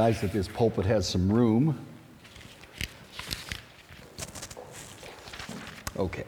Nice 0.00 0.22
that 0.22 0.32
this 0.32 0.48
pulpit 0.48 0.86
has 0.86 1.06
some 1.06 1.30
room. 1.30 1.78
Okay. 5.94 6.24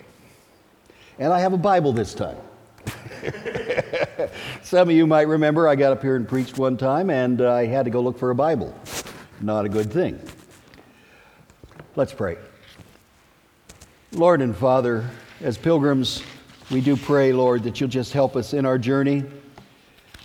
And 1.19 1.33
I 1.33 1.41
have 1.41 1.55
a 1.55 1.57
Bible 1.57 1.95
this 1.95 2.13
time. 2.13 2.37
Some 4.63 4.91
of 4.91 4.95
you 4.95 5.07
might 5.07 5.27
remember 5.27 5.69
I 5.69 5.77
got 5.77 5.91
up 5.91 6.03
here 6.03 6.17
and 6.17 6.29
preached 6.29 6.59
one 6.59 6.77
time 6.77 7.09
and 7.09 7.41
uh, 7.41 7.51
I 7.51 7.65
had 7.65 7.87
to 7.87 7.91
go 7.91 8.03
look 8.03 8.19
for 8.19 8.29
a 8.29 8.35
Bible. 8.35 8.79
Not 9.41 9.65
a 9.65 9.71
good 9.71 9.91
thing. 9.91 10.21
Let's 11.97 12.13
pray. 12.13 12.37
Lord 14.11 14.43
and 14.43 14.55
Father, 14.55 15.09
as 15.41 15.57
pilgrims, 15.57 16.23
we 16.71 16.83
do 16.83 16.95
pray, 16.95 17.33
Lord, 17.33 17.63
that 17.63 17.81
you'll 17.81 17.89
just 17.89 18.13
help 18.13 18.37
us 18.37 18.53
in 18.53 18.67
our 18.67 18.77
journey, 18.77 19.25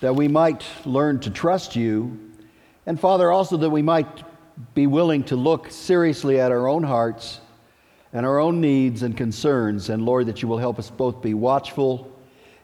that 0.02 0.14
we 0.14 0.27
might 0.27 0.66
learn 0.84 1.21
to 1.21 1.29
trust 1.29 1.77
you, 1.77 2.27
and 2.88 2.97
Father, 2.97 3.31
also 3.31 3.57
that 3.57 3.69
we 3.69 3.81
might 3.81 4.23
be 4.73 4.87
willing 4.87 5.23
to 5.25 5.36
look 5.36 5.69
seriously 5.69 6.39
at 6.39 6.54
our 6.54 6.68
own 6.68 6.83
hearts 6.83 7.41
and 8.14 8.25
our 8.25 8.39
own 8.39 8.61
needs 8.61 9.04
and 9.04 9.15
concerns, 9.15 9.89
and 9.89 10.04
Lord, 10.05 10.25
that 10.28 10.41
you 10.41 10.47
will 10.47 10.57
help 10.57 10.79
us 10.79 10.89
both 10.89 11.21
be 11.21 11.33
watchful 11.33 12.09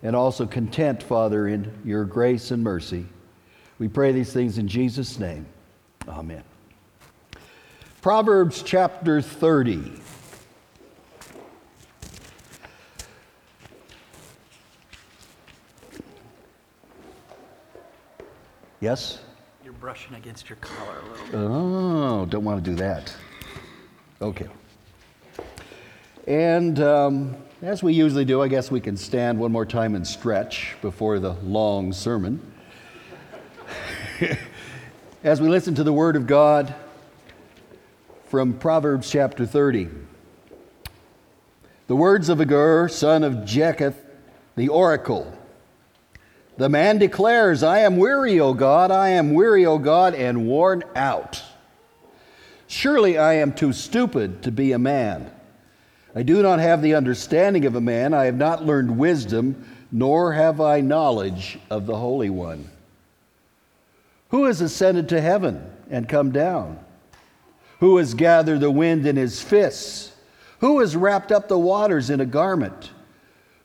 and 0.02 0.16
also 0.16 0.48
content, 0.48 1.04
Father, 1.04 1.48
in 1.50 1.72
your 1.84 2.06
grace 2.06 2.52
and 2.52 2.64
mercy. 2.64 3.06
We 3.80 3.90
pray 3.90 4.14
these 4.14 4.32
things 4.32 4.58
in 4.58 4.68
Jesus' 4.68 5.20
name. 5.20 5.46
Amen. 6.08 6.44
Proverbs 8.02 8.64
chapter 8.64 9.22
30. 9.22 9.92
Yes? 18.80 19.20
Brushing 19.84 20.16
against 20.16 20.50
your 20.50 20.56
collar 20.62 21.00
a 21.00 21.12
little 21.12 21.26
bit. 21.26 21.36
Oh, 21.36 22.26
don't 22.28 22.46
want 22.46 22.64
to 22.64 22.72
do 22.72 22.78
that. 22.78 23.14
Okay. 24.22 24.48
And 26.26 26.80
um, 26.80 27.36
as 27.62 27.84
we 27.84 27.92
usually 27.92 28.24
do, 28.24 28.42
I 28.42 28.48
guess 28.48 28.72
we 28.72 28.80
can 28.80 28.96
stand 28.96 29.38
one 29.38 29.52
more 29.52 29.66
time 29.66 29.96
and 29.96 30.08
stretch 30.08 30.78
before 30.82 31.20
the 31.20 31.34
long 31.44 31.92
sermon. 31.92 32.40
as 35.26 35.42
we 35.42 35.50
listen 35.50 35.76
to 35.76 35.84
the 35.84 35.92
Word 35.92 36.16
of 36.16 36.28
God 36.28 36.74
from 38.30 38.54
Proverbs 38.54 39.12
chapter 39.12 39.46
30. 39.46 39.90
The 41.88 41.96
words 41.98 42.30
of 42.30 42.40
Agur, 42.40 42.88
son 42.88 43.26
of 43.26 43.34
Jakeh, 43.40 43.94
the 44.56 44.70
oracle. 44.70 45.38
The 46.58 46.70
man 46.70 47.00
declares, 47.00 47.64
I 47.64 47.80
am 47.80 47.98
weary, 47.98 48.40
O 48.40 48.54
God, 48.54 48.92
I 48.92 49.10
am 49.10 49.34
weary, 49.34 49.66
O 49.66 49.78
God, 49.80 50.14
and 50.14 50.48
worn 50.48 50.84
out. 50.96 51.42
Surely 52.68 53.18
I 53.18 53.34
am 53.34 53.54
too 53.54 53.74
stupid 53.74 54.44
to 54.44 54.52
be 54.52 54.72
a 54.72 54.80
man. 54.80 55.32
I 56.16 56.22
do 56.22 56.44
not 56.44 56.60
have 56.60 56.82
the 56.82 56.94
understanding 56.94 57.66
of 57.66 57.76
a 57.76 57.82
man, 57.82 58.14
I 58.14 58.26
have 58.26 58.38
not 58.38 58.66
learned 58.66 58.98
wisdom, 58.98 59.68
nor 59.92 60.34
have 60.34 60.62
I 60.62 60.82
knowledge 60.82 61.58
of 61.70 61.88
the 61.88 61.96
Holy 61.96 62.30
One. 62.30 62.70
Who 64.30 64.46
has 64.46 64.62
ascended 64.62 65.10
to 65.10 65.22
heaven 65.22 65.72
and 65.90 66.10
come 66.10 66.32
down? 66.32 66.80
Who 67.80 67.98
has 67.98 68.14
gathered 68.14 68.60
the 68.60 68.72
wind 68.72 69.06
in 69.06 69.16
his 69.16 69.42
fists? 69.42 70.12
Who 70.60 70.80
has 70.80 70.96
wrapped 70.96 71.32
up 71.32 71.48
the 71.48 71.60
waters 71.60 72.10
in 72.10 72.22
a 72.22 72.26
garment? 72.26 72.92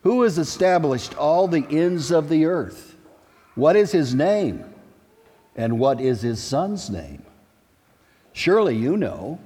Who 0.02 0.22
has 0.22 0.38
established 0.38 1.16
all 1.16 1.48
the 1.48 1.66
ends 1.70 2.10
of 2.10 2.28
the 2.28 2.44
earth? 2.44 2.96
What 3.54 3.76
is 3.76 3.90
his 3.90 4.14
name? 4.14 4.64
And 5.56 5.80
what 5.80 6.00
is 6.00 6.22
his 6.22 6.40
son's 6.40 6.88
name? 6.88 7.24
Surely 8.32 8.76
you 8.76 8.96
know. 8.96 9.40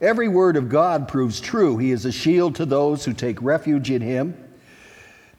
Every 0.00 0.28
word 0.28 0.56
of 0.56 0.68
God 0.68 1.08
proves 1.08 1.40
true. 1.40 1.78
He 1.78 1.90
is 1.90 2.04
a 2.04 2.12
shield 2.12 2.56
to 2.56 2.66
those 2.66 3.04
who 3.04 3.14
take 3.14 3.40
refuge 3.40 3.90
in 3.90 4.02
him. 4.02 4.36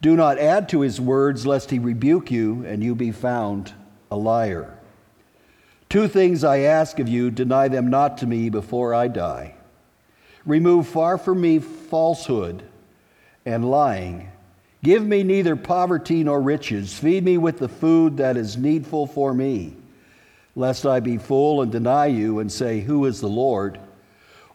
Do 0.02 0.16
not 0.16 0.40
add 0.40 0.68
to 0.70 0.82
his 0.82 1.00
words, 1.00 1.46
lest 1.46 1.70
he 1.70 1.80
rebuke 1.80 2.32
you 2.32 2.66
and 2.66 2.84
you 2.84 2.96
be 2.96 3.12
found 3.12 3.74
a 4.10 4.16
liar. 4.16 4.78
Two 5.90 6.08
things 6.08 6.44
I 6.44 6.60
ask 6.60 6.98
of 6.98 7.08
you, 7.08 7.30
deny 7.30 7.68
them 7.68 7.88
not 7.90 8.18
to 8.18 8.26
me 8.26 8.50
before 8.50 8.96
I 8.96 9.08
die. 9.08 9.54
Remove 10.46 10.88
far 10.88 11.18
from 11.20 11.40
me 11.40 11.60
falsehood 11.60 12.64
and 13.46 13.70
lying. 13.70 14.30
Give 14.84 15.06
me 15.06 15.24
neither 15.24 15.56
poverty 15.56 16.24
nor 16.24 16.42
riches. 16.42 16.98
Feed 16.98 17.24
me 17.24 17.38
with 17.38 17.60
the 17.60 17.70
food 17.70 18.18
that 18.18 18.36
is 18.36 18.58
needful 18.58 19.08
for 19.08 19.34
me, 19.34 19.76
lest 20.56 20.86
I 20.86 21.00
be 21.00 21.18
full 21.18 21.62
and 21.62 21.72
deny 21.72 22.08
you 22.08 22.40
and 22.40 22.52
say, 22.52 22.82
Who 22.82 23.06
is 23.06 23.22
the 23.22 23.28
Lord? 23.28 23.80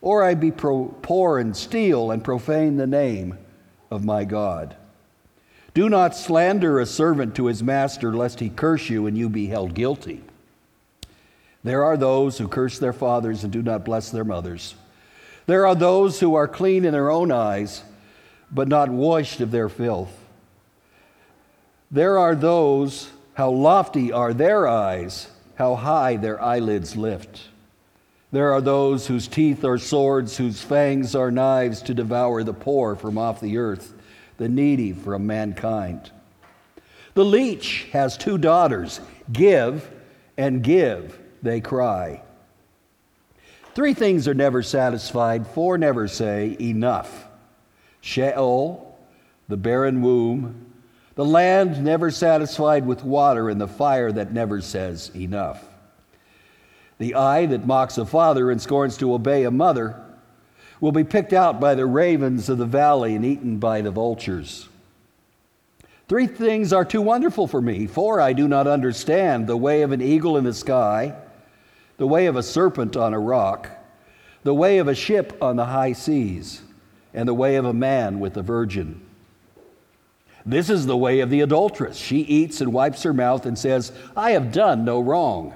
Or 0.00 0.22
I 0.22 0.34
be 0.34 0.50
pro- 0.50 0.94
poor 1.02 1.38
and 1.38 1.56
steal 1.56 2.10
and 2.10 2.22
profane 2.22 2.76
the 2.76 2.86
name 2.86 3.38
of 3.90 4.04
my 4.04 4.24
God. 4.24 4.76
Do 5.74 5.88
not 5.88 6.16
slander 6.16 6.78
a 6.78 6.86
servant 6.86 7.34
to 7.36 7.46
his 7.46 7.62
master, 7.62 8.14
lest 8.14 8.40
he 8.40 8.48
curse 8.48 8.90
you 8.90 9.06
and 9.06 9.16
you 9.16 9.28
be 9.28 9.46
held 9.46 9.74
guilty. 9.74 10.22
There 11.64 11.84
are 11.84 11.96
those 11.96 12.38
who 12.38 12.48
curse 12.48 12.78
their 12.78 12.92
fathers 12.92 13.44
and 13.44 13.52
do 13.52 13.62
not 13.62 13.84
bless 13.84 14.10
their 14.10 14.24
mothers. 14.24 14.74
There 15.46 15.66
are 15.66 15.74
those 15.74 16.20
who 16.20 16.34
are 16.34 16.48
clean 16.48 16.84
in 16.84 16.92
their 16.92 17.10
own 17.10 17.32
eyes, 17.32 17.82
but 18.50 18.68
not 18.68 18.88
washed 18.88 19.40
of 19.40 19.50
their 19.50 19.68
filth. 19.68 20.12
There 21.90 22.18
are 22.18 22.34
those, 22.34 23.10
how 23.34 23.50
lofty 23.50 24.12
are 24.12 24.34
their 24.34 24.66
eyes, 24.66 25.28
how 25.54 25.74
high 25.74 26.16
their 26.16 26.40
eyelids 26.42 26.96
lift. 26.96 27.40
There 28.30 28.52
are 28.52 28.60
those 28.60 29.06
whose 29.06 29.26
teeth 29.26 29.64
are 29.64 29.78
swords, 29.78 30.36
whose 30.36 30.60
fangs 30.60 31.14
are 31.14 31.30
knives 31.30 31.80
to 31.82 31.94
devour 31.94 32.42
the 32.42 32.52
poor 32.52 32.94
from 32.94 33.16
off 33.16 33.40
the 33.40 33.56
earth, 33.56 33.94
the 34.36 34.48
needy 34.48 34.92
from 34.92 35.26
mankind. 35.26 36.10
The 37.14 37.24
leech 37.24 37.88
has 37.92 38.16
two 38.16 38.38
daughters. 38.38 39.00
Give 39.32 39.88
and 40.36 40.62
give, 40.62 41.18
they 41.42 41.60
cry. 41.60 42.22
Three 43.74 43.94
things 43.94 44.28
are 44.28 44.34
never 44.34 44.62
satisfied, 44.62 45.46
four 45.46 45.78
never 45.78 46.06
say 46.06 46.56
enough 46.60 47.27
Sheol, 48.08 48.98
the 49.48 49.58
barren 49.58 50.00
womb, 50.00 50.72
the 51.14 51.26
land 51.26 51.84
never 51.84 52.10
satisfied 52.10 52.86
with 52.86 53.04
water, 53.04 53.50
and 53.50 53.60
the 53.60 53.68
fire 53.68 54.10
that 54.10 54.32
never 54.32 54.62
says 54.62 55.10
enough. 55.14 55.62
The 56.96 57.14
eye 57.14 57.44
that 57.44 57.66
mocks 57.66 57.98
a 57.98 58.06
father 58.06 58.50
and 58.50 58.62
scorns 58.62 58.96
to 58.98 59.12
obey 59.12 59.44
a 59.44 59.50
mother 59.50 60.02
will 60.80 60.92
be 60.92 61.04
picked 61.04 61.34
out 61.34 61.60
by 61.60 61.74
the 61.74 61.84
ravens 61.84 62.48
of 62.48 62.56
the 62.56 62.64
valley 62.64 63.14
and 63.14 63.26
eaten 63.26 63.58
by 63.58 63.82
the 63.82 63.90
vultures. 63.90 64.70
Three 66.08 66.26
things 66.26 66.72
are 66.72 66.86
too 66.86 67.02
wonderful 67.02 67.46
for 67.46 67.60
me. 67.60 67.86
Four 67.86 68.22
I 68.22 68.32
do 68.32 68.48
not 68.48 68.66
understand 68.66 69.46
the 69.46 69.56
way 69.56 69.82
of 69.82 69.92
an 69.92 70.00
eagle 70.00 70.38
in 70.38 70.44
the 70.44 70.54
sky, 70.54 71.14
the 71.98 72.06
way 72.06 72.24
of 72.24 72.36
a 72.36 72.42
serpent 72.42 72.96
on 72.96 73.12
a 73.12 73.20
rock, 73.20 73.68
the 74.44 74.54
way 74.54 74.78
of 74.78 74.88
a 74.88 74.94
ship 74.94 75.36
on 75.42 75.56
the 75.56 75.66
high 75.66 75.92
seas, 75.92 76.62
and 77.14 77.28
the 77.28 77.34
way 77.34 77.56
of 77.56 77.64
a 77.64 77.72
man 77.72 78.20
with 78.20 78.36
a 78.36 78.42
virgin. 78.42 79.00
This 80.46 80.70
is 80.70 80.86
the 80.86 80.96
way 80.96 81.20
of 81.20 81.30
the 81.30 81.40
adulteress. 81.40 81.96
She 81.96 82.20
eats 82.20 82.60
and 82.60 82.72
wipes 82.72 83.02
her 83.02 83.12
mouth 83.12 83.44
and 83.44 83.58
says, 83.58 83.92
I 84.16 84.30
have 84.32 84.52
done 84.52 84.84
no 84.84 85.00
wrong. 85.00 85.54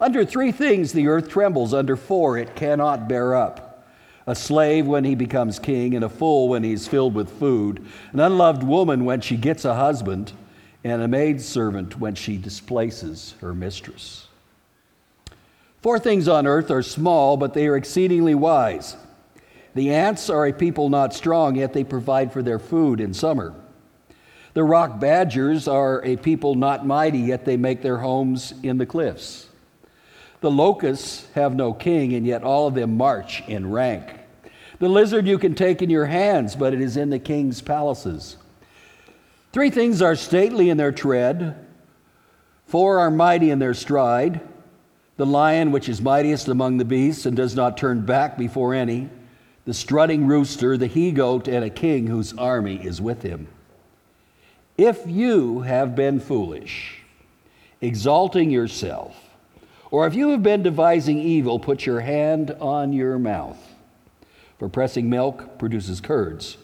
Under 0.00 0.24
three 0.24 0.52
things 0.52 0.92
the 0.92 1.08
earth 1.08 1.28
trembles, 1.28 1.72
under 1.72 1.96
four 1.96 2.36
it 2.36 2.54
cannot 2.54 3.08
bear 3.08 3.34
up 3.34 3.66
a 4.26 4.34
slave 4.34 4.86
when 4.86 5.04
he 5.04 5.14
becomes 5.14 5.58
king, 5.58 5.94
and 5.94 6.04
a 6.04 6.08
fool 6.08 6.48
when 6.48 6.64
he's 6.64 6.88
filled 6.88 7.14
with 7.14 7.38
food, 7.38 7.86
an 8.12 8.20
unloved 8.20 8.62
woman 8.62 9.04
when 9.04 9.20
she 9.20 9.36
gets 9.36 9.64
a 9.64 9.74
husband, 9.74 10.32
and 10.82 11.00
a 11.00 11.08
maidservant 11.08 11.98
when 11.98 12.14
she 12.14 12.36
displaces 12.36 13.34
her 13.40 13.54
mistress. 13.54 14.26
Four 15.80 15.98
things 16.00 16.26
on 16.26 16.46
earth 16.46 16.70
are 16.70 16.82
small, 16.82 17.36
but 17.36 17.54
they 17.54 17.68
are 17.68 17.76
exceedingly 17.76 18.34
wise. 18.34 18.96
The 19.76 19.92
ants 19.92 20.30
are 20.30 20.46
a 20.46 20.54
people 20.54 20.88
not 20.88 21.12
strong, 21.12 21.56
yet 21.56 21.74
they 21.74 21.84
provide 21.84 22.32
for 22.32 22.42
their 22.42 22.58
food 22.58 22.98
in 22.98 23.12
summer. 23.12 23.54
The 24.54 24.64
rock 24.64 24.98
badgers 24.98 25.68
are 25.68 26.02
a 26.02 26.16
people 26.16 26.54
not 26.54 26.86
mighty, 26.86 27.18
yet 27.18 27.44
they 27.44 27.58
make 27.58 27.82
their 27.82 27.98
homes 27.98 28.54
in 28.62 28.78
the 28.78 28.86
cliffs. 28.86 29.48
The 30.40 30.50
locusts 30.50 31.26
have 31.34 31.54
no 31.54 31.74
king, 31.74 32.14
and 32.14 32.26
yet 32.26 32.42
all 32.42 32.66
of 32.66 32.74
them 32.74 32.96
march 32.96 33.42
in 33.48 33.70
rank. 33.70 34.18
The 34.78 34.88
lizard 34.88 35.26
you 35.26 35.38
can 35.38 35.54
take 35.54 35.82
in 35.82 35.90
your 35.90 36.06
hands, 36.06 36.56
but 36.56 36.72
it 36.72 36.80
is 36.80 36.96
in 36.96 37.10
the 37.10 37.18
king's 37.18 37.60
palaces. 37.60 38.38
Three 39.52 39.68
things 39.68 40.00
are 40.00 40.16
stately 40.16 40.70
in 40.70 40.78
their 40.78 40.92
tread, 40.92 41.54
four 42.66 42.98
are 42.98 43.10
mighty 43.10 43.50
in 43.50 43.58
their 43.58 43.74
stride 43.74 44.40
the 45.16 45.26
lion, 45.26 45.72
which 45.72 45.88
is 45.88 46.02
mightiest 46.02 46.48
among 46.48 46.76
the 46.76 46.84
beasts 46.84 47.24
and 47.24 47.36
does 47.36 47.54
not 47.54 47.76
turn 47.76 48.04
back 48.04 48.36
before 48.36 48.74
any, 48.74 49.08
the 49.66 49.74
strutting 49.74 50.26
rooster, 50.26 50.78
the 50.78 50.86
he 50.86 51.12
goat, 51.12 51.48
and 51.48 51.64
a 51.64 51.70
king 51.70 52.06
whose 52.06 52.32
army 52.38 52.76
is 52.76 53.00
with 53.00 53.22
him. 53.22 53.48
If 54.78 55.02
you 55.06 55.60
have 55.60 55.94
been 55.94 56.20
foolish, 56.20 57.02
exalting 57.80 58.50
yourself, 58.50 59.14
Or 59.90 60.06
if 60.06 60.14
you 60.14 60.30
have 60.30 60.42
been 60.42 60.62
devising 60.62 61.18
evil, 61.18 61.58
put 61.58 61.86
your 61.86 62.00
hand 62.00 62.50
on 62.60 62.92
your 62.92 63.18
mouth. 63.18 63.58
For 64.58 64.68
pressing 64.68 65.08
milk 65.08 65.58
produces 65.58 66.00
curds, 66.00 66.56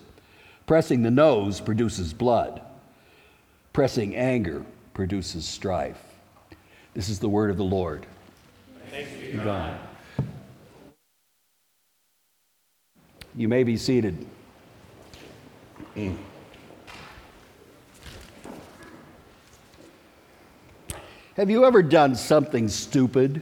pressing 0.67 1.03
the 1.03 1.11
nose 1.11 1.61
produces 1.61 2.13
blood, 2.13 2.63
pressing 3.73 4.17
anger 4.17 4.65
produces 4.95 5.45
strife. 5.45 6.03
This 6.95 7.09
is 7.09 7.19
the 7.21 7.29
word 7.29 7.51
of 7.51 7.57
the 7.57 7.65
Lord. 7.65 8.07
Thanks 8.91 9.11
be 9.13 9.33
God. 9.33 9.79
You 13.35 13.49
may 13.49 13.65
be 13.65 13.77
seated. 13.77 14.27
Have 21.37 21.49
you 21.49 21.65
ever 21.65 21.83
done 21.83 22.15
something 22.15 22.69
stupid? 22.69 23.41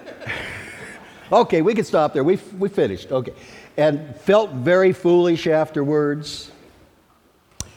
okay, 1.32 1.62
we 1.62 1.74
can 1.74 1.84
stop 1.84 2.14
there. 2.14 2.22
We, 2.22 2.36
we 2.58 2.68
finished. 2.68 3.10
Okay. 3.10 3.32
And 3.76 4.14
felt 4.20 4.52
very 4.52 4.92
foolish 4.92 5.46
afterwards? 5.46 6.52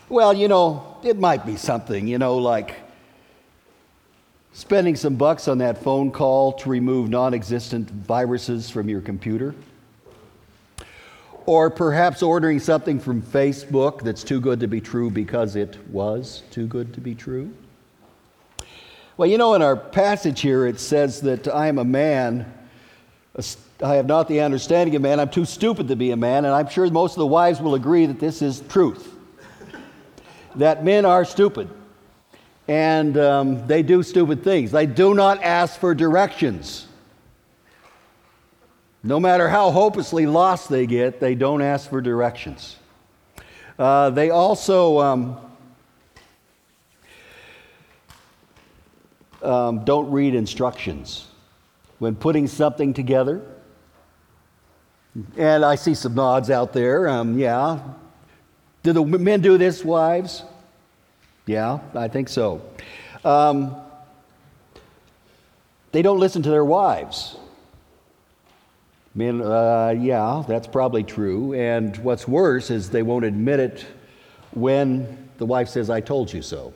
Well, 0.10 0.34
you 0.34 0.48
know, 0.48 0.98
it 1.04 1.18
might 1.18 1.46
be 1.46 1.58
something, 1.58 2.08
you 2.08 2.20
know, 2.20 2.38
like 2.38 2.76
spending 4.54 4.96
some 4.96 5.16
bucks 5.16 5.48
on 5.48 5.58
that 5.60 5.84
phone 5.84 6.12
call 6.12 6.54
to 6.54 6.70
remove 6.70 7.10
non 7.10 7.34
existent 7.34 7.90
viruses 7.90 8.70
from 8.70 8.90
your 8.90 9.02
computer. 9.02 9.56
Or 11.52 11.70
perhaps 11.70 12.24
ordering 12.24 12.62
something 12.62 12.98
from 12.98 13.22
Facebook 13.22 14.04
that's 14.04 14.24
too 14.24 14.40
good 14.40 14.62
to 14.62 14.68
be 14.68 14.80
true 14.80 15.12
because 15.12 15.58
it 15.58 15.78
was 15.90 16.44
too 16.50 16.66
good 16.66 16.94
to 16.94 17.02
be 17.02 17.14
true. 17.14 17.54
Well, 19.18 19.28
you 19.28 19.38
know, 19.38 19.54
in 19.56 19.62
our 19.62 19.76
passage 19.76 20.40
here, 20.40 20.66
it 20.66 20.80
says 20.80 21.20
that 21.24 21.50
I 21.50 21.68
am 21.68 21.78
a 21.78 21.84
man. 21.84 22.46
I 23.84 23.96
have 23.96 24.06
not 24.06 24.30
the 24.30 24.40
understanding 24.40 24.96
of 24.96 25.02
man. 25.02 25.20
I'm 25.20 25.30
too 25.30 25.44
stupid 25.44 25.90
to 25.90 25.98
be 25.98 26.12
a 26.12 26.16
man. 26.16 26.46
And 26.46 26.54
I'm 26.54 26.70
sure 26.70 26.90
most 26.90 27.16
of 27.16 27.20
the 27.20 27.28
wives 27.28 27.60
will 27.60 27.76
agree 27.76 28.06
that 28.06 28.18
this 28.22 28.42
is 28.42 28.62
truth. 28.70 29.14
that 30.56 30.86
men 30.86 31.04
are 31.04 31.26
stupid. 31.26 31.70
And 32.70 33.18
um, 33.18 33.68
they 33.68 33.84
do 33.84 34.04
stupid 34.04 34.42
things. 34.42 34.72
They 34.72 34.86
do 34.86 35.14
not 35.14 35.44
ask 35.44 35.78
for 35.82 35.94
directions. 35.94 36.88
No 39.04 39.20
matter 39.20 39.50
how 39.50 39.72
hopelessly 39.72 40.26
lost 40.28 40.70
they 40.70 40.86
get, 40.86 41.20
they 41.20 41.34
don't 41.34 41.62
ask 41.62 41.90
for 41.90 42.02
directions. 42.02 42.78
Uh, 43.80 44.12
they 44.12 44.30
also 44.30 45.00
um, 45.00 45.38
um, 49.42 49.84
don't 49.86 50.12
read 50.12 50.36
instructions 50.36 51.28
when 51.98 52.16
putting 52.16 52.46
something 52.48 52.94
together. 52.94 53.42
And 55.36 55.66
I 55.66 55.76
see 55.76 55.96
some 55.96 56.14
nods 56.14 56.50
out 56.50 56.74
there. 56.74 57.10
Um, 57.10 57.40
yeah. 57.40 57.80
Do 58.84 58.94
the 58.94 59.04
men 59.04 59.42
do 59.42 59.58
this, 59.58 59.84
wives? 59.84 60.44
Yeah, 61.48 61.80
I 61.96 62.08
think 62.08 62.30
so. 62.30 62.62
Um, 63.26 63.76
they 65.92 66.02
don't 66.02 66.20
listen 66.20 66.44
to 66.44 66.50
their 66.50 66.64
wives. 66.64 67.36
Men, 69.14 69.42
uh, 69.42 69.94
yeah, 69.98 70.44
that's 70.48 70.68
probably 70.68 71.04
true. 71.04 71.54
And 71.54 71.96
what's 71.98 72.28
worse 72.28 72.72
is 72.72 72.90
they 72.90 73.04
won't 73.04 73.26
admit 73.26 73.60
it 73.60 73.86
when 74.52 75.30
the 75.38 75.46
wife 75.46 75.68
says, 75.68 75.90
I 75.90 76.00
told 76.00 76.32
you 76.32 76.42
so. 76.42 76.74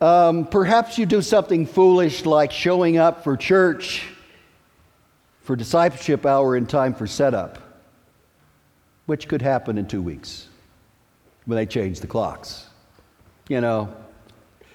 Um, 0.00 0.46
perhaps 0.46 0.98
you 0.98 1.06
do 1.06 1.20
something 1.20 1.66
foolish 1.66 2.24
like 2.24 2.52
showing 2.52 2.96
up 2.96 3.24
for 3.24 3.36
church 3.36 4.06
for 5.42 5.56
discipleship 5.56 6.24
hour 6.24 6.56
in 6.56 6.64
time 6.66 6.94
for 6.94 7.06
setup, 7.08 7.58
which 9.06 9.28
could 9.28 9.42
happen 9.42 9.76
in 9.78 9.86
two 9.86 10.00
weeks 10.00 10.46
when 11.44 11.56
they 11.56 11.66
change 11.66 12.00
the 12.00 12.06
clocks. 12.06 12.68
You 13.48 13.60
know, 13.60 13.92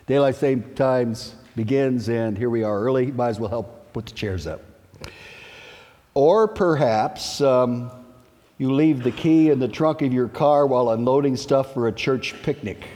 daylight 0.05 0.35
saving 0.35 0.75
times 0.75 1.33
begins, 1.55 2.09
and 2.09 2.37
here 2.37 2.49
we 2.49 2.63
are 2.63 2.77
early. 2.77 3.11
Might 3.11 3.29
as 3.29 3.39
well 3.39 3.49
help 3.49 3.93
put 3.93 4.05
the 4.07 4.11
chairs 4.11 4.45
up. 4.47 4.61
Or 6.15 6.47
perhaps 6.47 7.41
um, 7.41 7.91
you 8.57 8.73
leave 8.73 9.03
the 9.03 9.11
key 9.11 9.51
in 9.51 9.59
the 9.59 9.67
trunk 9.67 10.01
of 10.01 10.13
your 10.13 10.29
car 10.29 10.65
while 10.65 10.89
unloading 10.89 11.35
stuff 11.35 11.73
for 11.73 11.87
a 11.87 11.91
church 11.91 12.33
picnic 12.41 12.87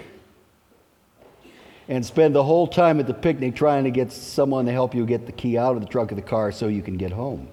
and 1.89 2.05
spend 2.05 2.33
the 2.33 2.43
whole 2.43 2.67
time 2.67 2.99
at 2.99 3.07
the 3.07 3.13
picnic 3.13 3.55
trying 3.55 3.83
to 3.83 3.91
get 3.91 4.11
someone 4.11 4.65
to 4.67 4.71
help 4.71 4.95
you 4.95 5.05
get 5.05 5.25
the 5.25 5.31
key 5.31 5.57
out 5.57 5.75
of 5.75 5.81
the 5.81 5.87
trunk 5.87 6.11
of 6.11 6.15
the 6.15 6.21
car 6.21 6.51
so 6.51 6.67
you 6.67 6.81
can 6.81 6.95
get 6.97 7.11
home. 7.11 7.49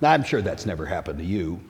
Now, 0.00 0.12
I'm 0.12 0.22
sure 0.22 0.40
that's 0.40 0.64
never 0.64 0.86
happened 0.86 1.18
to 1.18 1.24
you. 1.24 1.60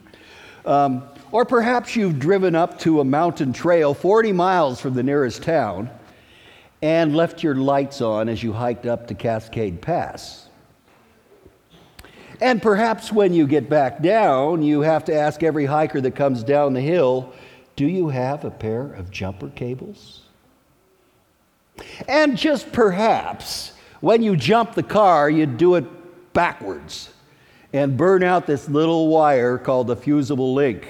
Um, 0.64 1.02
or 1.32 1.44
perhaps 1.44 1.96
you've 1.96 2.20
driven 2.20 2.54
up 2.54 2.78
to 2.80 3.00
a 3.00 3.04
mountain 3.04 3.52
trail 3.52 3.94
40 3.94 4.32
miles 4.32 4.80
from 4.80 4.94
the 4.94 5.02
nearest 5.02 5.42
town 5.42 5.90
and 6.82 7.16
left 7.16 7.42
your 7.42 7.56
lights 7.56 8.00
on 8.00 8.28
as 8.28 8.42
you 8.42 8.52
hiked 8.52 8.86
up 8.86 9.08
to 9.08 9.14
Cascade 9.14 9.80
Pass. 9.80 10.48
And 12.42 12.60
perhaps 12.60 13.12
when 13.12 13.32
you 13.32 13.46
get 13.46 13.70
back 13.70 14.02
down, 14.02 14.62
you 14.62 14.80
have 14.80 15.04
to 15.04 15.14
ask 15.14 15.44
every 15.44 15.64
hiker 15.64 16.00
that 16.00 16.16
comes 16.16 16.42
down 16.42 16.72
the 16.74 16.80
hill, 16.80 17.32
Do 17.76 17.86
you 17.86 18.08
have 18.08 18.44
a 18.44 18.50
pair 18.50 18.92
of 18.94 19.12
jumper 19.12 19.48
cables? 19.50 20.22
And 22.08 22.36
just 22.36 22.72
perhaps, 22.72 23.74
when 24.00 24.24
you 24.24 24.34
jump 24.34 24.74
the 24.74 24.82
car, 24.82 25.30
you 25.30 25.46
do 25.46 25.76
it 25.76 25.84
backwards 26.32 27.10
and 27.72 27.96
burn 27.96 28.24
out 28.24 28.48
this 28.48 28.68
little 28.68 29.06
wire 29.06 29.56
called 29.56 29.86
the 29.86 29.94
fusible 29.94 30.52
link. 30.52 30.84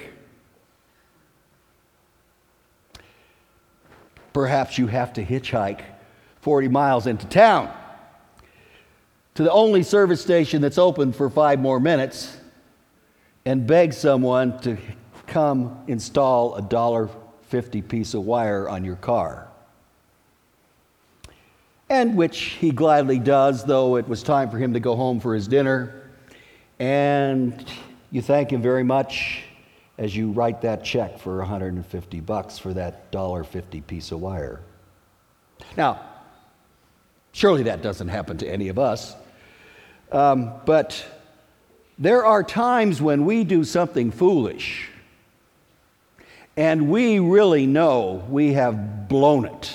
Perhaps 4.32 4.78
you 4.78 4.86
have 4.86 5.12
to 5.12 5.22
hitchhike 5.22 5.82
40 6.40 6.68
miles 6.68 7.06
into 7.06 7.26
town 7.26 7.70
to 9.34 9.42
the 9.42 9.52
only 9.52 9.82
service 9.82 10.20
station 10.20 10.60
that's 10.60 10.78
open 10.78 11.12
for 11.12 11.30
five 11.30 11.58
more 11.58 11.80
minutes 11.80 12.36
and 13.44 13.66
beg 13.66 13.92
someone 13.92 14.58
to 14.60 14.76
come 15.26 15.82
install 15.88 16.54
a 16.56 16.62
dollar 16.62 17.08
fifty 17.42 17.82
piece 17.82 18.14
of 18.14 18.24
wire 18.24 18.68
on 18.68 18.84
your 18.84 18.96
car. 18.96 19.48
And 21.88 22.16
which 22.16 22.38
he 22.38 22.70
gladly 22.70 23.18
does, 23.18 23.64
though 23.64 23.96
it 23.96 24.08
was 24.08 24.22
time 24.22 24.50
for 24.50 24.58
him 24.58 24.72
to 24.72 24.80
go 24.80 24.96
home 24.96 25.20
for 25.20 25.34
his 25.34 25.46
dinner. 25.46 26.10
And 26.78 27.66
you 28.10 28.22
thank 28.22 28.50
him 28.50 28.62
very 28.62 28.82
much 28.82 29.42
as 29.98 30.16
you 30.16 30.30
write 30.30 30.62
that 30.62 30.84
check 30.84 31.18
for 31.18 31.38
150 31.38 32.20
bucks 32.20 32.58
for 32.58 32.72
that 32.74 33.10
dollar 33.10 33.44
fifty 33.44 33.80
piece 33.80 34.10
of 34.12 34.20
wire. 34.20 34.60
Now, 35.76 36.00
surely 37.32 37.62
that 37.64 37.82
doesn't 37.82 38.08
happen 38.08 38.38
to 38.38 38.48
any 38.48 38.68
of 38.68 38.78
us. 38.78 39.14
Um, 40.12 40.52
but 40.66 41.04
there 41.98 42.24
are 42.24 42.42
times 42.42 43.00
when 43.00 43.24
we 43.24 43.44
do 43.44 43.64
something 43.64 44.10
foolish 44.10 44.90
and 46.56 46.90
we 46.90 47.18
really 47.18 47.66
know 47.66 48.24
we 48.28 48.52
have 48.52 49.08
blown 49.08 49.46
it. 49.46 49.74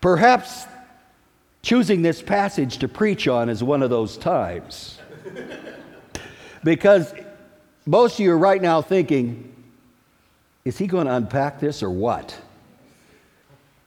Perhaps 0.00 0.64
choosing 1.62 2.00
this 2.00 2.22
passage 2.22 2.78
to 2.78 2.88
preach 2.88 3.28
on 3.28 3.50
is 3.50 3.62
one 3.62 3.82
of 3.82 3.90
those 3.90 4.16
times. 4.16 4.98
because 6.64 7.12
most 7.84 8.14
of 8.14 8.20
you 8.20 8.32
are 8.32 8.38
right 8.38 8.62
now 8.62 8.80
thinking, 8.80 9.52
is 10.64 10.78
he 10.78 10.86
going 10.86 11.06
to 11.06 11.14
unpack 11.14 11.60
this 11.60 11.82
or 11.82 11.90
what? 11.90 12.34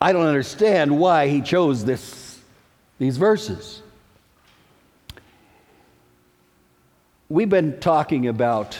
I 0.00 0.12
don't 0.12 0.26
understand 0.26 0.96
why 0.96 1.28
he 1.28 1.40
chose 1.40 1.84
this 1.84 2.29
these 3.00 3.16
verses. 3.16 3.82
We've 7.30 7.48
been 7.48 7.80
talking 7.80 8.28
about 8.28 8.78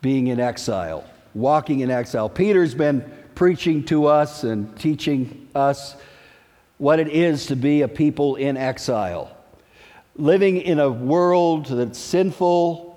being 0.00 0.28
in 0.28 0.38
exile, 0.38 1.04
walking 1.34 1.80
in 1.80 1.90
exile. 1.90 2.28
Peter's 2.28 2.76
been 2.76 3.04
preaching 3.34 3.82
to 3.86 4.06
us 4.06 4.44
and 4.44 4.78
teaching 4.78 5.48
us 5.56 5.96
what 6.78 7.00
it 7.00 7.08
is 7.08 7.46
to 7.46 7.56
be 7.56 7.82
a 7.82 7.88
people 7.88 8.36
in 8.36 8.56
exile, 8.56 9.36
living 10.14 10.58
in 10.58 10.78
a 10.78 10.88
world 10.88 11.66
that's 11.66 11.98
sinful 11.98 12.96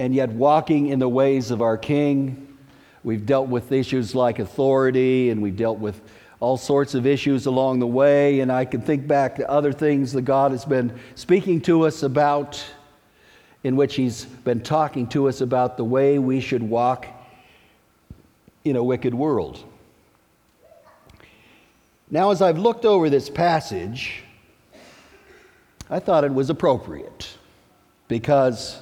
and 0.00 0.12
yet 0.12 0.30
walking 0.30 0.88
in 0.88 0.98
the 0.98 1.08
ways 1.08 1.52
of 1.52 1.62
our 1.62 1.78
King. 1.78 2.58
We've 3.04 3.24
dealt 3.24 3.48
with 3.48 3.70
issues 3.70 4.12
like 4.12 4.40
authority 4.40 5.30
and 5.30 5.40
we've 5.40 5.56
dealt 5.56 5.78
with 5.78 6.00
all 6.40 6.56
sorts 6.56 6.94
of 6.94 7.06
issues 7.06 7.44
along 7.44 7.78
the 7.78 7.86
way, 7.86 8.40
and 8.40 8.50
I 8.50 8.64
can 8.64 8.80
think 8.80 9.06
back 9.06 9.36
to 9.36 9.48
other 9.48 9.72
things 9.72 10.12
that 10.14 10.22
God 10.22 10.52
has 10.52 10.64
been 10.64 10.98
speaking 11.14 11.60
to 11.62 11.86
us 11.86 12.02
about, 12.02 12.64
in 13.62 13.76
which 13.76 13.94
He's 13.94 14.24
been 14.24 14.62
talking 14.62 15.06
to 15.08 15.28
us 15.28 15.42
about 15.42 15.76
the 15.76 15.84
way 15.84 16.18
we 16.18 16.40
should 16.40 16.62
walk 16.62 17.06
in 18.64 18.76
a 18.76 18.82
wicked 18.82 19.14
world. 19.14 19.62
Now, 22.10 22.30
as 22.30 22.40
I've 22.40 22.58
looked 22.58 22.86
over 22.86 23.10
this 23.10 23.28
passage, 23.28 24.24
I 25.90 26.00
thought 26.00 26.24
it 26.24 26.32
was 26.32 26.48
appropriate 26.48 27.36
because 28.08 28.80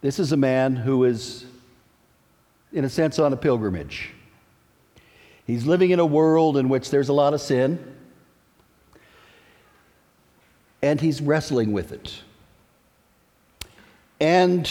this 0.00 0.18
is 0.18 0.32
a 0.32 0.36
man 0.36 0.74
who 0.74 1.04
is, 1.04 1.44
in 2.72 2.84
a 2.84 2.90
sense, 2.90 3.18
on 3.18 3.32
a 3.32 3.36
pilgrimage. 3.36 4.10
He's 5.50 5.66
living 5.66 5.90
in 5.90 5.98
a 5.98 6.06
world 6.06 6.56
in 6.56 6.68
which 6.68 6.90
there's 6.90 7.08
a 7.08 7.12
lot 7.12 7.34
of 7.34 7.40
sin, 7.40 7.84
and 10.80 11.00
he's 11.00 11.20
wrestling 11.20 11.72
with 11.72 11.90
it. 11.90 12.22
And 14.20 14.70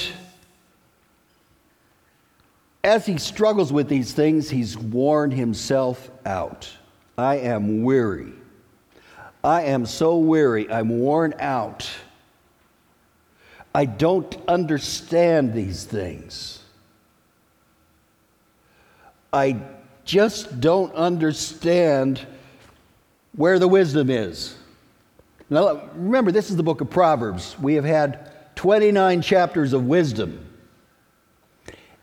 as 2.81 3.05
he 3.05 3.17
struggles 3.17 3.73
with 3.73 3.89
these 3.89 4.13
things, 4.13 4.49
he's 4.49 4.77
worn 4.77 5.31
himself 5.31 6.09
out. 6.25 6.69
I 7.17 7.39
am 7.39 7.83
weary. 7.83 8.31
I 9.43 9.63
am 9.63 9.85
so 9.85 10.17
weary. 10.17 10.71
I'm 10.71 10.99
worn 10.99 11.33
out. 11.41 11.89
I 13.75 13.83
don't 13.83 14.33
understand 14.47 15.53
these 15.53 15.83
things. 15.83 16.63
I 19.33 19.61
just 20.09 20.59
don't 20.59 20.91
understand 20.95 22.25
where 23.35 23.59
the 23.59 23.67
wisdom 23.67 24.09
is. 24.09 24.57
Now, 25.51 25.83
remember, 25.93 26.31
this 26.31 26.49
is 26.49 26.55
the 26.55 26.63
book 26.63 26.81
of 26.81 26.89
Proverbs. 26.89 27.55
We 27.59 27.75
have 27.75 27.85
had 27.85 28.55
29 28.55 29.21
chapters 29.21 29.71
of 29.71 29.85
wisdom. 29.85 30.47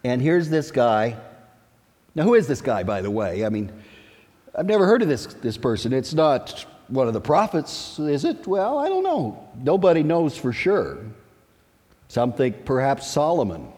And 0.04 0.22
here's 0.22 0.48
this 0.48 0.70
guy. 0.70 1.16
Now, 2.14 2.22
who 2.22 2.34
is 2.34 2.46
this 2.46 2.60
guy, 2.60 2.84
by 2.84 3.02
the 3.02 3.10
way? 3.10 3.44
I 3.44 3.48
mean, 3.48 3.72
I've 4.54 4.66
never 4.66 4.86
heard 4.86 5.02
of 5.02 5.08
this, 5.08 5.26
this 5.26 5.56
person. 5.56 5.92
It's 5.92 6.14
not 6.14 6.64
one 6.86 7.08
of 7.08 7.12
the 7.12 7.20
prophets, 7.20 7.98
is 7.98 8.24
it? 8.24 8.46
Well, 8.46 8.78
I 8.78 8.88
don't 8.88 9.02
know. 9.02 9.48
Nobody 9.56 10.04
knows 10.04 10.36
for 10.36 10.52
sure. 10.52 10.98
Some 12.06 12.32
think 12.32 12.64
perhaps 12.64 13.10
Solomon. 13.10 13.72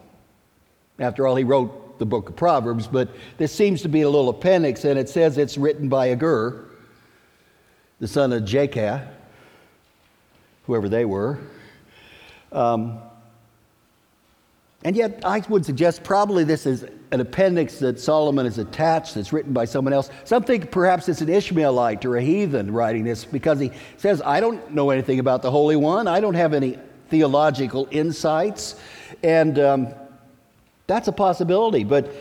After 0.98 1.26
all, 1.26 1.34
he 1.34 1.44
wrote 1.44 1.87
the 1.98 2.06
book 2.06 2.28
of 2.28 2.36
Proverbs, 2.36 2.86
but 2.86 3.08
this 3.36 3.52
seems 3.52 3.82
to 3.82 3.88
be 3.88 4.02
a 4.02 4.08
little 4.08 4.28
appendix, 4.28 4.84
and 4.84 4.98
it 4.98 5.08
says 5.08 5.38
it's 5.38 5.58
written 5.58 5.88
by 5.88 6.08
Agur, 6.08 6.64
the 8.00 8.08
son 8.08 8.32
of 8.32 8.42
Jakeh, 8.42 9.06
whoever 10.66 10.88
they 10.88 11.04
were. 11.04 11.38
Um, 12.52 13.00
and 14.84 14.94
yet, 14.96 15.20
I 15.24 15.42
would 15.48 15.66
suggest 15.66 16.04
probably 16.04 16.44
this 16.44 16.64
is 16.64 16.84
an 17.10 17.20
appendix 17.20 17.78
that 17.80 17.98
Solomon 17.98 18.44
has 18.44 18.58
attached 18.58 19.14
that's 19.14 19.32
written 19.32 19.52
by 19.52 19.64
someone 19.64 19.92
else. 19.92 20.10
Some 20.24 20.44
think 20.44 20.70
perhaps 20.70 21.08
it's 21.08 21.20
an 21.20 21.28
Ishmaelite 21.28 22.04
or 22.04 22.16
a 22.16 22.22
heathen 22.22 22.70
writing 22.70 23.02
this 23.02 23.24
because 23.24 23.58
he 23.58 23.72
says, 23.96 24.22
I 24.24 24.40
don't 24.40 24.72
know 24.72 24.90
anything 24.90 25.18
about 25.18 25.42
the 25.42 25.50
Holy 25.50 25.74
One. 25.74 26.06
I 26.06 26.20
don't 26.20 26.34
have 26.34 26.54
any 26.54 26.78
theological 27.08 27.88
insights. 27.90 28.80
And 29.22 29.58
um, 29.58 29.94
that's 30.88 31.06
a 31.06 31.12
possibility. 31.12 31.84
But 31.84 32.12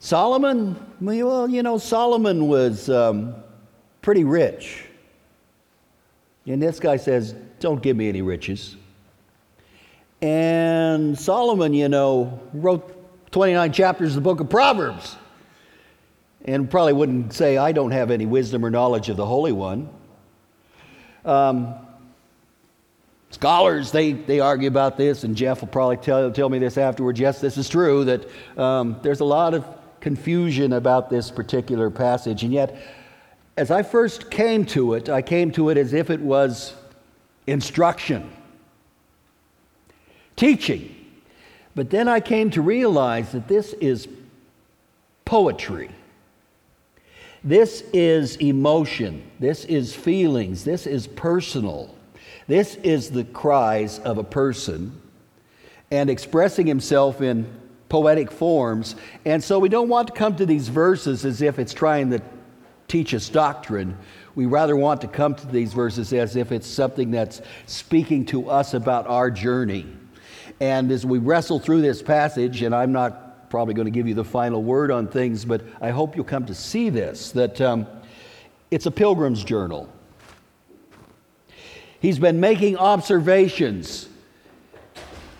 Solomon, 0.00 0.74
well, 1.00 1.48
you 1.48 1.62
know, 1.62 1.78
Solomon 1.78 2.48
was 2.48 2.90
um, 2.90 3.34
pretty 4.02 4.24
rich. 4.24 4.86
And 6.46 6.60
this 6.60 6.80
guy 6.80 6.96
says, 6.96 7.34
Don't 7.60 7.80
give 7.80 7.96
me 7.96 8.08
any 8.08 8.22
riches. 8.22 8.76
And 10.22 11.16
Solomon, 11.18 11.72
you 11.72 11.88
know, 11.88 12.40
wrote 12.52 13.30
29 13.30 13.72
chapters 13.72 14.10
of 14.10 14.14
the 14.16 14.20
book 14.22 14.40
of 14.40 14.50
Proverbs. 14.50 15.16
And 16.46 16.70
probably 16.70 16.94
wouldn't 16.94 17.34
say, 17.34 17.58
I 17.58 17.72
don't 17.72 17.90
have 17.90 18.10
any 18.10 18.24
wisdom 18.24 18.64
or 18.64 18.70
knowledge 18.70 19.10
of 19.10 19.16
the 19.18 19.26
Holy 19.26 19.52
One. 19.52 19.90
Um, 21.26 21.74
scholars, 23.30 23.90
they, 23.90 24.12
they 24.12 24.40
argue 24.40 24.68
about 24.68 24.96
this, 24.96 25.24
and 25.24 25.36
Jeff 25.36 25.60
will 25.60 25.68
probably 25.68 25.96
tell, 25.96 26.30
tell 26.30 26.48
me 26.48 26.58
this 26.58 26.76
afterwards. 26.76 27.18
Yes, 27.18 27.40
this 27.40 27.56
is 27.56 27.68
true, 27.68 28.04
that 28.04 28.28
um, 28.58 28.96
there's 29.02 29.20
a 29.20 29.24
lot 29.24 29.54
of 29.54 29.64
confusion 30.00 30.72
about 30.74 31.10
this 31.10 31.30
particular 31.30 31.90
passage. 31.90 32.42
And 32.42 32.52
yet, 32.52 32.76
as 33.56 33.70
I 33.70 33.82
first 33.82 34.30
came 34.30 34.64
to 34.66 34.94
it, 34.94 35.08
I 35.08 35.22
came 35.22 35.50
to 35.52 35.68
it 35.70 35.76
as 35.76 35.92
if 35.92 36.10
it 36.10 36.20
was 36.20 36.74
instruction 37.46 38.30
teaching. 40.36 40.96
But 41.74 41.90
then 41.90 42.08
I 42.08 42.20
came 42.20 42.50
to 42.52 42.62
realize 42.62 43.32
that 43.32 43.46
this 43.46 43.74
is 43.74 44.08
poetry. 45.26 45.90
This 47.44 47.82
is 47.92 48.36
emotion. 48.36 49.30
This 49.38 49.66
is 49.66 49.94
feelings. 49.94 50.64
This 50.64 50.86
is 50.86 51.06
personal. 51.06 51.94
This 52.50 52.74
is 52.82 53.12
the 53.12 53.22
cries 53.22 54.00
of 54.00 54.18
a 54.18 54.24
person 54.24 55.00
and 55.92 56.10
expressing 56.10 56.66
himself 56.66 57.20
in 57.20 57.46
poetic 57.88 58.28
forms. 58.28 58.96
And 59.24 59.40
so 59.40 59.60
we 59.60 59.68
don't 59.68 59.88
want 59.88 60.08
to 60.08 60.14
come 60.14 60.34
to 60.34 60.44
these 60.44 60.66
verses 60.66 61.24
as 61.24 61.42
if 61.42 61.60
it's 61.60 61.72
trying 61.72 62.10
to 62.10 62.20
teach 62.88 63.14
us 63.14 63.28
doctrine. 63.28 63.96
We 64.34 64.46
rather 64.46 64.74
want 64.74 65.00
to 65.02 65.06
come 65.06 65.36
to 65.36 65.46
these 65.46 65.72
verses 65.72 66.12
as 66.12 66.34
if 66.34 66.50
it's 66.50 66.66
something 66.66 67.12
that's 67.12 67.40
speaking 67.66 68.26
to 68.26 68.50
us 68.50 68.74
about 68.74 69.06
our 69.06 69.30
journey. 69.30 69.86
And 70.58 70.90
as 70.90 71.06
we 71.06 71.18
wrestle 71.18 71.60
through 71.60 71.82
this 71.82 72.02
passage, 72.02 72.62
and 72.62 72.74
I'm 72.74 72.90
not 72.90 73.48
probably 73.48 73.74
going 73.74 73.86
to 73.86 73.92
give 73.92 74.08
you 74.08 74.14
the 74.14 74.24
final 74.24 74.60
word 74.60 74.90
on 74.90 75.06
things, 75.06 75.44
but 75.44 75.62
I 75.80 75.90
hope 75.90 76.16
you'll 76.16 76.24
come 76.24 76.46
to 76.46 76.54
see 76.56 76.90
this 76.90 77.30
that 77.30 77.60
um, 77.60 77.86
it's 78.72 78.86
a 78.86 78.90
pilgrim's 78.90 79.44
journal. 79.44 79.88
He's 82.00 82.18
been 82.18 82.40
making 82.40 82.76
observations 82.76 84.08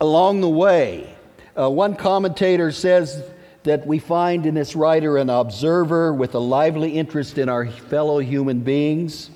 along 0.01 0.41
the 0.41 0.49
way. 0.49 1.15
Uh, 1.59 1.69
one 1.71 1.97
commentator 1.97 2.71
says 2.73 3.23
that 3.65 3.87
we 3.87 3.99
find 3.99 4.47
in 4.47 4.55
this 4.55 4.77
writer 4.77 5.17
an 5.17 5.29
observer 5.29 6.15
with 6.15 6.35
a 6.35 6.39
lively 6.39 6.97
interest 6.97 7.39
in 7.39 7.49
our 7.49 7.67
fellow 7.67 8.19
human 8.19 8.61
beings 8.61 9.31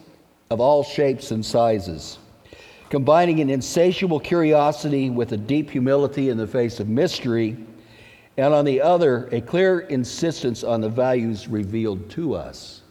of 0.50 0.60
all 0.60 0.84
shapes 0.84 1.30
and 1.30 1.44
sizes 1.44 2.18
combining 2.94 3.40
an 3.40 3.50
insatiable 3.50 4.20
curiosity 4.20 5.10
with 5.10 5.32
a 5.32 5.36
deep 5.36 5.68
humility 5.68 6.28
in 6.28 6.36
the 6.36 6.46
face 6.46 6.78
of 6.78 6.88
mystery, 6.88 7.56
and 8.36 8.54
on 8.54 8.64
the 8.64 8.80
other, 8.80 9.28
a 9.32 9.40
clear 9.40 9.80
insistence 9.80 10.62
on 10.62 10.80
the 10.80 10.88
values 10.88 11.48
revealed 11.48 12.08
to 12.08 12.34
us. 12.34 12.82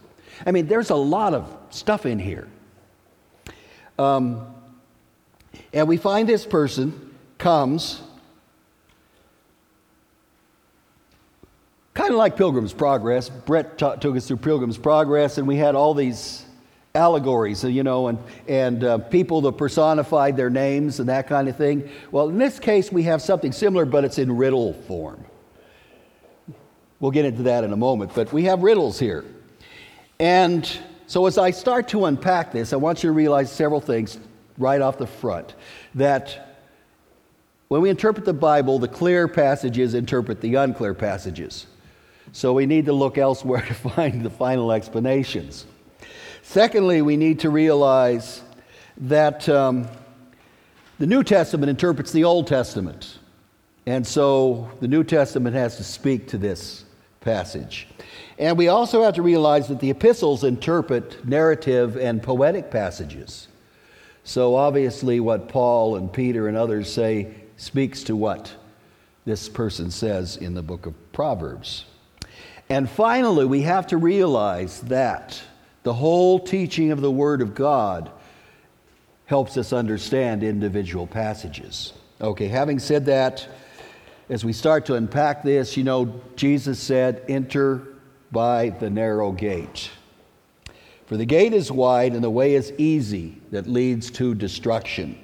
I 0.44 0.50
mean, 0.50 0.66
there's 0.66 0.90
a 0.90 0.94
lot 0.94 1.32
of 1.32 1.56
stuff 1.70 2.04
in 2.04 2.18
here. 2.18 2.48
Um, 3.98 4.54
and 5.72 5.86
we 5.88 5.96
find 5.96 6.28
this 6.28 6.44
person 6.44 7.14
comes 7.38 8.00
kind 11.94 12.10
of 12.10 12.16
like 12.16 12.36
Pilgrim's 12.36 12.72
Progress. 12.72 13.28
Brett 13.28 13.78
ta- 13.78 13.94
took 13.96 14.16
us 14.16 14.26
through 14.26 14.38
Pilgrim's 14.38 14.78
Progress, 14.78 15.38
and 15.38 15.46
we 15.46 15.56
had 15.56 15.74
all 15.74 15.94
these 15.94 16.44
allegories, 16.94 17.64
you 17.64 17.82
know, 17.82 18.08
and, 18.08 18.18
and 18.46 18.84
uh, 18.84 18.98
people 18.98 19.40
that 19.42 19.52
personified 19.52 20.36
their 20.36 20.50
names 20.50 21.00
and 21.00 21.08
that 21.08 21.26
kind 21.26 21.48
of 21.48 21.56
thing. 21.56 21.88
Well, 22.10 22.28
in 22.28 22.38
this 22.38 22.58
case, 22.58 22.92
we 22.92 23.04
have 23.04 23.22
something 23.22 23.52
similar, 23.52 23.84
but 23.84 24.04
it's 24.04 24.18
in 24.18 24.36
riddle 24.36 24.72
form. 24.72 25.24
We'll 27.00 27.10
get 27.10 27.24
into 27.24 27.44
that 27.44 27.64
in 27.64 27.72
a 27.72 27.76
moment, 27.76 28.12
but 28.14 28.32
we 28.32 28.44
have 28.44 28.62
riddles 28.62 28.98
here. 28.98 29.24
And 30.18 30.70
so, 31.06 31.26
as 31.26 31.38
I 31.38 31.50
start 31.50 31.88
to 31.88 32.06
unpack 32.06 32.52
this, 32.52 32.72
I 32.72 32.76
want 32.76 33.02
you 33.02 33.08
to 33.08 33.12
realize 33.12 33.50
several 33.52 33.80
things 33.80 34.18
right 34.58 34.80
off 34.80 34.98
the 34.98 35.06
front. 35.06 35.54
That 35.94 36.58
when 37.68 37.80
we 37.80 37.90
interpret 37.90 38.24
the 38.24 38.32
Bible, 38.34 38.78
the 38.78 38.88
clear 38.88 39.28
passages 39.28 39.94
interpret 39.94 40.40
the 40.40 40.54
unclear 40.54 40.94
passages. 40.94 41.66
So, 42.32 42.52
we 42.52 42.66
need 42.66 42.86
to 42.86 42.92
look 42.92 43.18
elsewhere 43.18 43.60
to 43.66 43.74
find 43.74 44.22
the 44.22 44.30
final 44.30 44.72
explanations. 44.72 45.66
Secondly, 46.42 47.02
we 47.02 47.16
need 47.16 47.40
to 47.40 47.50
realize 47.50 48.42
that 48.98 49.48
um, 49.48 49.88
the 50.98 51.06
New 51.06 51.24
Testament 51.24 51.70
interprets 51.70 52.12
the 52.12 52.24
Old 52.24 52.46
Testament. 52.46 53.18
And 53.86 54.06
so 54.06 54.70
the 54.80 54.88
New 54.88 55.04
Testament 55.04 55.56
has 55.56 55.76
to 55.76 55.84
speak 55.84 56.28
to 56.28 56.38
this 56.38 56.84
passage. 57.20 57.88
And 58.38 58.58
we 58.58 58.68
also 58.68 59.02
have 59.02 59.14
to 59.14 59.22
realize 59.22 59.68
that 59.68 59.80
the 59.80 59.90
epistles 59.90 60.44
interpret 60.44 61.24
narrative 61.26 61.96
and 61.96 62.22
poetic 62.22 62.70
passages. 62.70 63.48
So 64.24 64.56
obviously, 64.56 65.20
what 65.20 65.48
Paul 65.48 65.96
and 65.96 66.12
Peter 66.12 66.48
and 66.48 66.56
others 66.56 66.92
say 66.92 67.34
speaks 67.56 68.02
to 68.04 68.16
what 68.16 68.52
this 69.24 69.48
person 69.48 69.90
says 69.90 70.36
in 70.36 70.54
the 70.54 70.62
book 70.62 70.86
of 70.86 71.12
Proverbs. 71.12 71.84
And 72.68 72.88
finally, 72.88 73.44
we 73.44 73.62
have 73.62 73.86
to 73.88 73.96
realize 73.96 74.80
that 74.82 75.40
the 75.82 75.92
whole 75.92 76.38
teaching 76.38 76.90
of 76.90 77.00
the 77.00 77.10
Word 77.10 77.42
of 77.42 77.54
God 77.54 78.10
helps 79.26 79.56
us 79.56 79.72
understand 79.72 80.42
individual 80.42 81.06
passages. 81.06 81.92
Okay, 82.20 82.48
having 82.48 82.78
said 82.78 83.06
that, 83.06 83.46
as 84.28 84.44
we 84.44 84.52
start 84.52 84.86
to 84.86 84.94
unpack 84.94 85.42
this, 85.42 85.76
you 85.76 85.84
know, 85.84 86.20
Jesus 86.36 86.80
said, 86.80 87.22
Enter 87.28 87.93
by 88.34 88.68
the 88.68 88.90
narrow 88.90 89.32
gate. 89.32 89.90
For 91.06 91.16
the 91.16 91.24
gate 91.24 91.54
is 91.54 91.72
wide 91.72 92.12
and 92.12 92.22
the 92.22 92.30
way 92.30 92.54
is 92.54 92.72
easy 92.76 93.40
that 93.50 93.66
leads 93.66 94.10
to 94.12 94.34
destruction. 94.34 95.18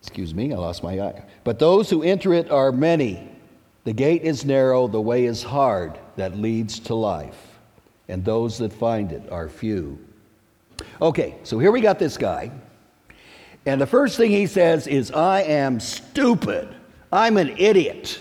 Excuse 0.00 0.34
me, 0.34 0.52
I 0.52 0.56
lost 0.56 0.82
my 0.82 1.00
eye. 1.00 1.24
But 1.42 1.58
those 1.58 1.88
who 1.88 2.02
enter 2.02 2.34
it 2.34 2.50
are 2.50 2.70
many. 2.70 3.28
The 3.84 3.92
gate 3.92 4.22
is 4.22 4.44
narrow, 4.44 4.86
the 4.86 5.00
way 5.00 5.24
is 5.24 5.42
hard 5.42 5.98
that 6.16 6.36
leads 6.36 6.78
to 6.80 6.94
life, 6.94 7.58
and 8.08 8.24
those 8.24 8.58
that 8.58 8.72
find 8.72 9.10
it 9.10 9.28
are 9.30 9.48
few. 9.48 9.98
Okay, 11.00 11.36
so 11.42 11.58
here 11.58 11.72
we 11.72 11.80
got 11.80 11.98
this 11.98 12.16
guy. 12.16 12.52
And 13.66 13.80
the 13.80 13.86
first 13.86 14.16
thing 14.16 14.30
he 14.30 14.46
says 14.46 14.86
is, 14.86 15.10
I 15.10 15.42
am 15.42 15.80
stupid. 15.80 16.68
I'm 17.12 17.36
an 17.36 17.56
idiot. 17.58 18.20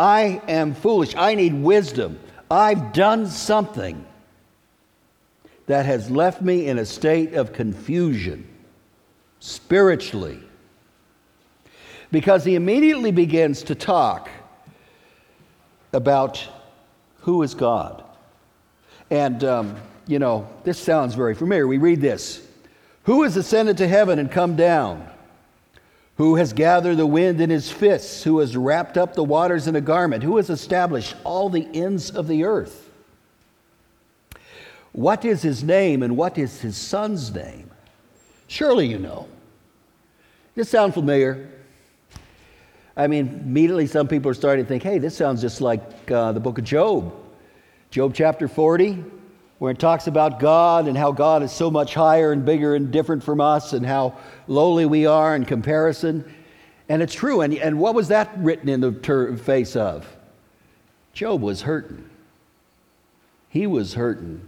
I 0.00 0.40
am 0.48 0.72
foolish. 0.72 1.14
I 1.14 1.34
need 1.34 1.52
wisdom. 1.52 2.18
I've 2.50 2.94
done 2.94 3.26
something 3.26 4.02
that 5.66 5.84
has 5.84 6.10
left 6.10 6.40
me 6.40 6.68
in 6.68 6.78
a 6.78 6.86
state 6.86 7.34
of 7.34 7.52
confusion 7.52 8.48
spiritually. 9.40 10.40
Because 12.10 12.46
he 12.46 12.54
immediately 12.54 13.10
begins 13.12 13.62
to 13.64 13.74
talk 13.74 14.30
about 15.92 16.48
who 17.18 17.42
is 17.42 17.54
God. 17.54 18.02
And, 19.10 19.44
um, 19.44 19.76
you 20.06 20.18
know, 20.18 20.48
this 20.64 20.78
sounds 20.78 21.14
very 21.14 21.34
familiar. 21.34 21.66
We 21.66 21.76
read 21.76 22.00
this 22.00 22.48
Who 23.02 23.24
has 23.24 23.36
ascended 23.36 23.76
to 23.76 23.86
heaven 23.86 24.18
and 24.18 24.32
come 24.32 24.56
down? 24.56 25.06
Who 26.20 26.34
has 26.34 26.52
gathered 26.52 26.98
the 26.98 27.06
wind 27.06 27.40
in 27.40 27.48
his 27.48 27.72
fists? 27.72 28.22
Who 28.24 28.40
has 28.40 28.54
wrapped 28.54 28.98
up 28.98 29.14
the 29.14 29.24
waters 29.24 29.66
in 29.66 29.74
a 29.74 29.80
garment? 29.80 30.22
Who 30.22 30.36
has 30.36 30.50
established 30.50 31.16
all 31.24 31.48
the 31.48 31.66
ends 31.72 32.10
of 32.10 32.28
the 32.28 32.44
earth? 32.44 32.90
What 34.92 35.24
is 35.24 35.40
his 35.40 35.64
name 35.64 36.02
and 36.02 36.18
what 36.18 36.36
is 36.36 36.60
his 36.60 36.76
son's 36.76 37.34
name? 37.34 37.70
Surely 38.48 38.86
you 38.86 38.98
know. 38.98 39.28
This 40.54 40.68
sound 40.68 40.92
familiar? 40.92 41.48
I 42.98 43.06
mean, 43.06 43.40
immediately 43.42 43.86
some 43.86 44.06
people 44.06 44.30
are 44.30 44.34
starting 44.34 44.66
to 44.66 44.68
think, 44.68 44.82
hey, 44.82 44.98
this 44.98 45.16
sounds 45.16 45.40
just 45.40 45.62
like 45.62 46.10
uh, 46.10 46.32
the 46.32 46.40
book 46.40 46.58
of 46.58 46.64
Job. 46.64 47.14
Job 47.90 48.12
chapter 48.14 48.46
40, 48.46 49.02
where 49.60 49.70
it 49.70 49.78
talks 49.78 50.06
about 50.06 50.40
God 50.40 50.88
and 50.88 50.96
how 50.96 51.12
God 51.12 51.42
is 51.42 51.52
so 51.52 51.70
much 51.70 51.92
higher 51.92 52.32
and 52.32 52.46
bigger 52.46 52.74
and 52.74 52.90
different 52.90 53.22
from 53.22 53.42
us 53.42 53.74
and 53.74 53.84
how 53.84 54.16
lowly 54.48 54.86
we 54.86 55.04
are 55.04 55.36
in 55.36 55.44
comparison. 55.44 56.24
And 56.88 57.02
it's 57.02 57.14
true. 57.14 57.42
And, 57.42 57.52
and 57.52 57.78
what 57.78 57.94
was 57.94 58.08
that 58.08 58.32
written 58.38 58.70
in 58.70 58.80
the 58.80 58.92
ter- 58.92 59.36
face 59.36 59.76
of? 59.76 60.08
Job 61.12 61.42
was 61.42 61.60
hurting. 61.60 62.08
He 63.50 63.66
was 63.66 63.92
hurting. 63.92 64.40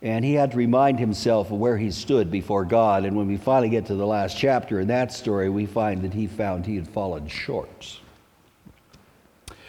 And 0.00 0.24
he 0.24 0.32
had 0.32 0.52
to 0.52 0.56
remind 0.56 0.98
himself 0.98 1.50
of 1.50 1.58
where 1.58 1.76
he 1.76 1.90
stood 1.90 2.30
before 2.30 2.64
God. 2.64 3.04
And 3.04 3.14
when 3.18 3.26
we 3.26 3.36
finally 3.36 3.68
get 3.68 3.84
to 3.86 3.94
the 3.94 4.06
last 4.06 4.38
chapter 4.38 4.80
in 4.80 4.88
that 4.88 5.12
story, 5.12 5.50
we 5.50 5.66
find 5.66 6.00
that 6.00 6.14
he 6.14 6.28
found 6.28 6.64
he 6.64 6.76
had 6.76 6.88
fallen 6.88 7.28
short. 7.28 8.00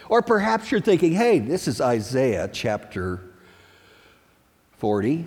Or 0.07 0.21
perhaps 0.21 0.71
you're 0.71 0.79
thinking, 0.79 1.11
hey, 1.11 1.39
this 1.39 1.67
is 1.67 1.81
Isaiah 1.81 2.49
chapter 2.53 3.19
40. 4.85 5.25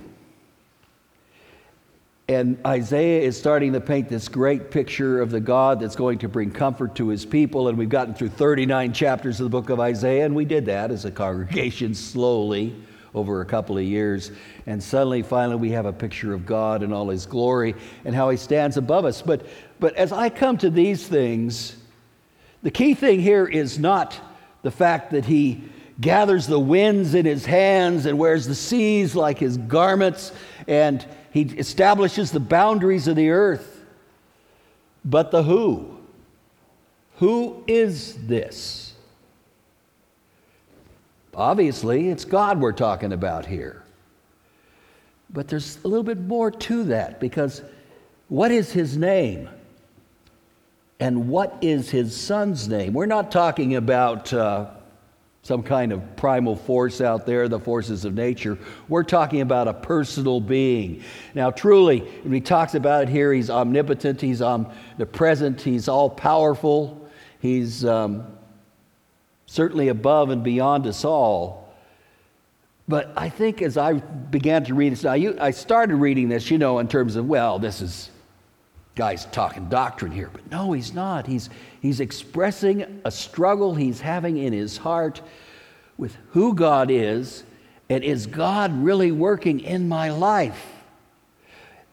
And 2.28 2.64
Isaiah 2.64 3.22
is 3.22 3.36
starting 3.36 3.72
to 3.72 3.80
paint 3.80 4.08
this 4.08 4.28
great 4.28 4.70
picture 4.70 5.20
of 5.20 5.32
the 5.32 5.40
God 5.40 5.80
that's 5.80 5.96
going 5.96 6.20
to 6.20 6.28
bring 6.28 6.52
comfort 6.52 6.94
to 6.94 7.08
his 7.08 7.26
people. 7.26 7.66
And 7.66 7.76
we've 7.76 7.88
gotten 7.88 8.14
through 8.14 8.28
39 8.28 8.92
chapters 8.92 9.40
of 9.40 9.46
the 9.46 9.50
book 9.50 9.68
of 9.68 9.80
Isaiah, 9.80 10.26
and 10.26 10.36
we 10.36 10.44
did 10.44 10.66
that 10.66 10.92
as 10.92 11.04
a 11.06 11.10
congregation 11.10 11.92
slowly 11.92 12.72
over 13.16 13.40
a 13.40 13.44
couple 13.44 13.76
of 13.76 13.82
years. 13.82 14.30
And 14.66 14.80
suddenly, 14.80 15.22
finally, 15.22 15.56
we 15.56 15.70
have 15.70 15.86
a 15.86 15.92
picture 15.92 16.32
of 16.32 16.46
God 16.46 16.84
and 16.84 16.94
all 16.94 17.08
his 17.08 17.26
glory 17.26 17.74
and 18.04 18.14
how 18.14 18.30
he 18.30 18.36
stands 18.36 18.76
above 18.76 19.04
us. 19.04 19.22
But, 19.22 19.44
but 19.80 19.96
as 19.96 20.12
I 20.12 20.28
come 20.30 20.56
to 20.58 20.70
these 20.70 21.04
things, 21.04 21.76
the 22.62 22.70
key 22.70 22.94
thing 22.94 23.18
here 23.18 23.44
is 23.44 23.76
not 23.76 24.20
the 24.62 24.70
fact 24.70 25.10
that 25.10 25.24
he 25.24 25.64
gathers 26.00 26.46
the 26.46 26.58
winds 26.58 27.14
in 27.14 27.26
his 27.26 27.44
hands 27.44 28.06
and 28.06 28.18
wears 28.18 28.46
the 28.46 28.54
seas 28.54 29.16
like 29.16 29.38
his 29.38 29.56
garments, 29.56 30.32
and 30.66 31.04
he 31.32 31.42
establishes 31.42 32.30
the 32.30 32.40
boundaries 32.40 33.08
of 33.08 33.16
the 33.16 33.30
earth. 33.30 33.84
But 35.04 35.30
the 35.30 35.42
who? 35.42 35.98
Who 37.16 37.64
is 37.66 38.14
this? 38.26 38.94
Obviously, 41.34 42.08
it's 42.08 42.24
God 42.24 42.60
we're 42.60 42.72
talking 42.72 43.12
about 43.12 43.46
here. 43.46 43.82
But 45.30 45.48
there's 45.48 45.78
a 45.84 45.88
little 45.88 46.04
bit 46.04 46.20
more 46.20 46.50
to 46.50 46.84
that 46.84 47.20
because 47.20 47.62
what 48.28 48.50
is 48.50 48.72
his 48.72 48.96
name? 48.96 49.48
And 51.00 51.28
what 51.28 51.56
is 51.60 51.90
his 51.90 52.16
son's 52.16 52.66
name? 52.66 52.92
We're 52.92 53.06
not 53.06 53.30
talking 53.30 53.76
about 53.76 54.32
uh, 54.32 54.70
some 55.48 55.62
kind 55.62 55.92
of 55.92 56.14
primal 56.14 56.54
force 56.54 57.00
out 57.00 57.24
there, 57.24 57.48
the 57.48 57.58
forces 57.58 58.04
of 58.04 58.12
nature. 58.12 58.58
We're 58.86 59.02
talking 59.02 59.40
about 59.40 59.66
a 59.66 59.72
personal 59.72 60.42
being. 60.42 61.02
Now, 61.34 61.50
truly, 61.50 62.00
when 62.00 62.34
he 62.34 62.42
talks 62.42 62.74
about 62.74 63.04
it 63.04 63.08
here, 63.08 63.32
he's 63.32 63.48
omnipotent, 63.48 64.20
he's 64.20 64.42
omnipresent, 64.42 65.62
he's 65.62 65.88
all 65.88 66.10
powerful, 66.10 67.08
he's 67.40 67.82
um, 67.86 68.26
certainly 69.46 69.88
above 69.88 70.28
and 70.28 70.44
beyond 70.44 70.86
us 70.86 71.02
all. 71.02 71.74
But 72.86 73.10
I 73.16 73.30
think 73.30 73.62
as 73.62 73.78
I 73.78 73.94
began 73.94 74.64
to 74.64 74.74
read 74.74 74.92
this, 74.92 75.02
you, 75.18 75.34
I 75.40 75.52
started 75.52 75.96
reading 75.96 76.28
this, 76.28 76.50
you 76.50 76.58
know, 76.58 76.78
in 76.78 76.88
terms 76.88 77.16
of, 77.16 77.26
well, 77.26 77.58
this 77.58 77.80
is 77.80 78.10
guy's 78.98 79.26
talking 79.26 79.68
doctrine 79.68 80.10
here. 80.10 80.28
But 80.30 80.50
no, 80.50 80.72
he's 80.72 80.92
not. 80.92 81.24
He's, 81.24 81.48
he's 81.80 82.00
expressing 82.00 83.00
a 83.04 83.12
struggle 83.12 83.76
he's 83.76 84.00
having 84.00 84.36
in 84.38 84.52
his 84.52 84.76
heart 84.76 85.22
with 85.96 86.16
who 86.32 86.52
God 86.52 86.90
is 86.90 87.44
and 87.88 88.02
is 88.02 88.26
God 88.26 88.72
really 88.82 89.12
working 89.12 89.60
in 89.60 89.88
my 89.88 90.10
life? 90.10 90.66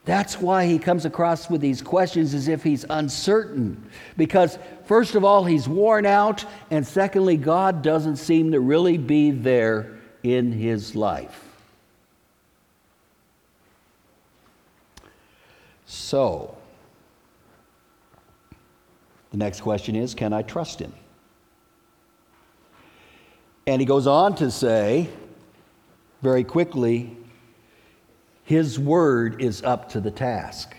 That's 0.04 0.42
why 0.42 0.66
he 0.66 0.80
comes 0.80 1.06
across 1.06 1.48
with 1.48 1.62
these 1.62 1.82
questions 1.82 2.34
as 2.34 2.48
if 2.48 2.64
he's 2.64 2.86
uncertain. 2.90 3.88
Because, 4.18 4.58
first 4.86 5.14
of 5.14 5.24
all, 5.24 5.46
he's 5.46 5.68
worn 5.68 6.06
out, 6.06 6.44
and 6.72 6.86
secondly, 6.86 7.38
God 7.38 7.84
doesn't 7.84 8.18
seem 8.18 8.52
to 8.52 8.60
really 8.60 8.98
be 8.98 9.30
there 9.30 10.00
in 10.24 10.52
his 10.52 10.96
life. 10.96 11.44
So, 15.86 16.55
the 19.36 19.44
next 19.44 19.60
question 19.60 19.98
is 19.98 20.16
Can 20.16 20.32
I 20.32 20.44
trust 20.44 20.80
him? 20.80 20.94
And 23.68 23.82
he 23.82 23.86
goes 23.86 24.08
on 24.08 24.36
to 24.36 24.50
say, 24.50 25.10
very 26.22 26.44
quickly, 26.44 27.18
his 28.46 28.80
word 28.80 29.42
is 29.42 29.62
up 29.64 29.90
to 29.90 30.00
the 30.00 30.12
task. 30.12 30.76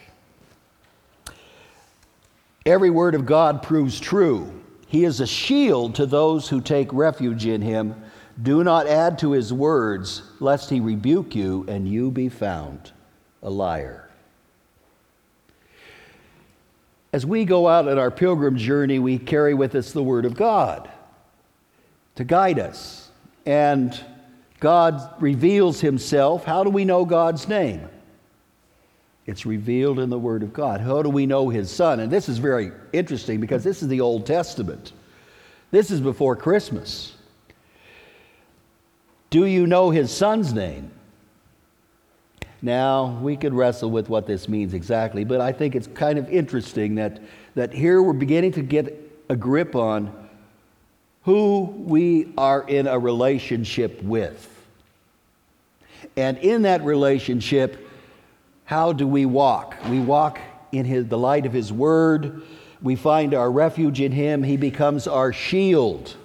Every 2.64 2.90
word 2.90 3.14
of 3.14 3.27
God 3.27 3.62
proves 3.62 4.01
true. 4.01 4.51
He 4.87 5.05
is 5.05 5.21
a 5.21 5.27
shield 5.27 5.97
to 5.97 6.07
those 6.07 6.49
who 6.49 6.61
take 6.61 6.92
refuge 6.92 7.45
in 7.45 7.61
him. 7.61 7.95
Do 8.42 8.64
not 8.64 8.87
add 8.87 9.19
to 9.19 9.33
his 9.33 9.53
words, 9.53 10.23
lest 10.40 10.71
he 10.71 10.81
rebuke 10.81 11.35
you 11.35 11.66
and 11.69 11.87
you 11.87 12.11
be 12.11 12.29
found 12.29 12.92
a 13.42 13.51
liar. 13.51 14.06
As 17.12 17.25
we 17.25 17.45
go 17.45 17.69
out 17.69 17.88
on 17.88 17.99
our 17.99 18.11
pilgrim 18.11 18.57
journey, 18.57 18.99
we 18.99 19.19
carry 19.19 19.55
with 19.55 19.75
us 19.75 19.92
the 19.92 20.03
Word 20.03 20.25
of 20.25 20.35
God 20.35 20.90
to 22.16 22.25
guide 22.25 22.59
us. 22.59 23.11
And 23.45 23.99
God 24.59 25.01
reveals 25.21 25.81
himself. 25.81 26.45
How 26.45 26.64
do 26.64 26.71
we 26.71 26.85
know 26.85 27.05
God's 27.05 27.47
name? 27.49 27.88
It's 29.27 29.45
revealed 29.45 29.99
in 29.99 30.09
the 30.09 30.19
Word 30.19 30.42
of 30.42 30.53
God. 30.53 30.81
How 30.81 31.03
do 31.03 31.11
we 31.11 31.27
know 31.27 31.49
His 31.49 31.71
Son? 31.71 32.01
And 32.01 32.11
this 32.11 32.29
is 32.29 32.38
very 32.38 32.71
interesting 32.92 33.40
because 33.40 33.64
this 33.64 33.83
is 33.83 33.88
the 33.88 34.01
Old 34.01 34.25
Testament. 34.25 34.92
This 35.73 35.90
is 35.90 36.01
before 36.01 36.37
Christmas. 36.37 37.12
Do 39.31 39.47
you 39.47 39.66
know 39.66 39.90
His 39.90 40.12
Son's 40.12 40.53
name? 40.53 40.92
Now, 42.67 43.17
we 43.23 43.37
could 43.37 43.55
wrestle 43.55 43.93
with 43.93 44.09
what 44.09 44.27
this 44.27 44.49
means 44.49 44.75
exactly, 44.75 45.23
but 45.23 45.41
I 45.41 45.53
think 45.53 45.77
it's 45.77 45.87
kind 45.87 46.19
of 46.19 46.29
interesting 46.29 46.97
that, 46.97 47.23
that 47.55 47.73
here 47.73 48.03
we're 48.03 48.13
beginning 48.13 48.51
to 48.55 48.63
get 48.63 49.09
a 49.29 49.37
grip 49.37 49.77
on 49.77 50.13
who 51.23 51.73
we 51.77 52.33
are 52.37 52.67
in 52.67 52.89
a 52.89 52.99
relationship 52.99 54.03
with. 54.03 54.53
And 56.17 56.39
in 56.39 56.63
that 56.63 56.83
relationship, 56.83 57.89
how 58.65 58.93
do 58.93 59.07
we 59.07 59.27
walk? 59.27 59.77
We 59.89 60.01
walk 60.01 60.41
in 60.73 60.87
his, 60.87 61.07
the 61.07 61.19
light 61.19 61.47
of 61.47 61.53
His 61.53 61.73
Word. 61.73 62.43
We 62.83 62.97
find 62.97 63.33
our 63.33 63.49
refuge 63.49 64.01
in 64.01 64.11
Him. 64.11 64.43
He 64.43 64.57
becomes 64.57 65.07
our 65.07 65.33
shield. 65.33 66.17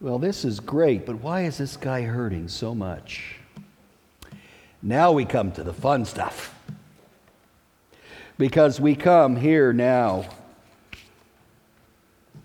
well, 0.00 0.18
this 0.18 0.46
is 0.46 0.60
great, 0.60 1.04
but 1.04 1.16
why 1.16 1.42
is 1.42 1.58
this 1.58 1.76
guy 1.76 2.00
hurting 2.00 2.48
so 2.48 2.74
much? 2.74 3.41
Now 4.82 5.12
we 5.12 5.24
come 5.24 5.52
to 5.52 5.62
the 5.62 5.72
fun 5.72 6.04
stuff. 6.04 6.54
Because 8.38 8.80
we 8.80 8.96
come 8.96 9.36
here 9.36 9.72
now 9.72 10.24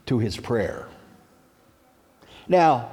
to 0.06 0.20
his 0.20 0.38
prayer. 0.38 0.88
Now, 2.48 2.92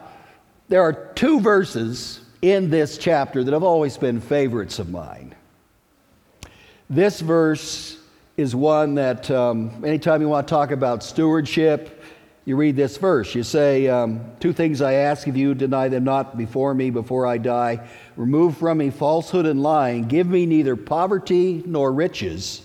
there 0.69 0.83
are 0.83 0.93
two 1.15 1.41
verses 1.41 2.21
in 2.41 2.71
this 2.71 2.99
chapter 2.99 3.45
that 3.45 3.53
have 3.53 3.63
always 3.63 3.97
been 3.97 4.21
favorites 4.21 4.79
of 4.79 4.91
mine. 4.91 5.35
This 6.89 7.21
verse 7.21 7.99
is 8.37 8.55
one 8.55 8.95
that 8.97 9.31
um, 9.31 9.85
anytime 9.85 10.21
you 10.21 10.29
want 10.29 10.47
to 10.49 10.51
talk 10.53 10.71
about 10.71 11.03
stewardship, 11.03 12.03
you 12.45 12.57
read 12.57 12.77
this 12.77 12.99
verse. 12.99 13.35
You 13.35 13.43
say, 13.43 13.89
um, 13.89 14.21
Two 14.39 14.53
things 14.53 14.83
I 14.83 14.95
ask 14.95 15.27
of 15.27 15.37
you, 15.37 15.55
deny 15.55 15.89
them 15.89 16.05
not 16.05 16.37
before 16.37 16.75
me 16.75 16.91
before 16.91 17.27
I 17.27 17.39
die. 17.39 17.87
Remove 18.17 18.59
from 18.59 18.79
me 18.79 18.91
falsehood 18.91 19.47
and 19.47 19.63
lying. 19.63 20.09
Give 20.09 20.27
me 20.27 20.45
neither 20.45 20.77
poverty 20.77 21.63
nor 21.65 21.93
riches. 21.93 22.63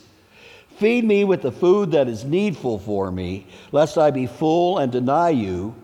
Feed 0.77 1.05
me 1.05 1.23
with 1.23 1.41
the 1.41 1.51
food 1.51 1.91
that 1.91 2.07
is 2.07 2.23
needful 2.23 2.79
for 2.79 3.11
me, 3.11 3.47
lest 3.71 3.97
I 3.97 4.11
be 4.11 4.27
full 4.27 4.77
and 4.77 4.91
deny 4.91 5.29
you 5.29 5.75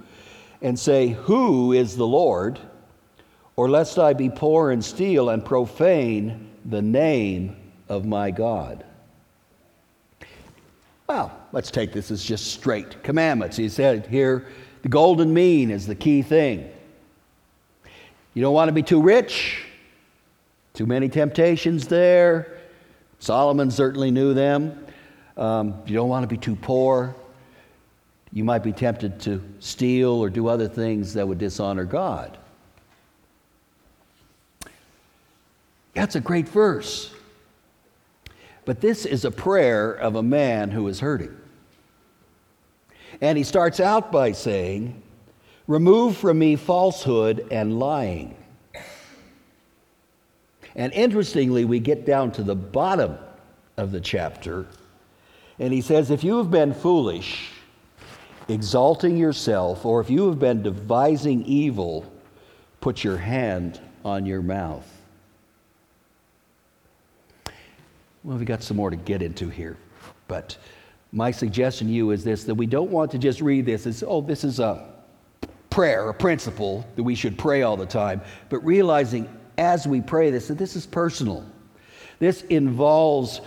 and 0.62 0.78
say, 0.80 1.10
Who 1.10 1.74
is 1.74 1.96
the 1.96 2.08
Lord? 2.08 2.60
Or 3.58 3.70
lest 3.70 3.98
I 3.98 4.14
be 4.14 4.30
poor 4.30 4.72
and 4.72 4.84
steal 4.84 5.30
and 5.30 5.44
profane 5.44 6.50
the 6.66 6.82
name 6.82 7.56
of 7.88 8.06
my 8.06 8.32
God. 8.32 8.84
Well, 11.08 11.32
let's 11.52 11.70
take 11.70 11.92
this 11.92 12.10
as 12.10 12.24
just 12.24 12.48
straight 12.48 13.04
commandments. 13.04 13.58
He 13.58 13.70
said 13.70 14.08
here, 14.08 14.48
the 14.82 14.90
golden 14.90 15.34
mean 15.34 15.72
is 15.72 15.88
the 15.88 15.96
key 15.96 16.22
thing. 16.22 16.70
You 18.34 18.42
don't 18.42 18.54
want 18.54 18.70
to 18.70 18.74
be 18.74 18.84
too 18.84 19.02
rich, 19.02 19.64
too 20.74 20.86
many 20.86 21.08
temptations 21.08 21.88
there. 21.88 22.60
Solomon 23.20 23.72
certainly 23.72 24.12
knew 24.12 24.34
them. 24.34 24.86
Um, 25.38 25.82
you 25.86 25.96
don't 25.96 26.10
want 26.10 26.24
to 26.24 26.28
be 26.28 26.38
too 26.38 26.56
poor. 26.56 27.16
You 28.34 28.44
might 28.44 28.64
be 28.64 28.74
tempted 28.74 29.20
to 29.22 29.42
steal 29.60 30.12
or 30.12 30.30
do 30.30 30.48
other 30.48 30.68
things 30.68 31.14
that 31.14 31.28
would 31.28 31.38
dishonor 31.38 31.86
God. 31.86 32.38
That's 35.94 36.16
a 36.16 36.20
great 36.20 36.50
verse. 36.50 37.15
But 38.66 38.82
this 38.82 39.06
is 39.06 39.24
a 39.24 39.32
prayer 39.32 39.92
of 39.92 40.16
a 40.16 40.24
man 40.24 40.72
who 40.72 40.88
is 40.88 41.00
hurting. 41.00 41.36
And 43.22 43.38
he 43.38 43.44
starts 43.44 43.80
out 43.80 44.12
by 44.12 44.32
saying, 44.32 45.02
Remove 45.68 46.18
from 46.18 46.40
me 46.40 46.56
falsehood 46.56 47.48
and 47.52 47.80
lying. 47.80 48.36
And 50.76 50.92
interestingly, 50.94 51.66
we 51.66 51.80
get 51.80 52.06
down 52.06 52.32
to 52.34 52.44
the 52.44 52.56
bottom 52.56 53.18
of 53.78 53.92
the 53.92 54.02
chapter, 54.02 54.68
and 55.58 55.74
he 55.74 55.82
says, 55.82 56.12
If 56.12 56.24
you 56.24 56.38
have 56.38 56.52
been 56.52 56.74
foolish, 56.74 57.52
exalting 58.48 59.18
yourself, 59.18 59.86
or 59.86 60.02
if 60.02 60.10
you 60.10 60.28
have 60.28 60.38
been 60.38 60.62
devising 60.62 61.44
evil, 61.46 62.12
put 62.82 63.04
your 63.04 63.18
hand 63.18 63.80
on 64.04 64.26
your 64.26 64.42
mouth. 64.42 64.95
Well, 68.26 68.38
we 68.38 68.46
got 68.46 68.64
some 68.64 68.78
more 68.78 68.90
to 68.90 68.96
get 68.96 69.22
into 69.22 69.50
here, 69.50 69.78
but 70.28 70.58
my 71.12 71.30
suggestion 71.30 71.86
to 71.86 71.94
you 71.94 72.10
is 72.10 72.24
this 72.24 72.44
that 72.46 72.56
we 72.56 72.66
don't 72.66 72.90
want 72.90 73.12
to 73.12 73.20
just 73.20 73.40
read 73.40 73.68
this 73.68 73.86
as, 73.86 74.04
oh, 74.06 74.22
this 74.22 74.44
is 74.44 74.60
a 74.60 74.90
prayer, 75.70 76.10
a 76.10 76.14
principle 76.14 76.84
that 76.96 77.04
we 77.04 77.14
should 77.14 77.38
pray 77.38 77.62
all 77.62 77.78
the 77.78 77.86
time, 77.86 78.22
but 78.50 78.66
realizing 78.66 79.30
as 79.60 79.88
we 79.88 80.02
pray 80.02 80.32
this 80.32 80.48
that 80.48 80.58
this 80.58 80.76
is 80.76 80.88
personal. 80.88 81.46
This 82.18 82.42
involves 82.44 83.42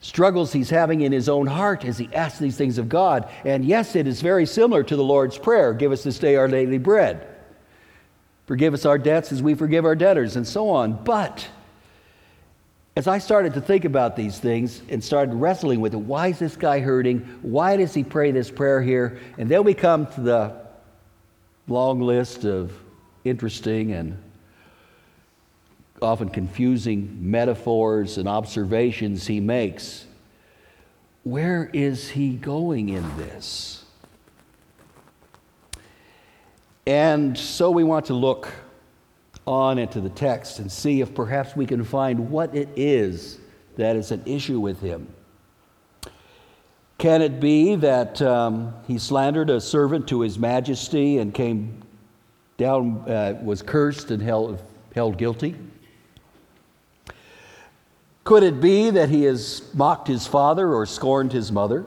struggles 0.00 0.52
he's 0.52 0.68
having 0.68 1.00
in 1.00 1.10
his 1.10 1.30
own 1.30 1.46
heart 1.46 1.86
as 1.86 1.96
he 1.96 2.10
asks 2.12 2.38
these 2.38 2.58
things 2.58 2.76
of 2.76 2.90
God. 2.90 3.26
And 3.46 3.64
yes, 3.64 3.96
it 3.96 4.06
is 4.06 4.20
very 4.20 4.44
similar 4.44 4.82
to 4.82 4.96
the 4.96 5.02
Lord's 5.02 5.38
Prayer 5.38 5.72
Give 5.72 5.92
us 5.92 6.02
this 6.02 6.18
day 6.18 6.36
our 6.36 6.46
daily 6.46 6.76
bread. 6.76 7.26
Forgive 8.44 8.74
us 8.74 8.84
our 8.84 8.98
debts 8.98 9.32
as 9.32 9.42
we 9.42 9.54
forgive 9.54 9.86
our 9.86 9.96
debtors, 9.96 10.36
and 10.36 10.46
so 10.46 10.68
on. 10.68 11.02
But 11.04 11.48
as 12.96 13.06
I 13.06 13.18
started 13.18 13.52
to 13.54 13.60
think 13.60 13.84
about 13.84 14.16
these 14.16 14.38
things 14.38 14.80
and 14.88 15.04
started 15.04 15.34
wrestling 15.34 15.82
with 15.82 15.92
it, 15.92 15.98
why 15.98 16.28
is 16.28 16.38
this 16.38 16.56
guy 16.56 16.80
hurting? 16.80 17.18
Why 17.42 17.76
does 17.76 17.92
he 17.92 18.02
pray 18.02 18.30
this 18.30 18.50
prayer 18.50 18.80
here? 18.80 19.18
And 19.36 19.50
then 19.50 19.64
we 19.64 19.74
come 19.74 20.06
to 20.14 20.20
the 20.22 20.54
long 21.68 22.00
list 22.00 22.46
of 22.46 22.72
interesting 23.24 23.92
and 23.92 24.16
often 26.00 26.30
confusing 26.30 27.18
metaphors 27.20 28.16
and 28.16 28.26
observations 28.26 29.26
he 29.26 29.40
makes. 29.40 30.06
Where 31.22 31.68
is 31.74 32.08
he 32.08 32.30
going 32.30 32.88
in 32.88 33.16
this? 33.18 33.84
And 36.86 37.36
so 37.36 37.70
we 37.70 37.84
want 37.84 38.06
to 38.06 38.14
look 38.14 38.48
on 39.46 39.78
into 39.78 40.00
the 40.00 40.10
text 40.10 40.58
and 40.58 40.70
see 40.70 41.00
if 41.00 41.14
perhaps 41.14 41.54
we 41.54 41.66
can 41.66 41.84
find 41.84 42.30
what 42.30 42.54
it 42.54 42.68
is 42.76 43.38
that 43.76 43.96
is 43.96 44.10
an 44.10 44.22
issue 44.26 44.58
with 44.58 44.80
him. 44.80 45.06
Can 46.98 47.20
it 47.20 47.40
be 47.40 47.76
that 47.76 48.20
um, 48.22 48.74
he 48.86 48.98
slandered 48.98 49.50
a 49.50 49.60
servant 49.60 50.08
to 50.08 50.20
his 50.20 50.38
majesty 50.38 51.18
and 51.18 51.32
came 51.32 51.82
down, 52.56 53.04
uh, 53.08 53.38
was 53.42 53.62
cursed 53.62 54.10
and 54.10 54.22
held, 54.22 54.62
held 54.94 55.18
guilty? 55.18 55.54
Could 58.24 58.42
it 58.42 58.60
be 58.60 58.90
that 58.90 59.10
he 59.10 59.22
has 59.24 59.62
mocked 59.74 60.08
his 60.08 60.26
father 60.26 60.72
or 60.72 60.86
scorned 60.86 61.32
his 61.32 61.52
mother? 61.52 61.86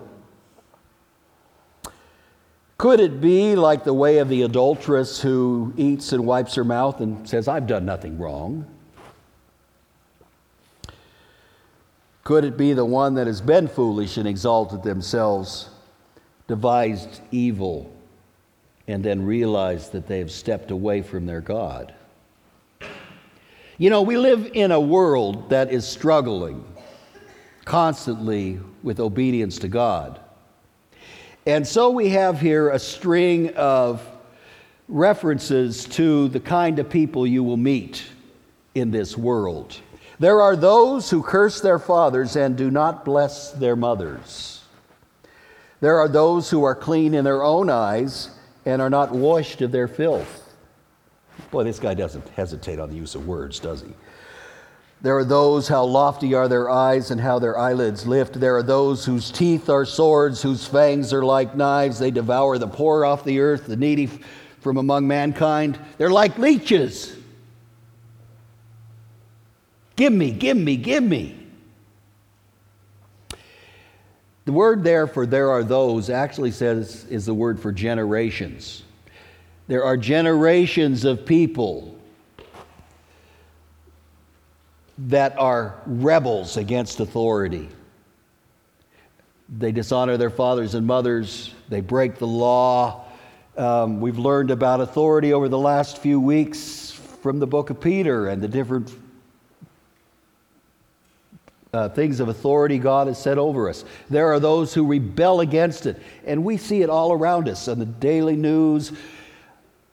Could 2.79 3.01
it 3.01 3.19
be 3.19 3.57
like 3.57 3.83
the 3.83 3.93
way 3.93 4.19
of 4.19 4.29
the 4.29 4.43
adulteress 4.43 5.19
who 5.19 5.73
eats 5.75 6.13
and 6.13 6.25
wipes 6.25 6.55
her 6.55 6.63
mouth 6.63 7.01
and 7.01 7.27
says, 7.27 7.49
I've 7.49 7.67
done 7.67 7.83
nothing 7.83 8.17
wrong? 8.17 8.65
Could 12.23 12.45
it 12.45 12.55
be 12.55 12.71
the 12.71 12.85
one 12.85 13.15
that 13.15 13.27
has 13.27 13.41
been 13.41 13.67
foolish 13.67 14.15
and 14.15 14.25
exalted 14.25 14.81
themselves, 14.81 15.67
devised 16.47 17.19
evil, 17.31 17.93
and 18.87 19.03
then 19.03 19.25
realized 19.25 19.91
that 19.91 20.07
they 20.07 20.19
have 20.19 20.31
stepped 20.31 20.71
away 20.71 21.01
from 21.01 21.25
their 21.25 21.41
God? 21.41 21.93
You 23.77 23.89
know, 23.89 24.03
we 24.03 24.15
live 24.15 24.51
in 24.53 24.71
a 24.71 24.79
world 24.79 25.49
that 25.49 25.69
is 25.69 25.85
struggling 25.85 26.63
constantly 27.65 28.61
with 28.83 29.01
obedience 29.01 29.59
to 29.59 29.67
God. 29.67 30.21
And 31.49 31.67
so 31.67 31.89
we 31.89 32.09
have 32.09 32.39
here 32.39 32.69
a 32.69 32.77
string 32.77 33.55
of 33.55 34.07
references 34.87 35.85
to 35.85 36.27
the 36.27 36.39
kind 36.39 36.77
of 36.77 36.91
people 36.91 37.25
you 37.25 37.43
will 37.43 37.57
meet 37.57 38.03
in 38.75 38.91
this 38.91 39.17
world. 39.17 39.75
There 40.19 40.41
are 40.41 40.55
those 40.55 41.09
who 41.09 41.23
curse 41.23 41.59
their 41.59 41.79
fathers 41.79 42.35
and 42.35 42.55
do 42.55 42.69
not 42.69 43.03
bless 43.03 43.49
their 43.49 43.75
mothers. 43.75 44.61
There 45.81 45.97
are 45.97 46.07
those 46.07 46.51
who 46.51 46.63
are 46.65 46.75
clean 46.75 47.15
in 47.15 47.23
their 47.23 47.41
own 47.41 47.71
eyes 47.71 48.29
and 48.67 48.79
are 48.79 48.91
not 48.91 49.11
washed 49.11 49.63
of 49.63 49.71
their 49.71 49.87
filth. 49.87 50.53
Boy, 51.49 51.63
this 51.63 51.79
guy 51.79 51.95
doesn't 51.95 52.29
hesitate 52.29 52.77
on 52.77 52.91
the 52.91 52.95
use 52.95 53.15
of 53.15 53.27
words, 53.27 53.59
does 53.59 53.81
he? 53.81 53.87
There 55.01 55.17
are 55.17 55.23
those, 55.23 55.67
how 55.69 55.85
lofty 55.85 56.33
are 56.33 56.49
their 56.49 56.69
eyes 56.69 57.11
and 57.11 57.21
how 57.21 57.39
their 57.39 57.57
eyelids 57.57 58.05
lift. 58.05 58.37
There 58.37 58.57
are 58.57 58.63
those 58.63 59.05
whose 59.05 59.31
teeth 59.31 59.69
are 59.69 59.85
swords, 59.85 60.41
whose 60.41 60.67
fangs 60.67 61.13
are 61.13 61.23
like 61.23 61.55
knives. 61.55 61.99
They 61.99 62.11
devour 62.11 62.57
the 62.57 62.67
poor 62.67 63.05
off 63.05 63.23
the 63.23 63.39
earth, 63.39 63.67
the 63.67 63.77
needy 63.77 64.09
from 64.59 64.77
among 64.77 65.07
mankind. 65.07 65.79
They're 65.97 66.09
like 66.09 66.37
leeches. 66.37 67.15
Give 69.95 70.11
me, 70.11 70.31
give 70.31 70.57
me, 70.57 70.75
give 70.75 71.03
me. 71.03 71.37
The 74.43 74.51
word 74.51 74.83
there 74.83 75.07
for 75.07 75.25
there 75.25 75.51
are 75.51 75.63
those 75.63 76.09
actually 76.09 76.51
says 76.51 77.05
is 77.05 77.25
the 77.25 77.33
word 77.33 77.59
for 77.59 77.71
generations. 77.71 78.83
There 79.67 79.83
are 79.83 79.95
generations 79.95 81.05
of 81.05 81.25
people 81.25 81.98
that 85.07 85.37
are 85.37 85.81
rebels 85.85 86.57
against 86.57 86.99
authority. 86.99 87.69
They 89.57 89.71
dishonor 89.71 90.17
their 90.17 90.29
fathers 90.29 90.75
and 90.75 90.85
mothers, 90.85 91.53
they 91.69 91.81
break 91.81 92.15
the 92.15 92.27
law. 92.27 93.05
Um, 93.57 93.99
we've 93.99 94.17
learned 94.17 94.51
about 94.51 94.79
authority 94.79 95.33
over 95.33 95.49
the 95.49 95.57
last 95.57 95.97
few 95.97 96.19
weeks 96.19 96.91
from 96.91 97.39
the 97.39 97.47
book 97.47 97.69
of 97.69 97.81
Peter 97.81 98.27
and 98.27 98.41
the 98.41 98.47
different 98.47 98.93
uh, 101.73 101.89
things 101.89 102.19
of 102.19 102.29
authority 102.29 102.77
God 102.77 103.07
has 103.07 103.21
set 103.21 103.37
over 103.37 103.69
us. 103.69 103.85
There 104.09 104.31
are 104.31 104.39
those 104.39 104.73
who 104.73 104.85
rebel 104.85 105.41
against 105.41 105.85
it, 105.85 106.01
and 106.25 106.43
we 106.43 106.57
see 106.57 106.81
it 106.81 106.89
all 106.89 107.11
around 107.11 107.47
us 107.47 107.67
on 107.67 107.79
the 107.79 107.85
daily 107.85 108.35
news. 108.35 108.91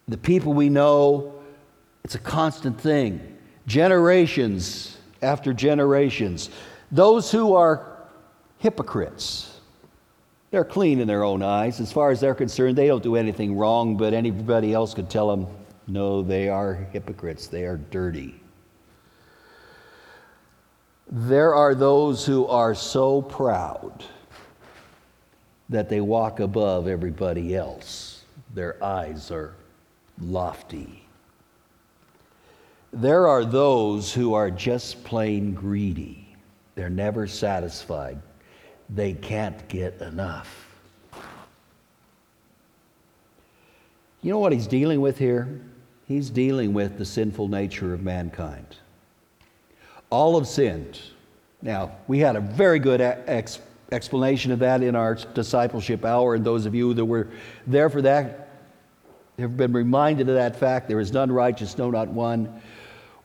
the 0.08 0.16
people 0.16 0.52
we 0.52 0.68
know, 0.68 1.34
it's 2.04 2.14
a 2.14 2.20
constant 2.20 2.80
thing. 2.80 3.36
Generations 3.66 4.95
after 5.22 5.52
generations. 5.52 6.50
Those 6.90 7.30
who 7.30 7.54
are 7.54 7.98
hypocrites, 8.58 9.60
they're 10.50 10.64
clean 10.64 11.00
in 11.00 11.08
their 11.08 11.24
own 11.24 11.42
eyes. 11.42 11.80
As 11.80 11.92
far 11.92 12.10
as 12.10 12.20
they're 12.20 12.34
concerned, 12.34 12.76
they 12.76 12.86
don't 12.86 13.02
do 13.02 13.16
anything 13.16 13.56
wrong, 13.56 13.96
but 13.96 14.14
anybody 14.14 14.72
else 14.72 14.94
could 14.94 15.10
tell 15.10 15.28
them, 15.28 15.46
no, 15.86 16.22
they 16.22 16.48
are 16.48 16.74
hypocrites. 16.92 17.46
They 17.46 17.64
are 17.64 17.76
dirty. 17.76 18.40
There 21.08 21.54
are 21.54 21.74
those 21.74 22.26
who 22.26 22.46
are 22.46 22.74
so 22.74 23.22
proud 23.22 24.04
that 25.68 25.88
they 25.88 26.00
walk 26.00 26.40
above 26.40 26.88
everybody 26.88 27.54
else. 27.54 28.24
Their 28.54 28.82
eyes 28.82 29.30
are 29.30 29.54
lofty. 30.20 31.05
There 32.92 33.26
are 33.26 33.44
those 33.44 34.12
who 34.12 34.34
are 34.34 34.50
just 34.50 35.04
plain 35.04 35.54
greedy. 35.54 36.36
They're 36.74 36.90
never 36.90 37.26
satisfied. 37.26 38.20
They 38.88 39.12
can't 39.12 39.66
get 39.68 40.00
enough. 40.00 40.64
You 44.22 44.32
know 44.32 44.38
what 44.38 44.52
he's 44.52 44.66
dealing 44.66 45.00
with 45.00 45.18
here? 45.18 45.60
He's 46.06 46.30
dealing 46.30 46.72
with 46.72 46.98
the 46.98 47.04
sinful 47.04 47.48
nature 47.48 47.92
of 47.92 48.02
mankind. 48.02 48.76
All 50.10 50.38
have 50.38 50.48
sinned. 50.48 51.00
Now, 51.62 51.92
we 52.06 52.20
had 52.20 52.36
a 52.36 52.40
very 52.40 52.78
good 52.78 53.00
ex- 53.00 53.58
explanation 53.90 54.52
of 54.52 54.60
that 54.60 54.82
in 54.82 54.94
our 54.94 55.14
discipleship 55.14 56.04
hour, 56.04 56.34
and 56.34 56.44
those 56.44 56.66
of 56.66 56.74
you 56.74 56.94
that 56.94 57.04
were 57.04 57.28
there 57.66 57.90
for 57.90 58.02
that 58.02 58.46
have 59.38 59.56
been 59.56 59.72
reminded 59.72 60.28
of 60.28 60.34
that 60.34 60.56
fact. 60.56 60.88
There 60.88 61.00
is 61.00 61.12
none 61.12 61.30
righteous, 61.30 61.76
no, 61.76 61.90
not 61.90 62.08
one. 62.08 62.62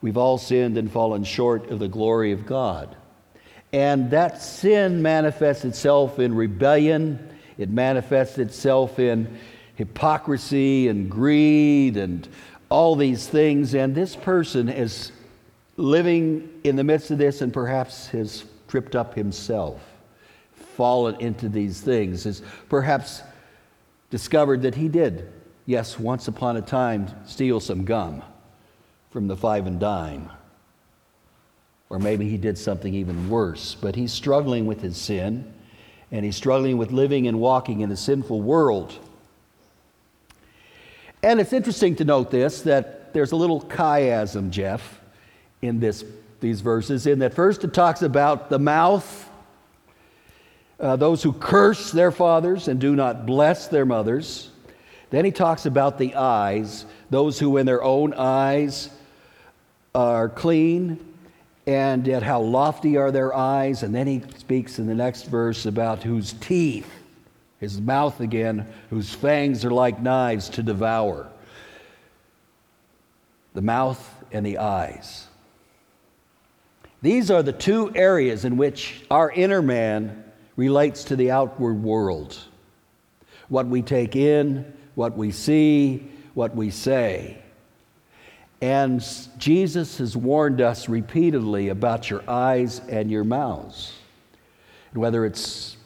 We've 0.02 0.18
all 0.18 0.40
sinned 0.40 0.78
and 0.78 0.92
fallen 0.92 1.24
short 1.24 1.70
of 1.70 1.80
the 1.80 1.88
glory 1.88 2.32
of 2.32 2.46
God. 2.46 2.96
And 3.72 4.12
that 4.12 4.42
sin 4.42 5.02
manifests 5.02 5.64
itself 5.64 6.20
in 6.20 6.36
rebellion, 6.36 7.30
it 7.58 7.70
manifests 7.70 8.38
itself 8.38 9.00
in 9.00 9.38
hypocrisy 9.76 10.88
and 10.88 11.10
greed 11.10 11.98
and 11.98 12.28
all 12.70 12.96
these 12.96 13.28
things. 13.28 13.74
And 13.76 13.94
this 13.96 14.16
person 14.16 14.68
is 14.68 15.12
living 15.78 16.50
in 16.64 16.76
the 16.76 16.84
midst 16.84 17.12
of 17.12 17.18
this 17.18 17.42
and 17.42 17.54
perhaps 17.54 18.08
has 18.08 18.44
tripped 18.68 18.96
up 18.96 19.14
himself, 19.14 19.82
fallen 20.76 21.16
into 21.22 21.48
these 21.48 21.80
things, 21.80 22.24
has 22.24 22.42
perhaps 22.70 23.22
discovered 24.10 24.64
that 24.64 24.76
he 24.76 24.90
did, 24.90 25.32
yes, 25.66 25.98
once 26.00 26.28
upon 26.28 26.58
a 26.58 26.62
time, 26.62 27.08
steal 27.26 27.60
some 27.60 27.86
gum 27.86 28.24
from 29.12 29.28
the 29.28 29.36
five 29.36 29.68
and 29.68 29.80
dime. 29.80 30.30
Or 31.90 32.00
maybe 32.00 32.30
he 32.30 32.38
did 32.38 32.58
something 32.58 32.94
even 32.94 33.30
worse, 33.30 33.76
but 33.76 33.96
he's 33.96 34.14
struggling 34.14 34.66
with 34.66 34.82
his 34.82 34.98
sin 34.98 35.54
and 36.10 36.26
he's 36.26 36.38
struggling 36.38 36.78
with 36.78 36.92
living 36.92 37.28
and 37.28 37.40
walking 37.40 37.82
in 37.82 37.92
a 37.92 37.98
sinful 37.98 38.42
world. 38.42 38.98
And 41.22 41.40
it's 41.40 41.54
interesting 41.54 41.96
to 41.98 42.06
note 42.06 42.32
this 42.32 42.62
that 42.62 43.14
there's 43.14 43.34
a 43.34 43.36
little 43.36 43.62
chiasm, 43.62 44.50
Jeff, 44.50 45.02
in 45.62 45.80
this, 45.82 46.06
these 46.40 46.62
verses, 46.62 47.06
in 47.06 47.20
that 47.20 47.34
first 47.34 47.64
it 47.66 47.74
talks 47.74 48.02
about 48.02 48.50
the 48.50 48.58
mouth, 48.58 49.30
uh, 50.80 50.96
those 50.96 51.22
who 51.22 51.34
curse 51.34 51.92
their 51.92 52.12
fathers 52.12 52.70
and 52.70 52.80
do 52.80 52.96
not 52.96 53.26
bless 53.26 53.68
their 53.68 53.86
mothers. 53.86 54.50
Then 55.10 55.26
he 55.26 55.32
talks 55.32 55.66
about 55.66 55.98
the 55.98 56.16
eyes, 56.16 56.86
those 57.10 57.38
who 57.38 57.58
in 57.58 57.66
their 57.66 57.84
own 57.84 58.14
eyes 58.14 58.90
are 59.94 60.30
clean, 60.30 61.00
and 61.68 62.08
yet 62.08 62.24
how 62.24 62.42
lofty 62.42 62.98
are 62.98 63.12
their 63.12 63.36
eyes. 63.36 63.84
And 63.84 63.94
then 63.94 64.08
he 64.08 64.24
speaks 64.38 64.80
in 64.80 64.88
the 64.88 64.96
next 64.96 65.24
verse 65.24 65.66
about 65.66 66.04
whose 66.04 66.34
teeth, 66.34 66.90
his 67.60 67.80
mouth 67.80 68.20
again, 68.20 68.68
whose 68.90 69.14
fangs 69.14 69.66
are 69.66 69.72
like 69.72 70.02
knives 70.02 70.50
to 70.50 70.64
devour. 70.64 71.30
The 73.54 73.62
mouth 73.62 74.16
and 74.32 74.46
the 74.46 74.60
eyes. 74.60 75.28
These 77.02 77.32
are 77.32 77.44
the 77.44 77.54
two 77.54 77.94
areas 77.96 78.46
in 78.46 78.58
which 78.58 79.04
our 79.10 79.32
inner 79.32 79.62
man 79.62 80.24
relates 80.56 81.06
to 81.06 81.16
the 81.16 81.32
outward 81.32 81.82
world 81.82 82.38
what 83.50 83.68
we 83.68 83.82
take 83.82 84.16
in, 84.16 84.72
what 84.96 85.18
we 85.18 85.30
see, 85.30 86.10
what 86.34 86.56
we 86.56 86.70
say. 86.70 87.41
And 88.62 89.04
Jesus 89.40 89.98
has 89.98 90.16
warned 90.16 90.62
us 90.62 90.88
repeatedly 90.88 91.70
about 91.70 92.10
your 92.10 92.24
eyes 92.30 92.80
and 92.88 93.10
your 93.10 93.24
mouths. 93.24 93.92
And 94.92 95.02
whether 95.02 95.26
it's 95.26 95.78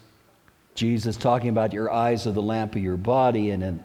Jesus 0.74 1.16
talking 1.16 1.50
about 1.50 1.72
your 1.72 1.92
eyes 1.92 2.28
are 2.28 2.34
the 2.34 2.42
lamp 2.42 2.76
of 2.76 2.82
your 2.82 2.98
body, 2.98 3.52
and, 3.52 3.64
and 3.64 3.84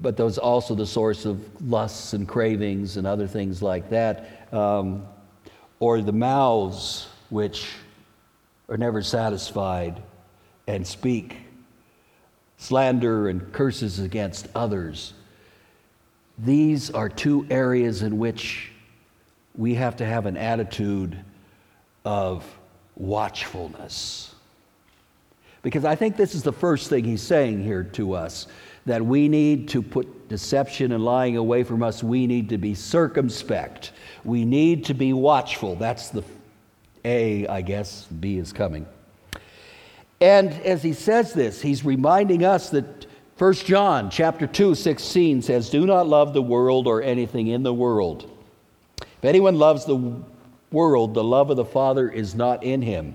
but 0.00 0.16
those 0.16 0.38
also 0.38 0.76
the 0.76 0.86
source 0.86 1.24
of 1.24 1.40
lusts 1.60 2.12
and 2.12 2.28
cravings 2.28 2.96
and 2.96 3.06
other 3.06 3.26
things 3.26 3.62
like 3.62 3.90
that. 3.90 4.52
Um, 4.52 5.06
or 5.80 6.00
the 6.00 6.12
mouths 6.12 7.08
which 7.30 7.66
are 8.68 8.76
never 8.76 9.02
satisfied 9.02 10.02
and 10.66 10.86
speak 10.86 11.36
slander 12.58 13.28
and 13.28 13.52
curses 13.52 13.98
against 13.98 14.48
others. 14.54 15.12
These 16.38 16.90
are 16.90 17.08
two 17.08 17.46
areas 17.50 18.02
in 18.02 18.18
which 18.18 18.70
we 19.56 19.74
have 19.74 19.96
to 19.96 20.04
have 20.04 20.26
an 20.26 20.36
attitude 20.36 21.18
of 22.04 22.44
watchfulness. 22.94 24.34
Because 25.62 25.84
I 25.84 25.94
think 25.96 26.16
this 26.16 26.34
is 26.34 26.42
the 26.42 26.52
first 26.52 26.90
thing 26.90 27.04
he's 27.04 27.22
saying 27.22 27.64
here 27.64 27.82
to 27.84 28.12
us 28.12 28.46
that 28.84 29.04
we 29.04 29.28
need 29.28 29.68
to 29.70 29.82
put 29.82 30.28
deception 30.28 30.92
and 30.92 31.04
lying 31.04 31.36
away 31.36 31.64
from 31.64 31.82
us. 31.82 32.04
We 32.04 32.26
need 32.26 32.48
to 32.50 32.58
be 32.58 32.74
circumspect. 32.74 33.92
We 34.24 34.44
need 34.44 34.84
to 34.84 34.94
be 34.94 35.12
watchful. 35.12 35.74
That's 35.74 36.10
the 36.10 36.22
A, 37.04 37.46
I 37.48 37.62
guess. 37.62 38.04
B 38.04 38.38
is 38.38 38.52
coming. 38.52 38.86
And 40.20 40.52
as 40.52 40.82
he 40.82 40.92
says 40.92 41.32
this, 41.32 41.60
he's 41.60 41.84
reminding 41.84 42.44
us 42.44 42.70
that 42.70 43.05
1 43.38 43.52
John 43.52 44.08
chapter 44.08 44.46
2, 44.46 44.74
16 44.74 45.42
says, 45.42 45.68
Do 45.68 45.84
not 45.84 46.08
love 46.08 46.32
the 46.32 46.40
world 46.40 46.86
or 46.86 47.02
anything 47.02 47.48
in 47.48 47.62
the 47.62 47.74
world. 47.74 48.30
If 49.02 49.24
anyone 49.24 49.58
loves 49.58 49.84
the 49.84 50.22
world, 50.70 51.12
the 51.12 51.22
love 51.22 51.50
of 51.50 51.58
the 51.58 51.64
Father 51.64 52.08
is 52.08 52.34
not 52.34 52.64
in 52.64 52.80
him. 52.80 53.14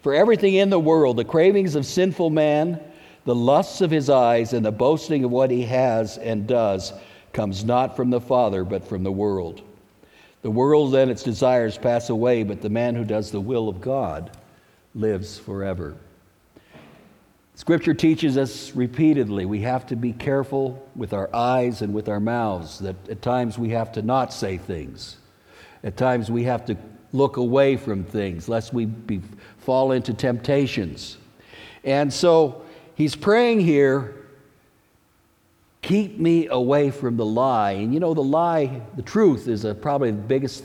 For 0.00 0.14
everything 0.14 0.54
in 0.54 0.70
the 0.70 0.80
world, 0.80 1.18
the 1.18 1.24
cravings 1.26 1.74
of 1.74 1.84
sinful 1.84 2.30
man, 2.30 2.80
the 3.26 3.34
lusts 3.34 3.82
of 3.82 3.90
his 3.90 4.08
eyes 4.08 4.54
and 4.54 4.64
the 4.64 4.72
boasting 4.72 5.22
of 5.22 5.30
what 5.30 5.50
he 5.50 5.64
has 5.64 6.16
and 6.16 6.46
does 6.46 6.94
comes 7.34 7.62
not 7.62 7.94
from 7.94 8.08
the 8.08 8.22
Father, 8.22 8.64
but 8.64 8.88
from 8.88 9.02
the 9.02 9.12
world. 9.12 9.60
The 10.40 10.50
world 10.50 10.94
and 10.94 11.10
its 11.10 11.22
desires 11.22 11.76
pass 11.76 12.08
away, 12.08 12.42
but 12.42 12.62
the 12.62 12.70
man 12.70 12.94
who 12.94 13.04
does 13.04 13.30
the 13.30 13.40
will 13.40 13.68
of 13.68 13.82
God 13.82 14.34
lives 14.94 15.38
forever. 15.38 15.94
Scripture 17.54 17.94
teaches 17.94 18.36
us 18.36 18.74
repeatedly 18.74 19.44
we 19.44 19.60
have 19.60 19.86
to 19.86 19.96
be 19.96 20.12
careful 20.12 20.88
with 20.96 21.12
our 21.12 21.34
eyes 21.34 21.82
and 21.82 21.92
with 21.92 22.08
our 22.08 22.20
mouths, 22.20 22.78
that 22.78 22.96
at 23.08 23.22
times 23.22 23.58
we 23.58 23.70
have 23.70 23.92
to 23.92 24.02
not 24.02 24.32
say 24.32 24.56
things. 24.56 25.18
At 25.84 25.96
times 25.96 26.30
we 26.30 26.44
have 26.44 26.64
to 26.66 26.76
look 27.12 27.36
away 27.36 27.76
from 27.76 28.04
things 28.04 28.48
lest 28.48 28.72
we 28.72 28.86
be, 28.86 29.20
fall 29.58 29.92
into 29.92 30.14
temptations. 30.14 31.18
And 31.84 32.12
so 32.12 32.64
he's 32.94 33.14
praying 33.14 33.60
here 33.60 34.22
keep 35.82 36.18
me 36.18 36.46
away 36.46 36.90
from 36.90 37.16
the 37.16 37.26
lie. 37.26 37.72
And 37.72 37.92
you 37.92 38.00
know, 38.00 38.14
the 38.14 38.22
lie, 38.22 38.80
the 38.96 39.02
truth, 39.02 39.48
is 39.48 39.64
a, 39.64 39.74
probably 39.74 40.12
the 40.12 40.16
biggest 40.16 40.64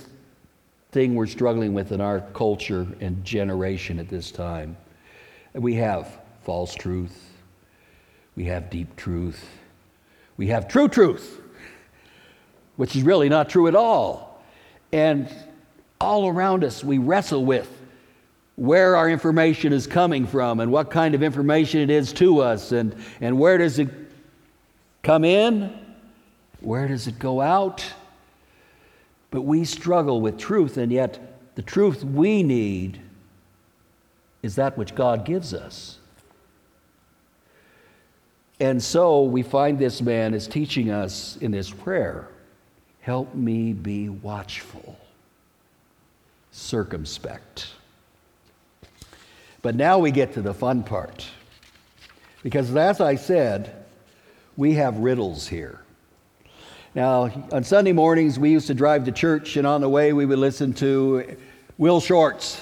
thing 0.92 1.16
we're 1.16 1.28
struggling 1.28 1.74
with 1.74 1.92
in 1.92 2.00
our 2.00 2.22
culture 2.34 2.88
and 3.02 3.24
generation 3.26 4.00
at 4.00 4.08
this 4.08 4.32
time. 4.32 4.78
We 5.54 5.74
have 5.76 6.20
false 6.48 6.74
truth, 6.74 7.30
we 8.38 8.46
have 8.46 8.70
deep 8.70 8.96
truth, 8.96 9.50
we 10.38 10.48
have 10.48 10.66
true 10.66 10.88
truth, 10.88 11.42
which 12.78 12.96
is 12.96 13.04
really 13.04 13.28
not 13.28 13.50
true 13.50 13.68
at 13.68 13.76
all. 13.76 14.42
And 14.94 15.30
all 16.00 16.30
around 16.30 16.64
us, 16.64 16.86
we 16.86 17.00
wrestle 17.00 17.44
with 17.44 17.70
where 18.56 18.96
our 18.96 19.10
information 19.10 19.74
is 19.74 19.88
coming 19.88 20.26
from 20.26 20.62
and 20.62 20.72
what 20.72 20.90
kind 20.90 21.16
of 21.16 21.22
information 21.22 21.82
it 21.82 21.90
is 21.90 22.14
to 22.14 22.40
us 22.40 22.72
and, 22.72 22.96
and 23.20 23.38
where 23.38 23.58
does 23.58 23.78
it 23.78 23.90
come 25.04 25.26
in, 25.26 25.78
where 26.62 26.88
does 26.88 27.08
it 27.08 27.20
go 27.20 27.42
out. 27.42 27.84
But 29.32 29.42
we 29.42 29.66
struggle 29.66 30.22
with 30.22 30.38
truth, 30.38 30.78
and 30.78 30.94
yet 30.94 31.20
the 31.56 31.62
truth 31.62 32.06
we 32.06 32.42
need 32.42 33.02
is 34.42 34.56
that 34.56 34.78
which 34.78 34.96
God 34.96 35.26
gives 35.26 35.54
us. 35.54 36.00
And 38.60 38.82
so 38.82 39.24
we 39.24 39.44
find 39.44 39.78
this 39.78 40.02
man 40.02 40.34
is 40.34 40.48
teaching 40.48 40.90
us 40.90 41.38
in 41.42 41.52
this 41.52 41.70
prayer 41.70 42.30
help 43.02 43.34
me 43.34 43.72
be 43.72 44.10
watchful, 44.10 44.98
circumspect. 46.52 47.70
But 49.62 49.76
now 49.76 49.98
we 50.00 50.12
get 50.12 50.34
to 50.34 50.42
the 50.42 50.54
fun 50.54 50.84
part. 50.84 51.26
Because 52.44 52.76
as 52.76 53.00
I 53.00 53.16
said, 53.16 53.86
we 54.58 54.74
have 54.74 54.98
riddles 54.98 55.48
here. 55.48 55.82
Now, 56.96 57.48
on 57.52 57.64
Sunday 57.64 57.94
mornings, 57.94 58.38
we 58.40 58.50
used 58.50 58.68
to 58.68 58.74
drive 58.74 59.06
to 59.06 59.12
church, 59.12 59.56
and 59.56 59.66
on 59.66 59.80
the 59.80 59.90
way, 59.90 60.12
we 60.12 60.26
would 60.26 60.40
listen 60.40 60.74
to 60.74 61.38
Will 61.78 62.02
Shortz 62.02 62.62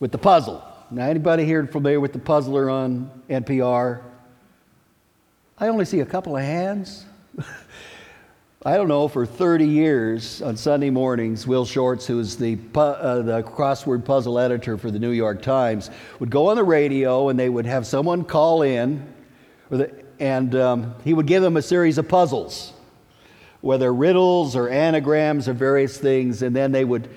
with 0.00 0.12
the 0.12 0.18
puzzle. 0.18 0.64
Now, 0.90 1.06
anybody 1.06 1.44
here 1.44 1.66
familiar 1.66 2.00
with 2.00 2.12
the 2.12 2.18
puzzler 2.18 2.70
on 2.70 3.10
NPR? 3.28 4.02
I 5.62 5.68
only 5.68 5.84
see 5.84 6.00
a 6.00 6.04
couple 6.04 6.36
of 6.36 6.42
hands. 6.42 7.04
I 8.66 8.76
don't 8.76 8.88
know, 8.88 9.06
for 9.06 9.24
30 9.24 9.64
years 9.64 10.42
on 10.42 10.56
Sunday 10.56 10.90
mornings, 10.90 11.46
Will 11.46 11.64
Shortz, 11.64 12.04
who 12.04 12.18
is 12.18 12.36
the, 12.36 12.58
uh, 12.74 13.22
the 13.22 13.44
crossword 13.44 14.04
puzzle 14.04 14.40
editor 14.40 14.76
for 14.76 14.90
the 14.90 14.98
New 14.98 15.12
York 15.12 15.40
Times, 15.40 15.88
would 16.18 16.30
go 16.30 16.48
on 16.48 16.56
the 16.56 16.64
radio 16.64 17.28
and 17.28 17.38
they 17.38 17.48
would 17.48 17.64
have 17.64 17.86
someone 17.86 18.24
call 18.24 18.62
in, 18.62 19.06
the, 19.70 19.88
and 20.18 20.56
um, 20.56 20.96
he 21.04 21.14
would 21.14 21.28
give 21.28 21.44
them 21.44 21.56
a 21.56 21.62
series 21.62 21.96
of 21.96 22.08
puzzles, 22.08 22.72
whether 23.60 23.94
riddles 23.94 24.56
or 24.56 24.68
anagrams 24.68 25.46
or 25.46 25.52
various 25.52 25.96
things, 25.96 26.42
and 26.42 26.56
then 26.56 26.72
they 26.72 26.84
would 26.84 27.08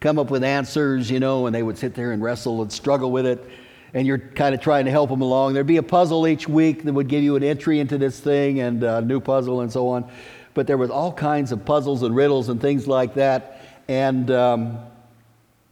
come 0.00 0.18
up 0.18 0.32
with 0.32 0.42
answers, 0.42 1.12
you 1.12 1.20
know, 1.20 1.46
and 1.46 1.54
they 1.54 1.62
would 1.62 1.78
sit 1.78 1.94
there 1.94 2.10
and 2.10 2.24
wrestle 2.24 2.60
and 2.60 2.72
struggle 2.72 3.12
with 3.12 3.24
it. 3.24 3.48
And 3.94 4.06
you're 4.06 4.18
kind 4.18 4.54
of 4.54 4.60
trying 4.60 4.84
to 4.84 4.90
help 4.90 5.08
them 5.08 5.22
along. 5.22 5.54
There'd 5.54 5.66
be 5.66 5.78
a 5.78 5.82
puzzle 5.82 6.26
each 6.26 6.48
week 6.48 6.82
that 6.82 6.92
would 6.92 7.08
give 7.08 7.22
you 7.22 7.36
an 7.36 7.42
entry 7.42 7.80
into 7.80 7.96
this 7.96 8.20
thing 8.20 8.60
and 8.60 8.82
a 8.82 9.00
new 9.00 9.20
puzzle 9.20 9.60
and 9.60 9.72
so 9.72 9.88
on 9.88 10.10
but 10.54 10.68
there 10.68 10.78
was 10.78 10.90
all 10.90 11.12
kinds 11.12 11.52
of 11.52 11.64
puzzles 11.64 12.02
and 12.02 12.14
riddles 12.14 12.48
and 12.48 12.60
things 12.60 12.86
like 12.86 13.14
that. 13.14 13.60
And 13.88 14.30
um, 14.30 14.78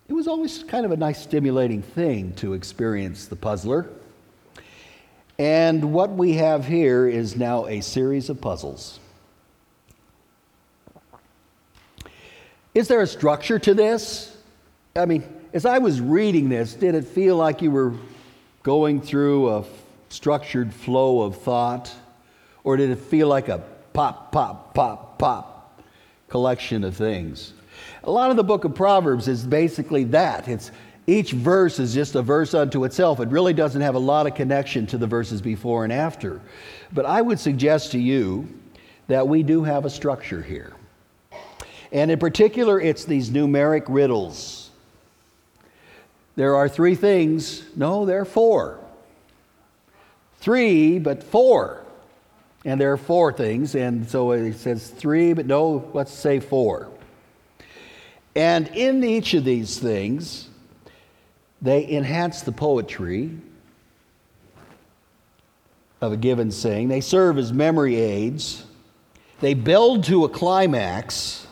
it 0.09 0.13
was 0.13 0.29
always 0.29 0.65
kind 0.65 0.85
of 0.85 0.91
a 0.91 0.97
nice, 0.97 1.23
stimulating 1.23 1.81
thing 1.81 2.35
to 2.35 2.53
experience 2.53 3.27
the 3.27 3.37
puzzler. 3.37 3.89
And 5.39 5.93
what 5.93 6.11
we 6.11 6.35
have 6.35 6.67
here 6.67 7.09
is 7.09 7.37
now 7.37 7.67
a 7.67 7.81
series 7.81 8.29
of 8.29 8.41
puzzles. 8.41 8.99
Is 12.75 12.89
there 12.89 13.01
a 13.01 13.07
structure 13.07 13.59
to 13.61 13.75
this? 13.75 14.37
I 14.97 15.07
mean, 15.07 15.25
as 15.53 15.65
I 15.65 15.79
was 15.79 16.01
reading 16.01 16.49
this, 16.49 16.75
did 16.75 16.95
it 16.95 17.05
feel 17.05 17.37
like 17.37 17.63
you 17.63 17.71
were 17.71 17.95
going 18.63 19.01
through 19.01 19.51
a 19.51 19.65
structured 20.09 20.73
flow 20.73 21.23
of 21.23 21.37
thought? 21.37 21.93
Or 22.65 22.77
did 22.77 22.91
it 22.91 22.99
feel 22.99 23.29
like 23.29 23.49
a 23.49 23.63
pop, 23.93 24.33
pop, 24.33 24.75
pop, 24.75 25.19
pop 25.19 25.53
collection 26.33 26.83
of 26.83 26.97
things. 26.97 27.53
A 28.05 28.11
lot 28.11 28.31
of 28.31 28.39
the 28.39 28.43
book 28.43 28.65
of 28.65 28.75
Proverbs 28.75 29.29
is 29.29 29.45
basically 29.45 30.05
that. 30.05 30.49
It's 30.49 30.71
each 31.07 31.33
verse 31.33 31.79
is 31.79 31.93
just 31.93 32.15
a 32.15 32.23
verse 32.23 32.55
unto 32.55 32.85
itself. 32.85 33.21
It 33.21 33.29
really 33.29 33.53
doesn't 33.53 33.83
have 33.83 33.97
a 33.97 33.99
lot 33.99 34.27
of 34.27 34.35
connection 34.35 34.87
to 34.89 34.99
the 34.99 35.07
verses 35.07 35.43
before 35.43 35.85
and 35.85 35.93
after. 35.93 36.41
But 36.91 37.05
I 37.05 37.21
would 37.21 37.39
suggest 37.39 37.93
to 37.93 37.99
you 37.99 38.49
that 39.09 39.29
we 39.29 39.43
do 39.43 39.63
have 39.63 39.85
a 39.85 39.91
structure 39.91 40.41
here. 40.41 40.73
And 41.93 42.11
in 42.11 42.19
particular, 42.19 42.81
it's 42.81 43.05
these 43.05 43.29
numeric 43.29 43.85
riddles. 43.89 44.62
There 46.37 46.57
are 46.57 46.69
three 46.69 46.95
things. 46.95 47.63
No, 47.77 48.07
there 48.07 48.21
are 48.21 48.25
four. 48.25 48.79
Three, 50.41 50.99
but 50.99 51.23
four. 51.23 51.85
And 52.65 52.81
there 52.81 52.93
are 52.93 52.97
four 52.97 53.33
things, 53.33 53.75
and 53.75 54.09
so 54.09 54.33
it 54.33 54.55
says 54.55 54.89
three, 54.89 55.33
but 55.33 55.47
no, 55.47 55.91
let's 55.95 56.13
say 56.13 56.39
four. 56.39 56.89
And 58.35 58.69
in 58.69 59.03
each 59.05 59.35
of 59.35 59.45
these 59.45 59.79
things, 59.79 60.49
they 61.61 61.89
enhance 61.89 62.43
the 62.43 62.53
poetry 62.53 63.37
of 66.01 66.13
a 66.13 66.17
given 66.17 66.51
saying. 66.51 66.89
They 66.89 67.01
serve 67.01 67.37
as 67.39 67.53
memory 67.53 67.97
aids. 67.97 68.65
They 69.41 69.55
build 69.55 70.05
to 70.05 70.25
a 70.25 70.29
climax. 70.29 71.47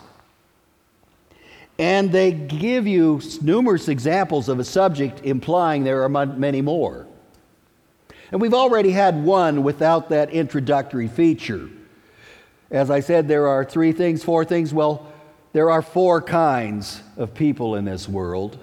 And 1.81 2.13
they 2.13 2.33
give 2.33 2.87
you 2.87 3.23
numerous 3.41 3.89
examples 3.89 4.51
of 4.51 4.59
a 4.59 4.65
subject 4.65 5.23
implying 5.25 5.83
there 5.83 6.03
are 6.03 6.11
many 6.11 6.61
more. 6.61 7.07
And 8.31 8.39
we've 8.39 8.53
already 8.53 8.91
had 8.91 9.25
one 9.25 9.63
without 9.63 10.11
that 10.11 10.29
introductory 10.29 11.09
feature. 11.09 11.71
As 12.71 12.91
I 12.91 13.01
said, 13.01 13.29
there 13.29 13.49
are 13.49 13.65
three 13.65 13.93
things, 13.93 14.23
four 14.23 14.45
things. 14.45 14.75
Well, 14.75 15.11
there 15.55 15.71
are 15.71 15.81
four 15.81 16.21
kinds 16.21 17.01
of 17.17 17.33
people 17.33 17.77
in 17.77 17.87
this 17.87 18.07
world. 18.07 18.59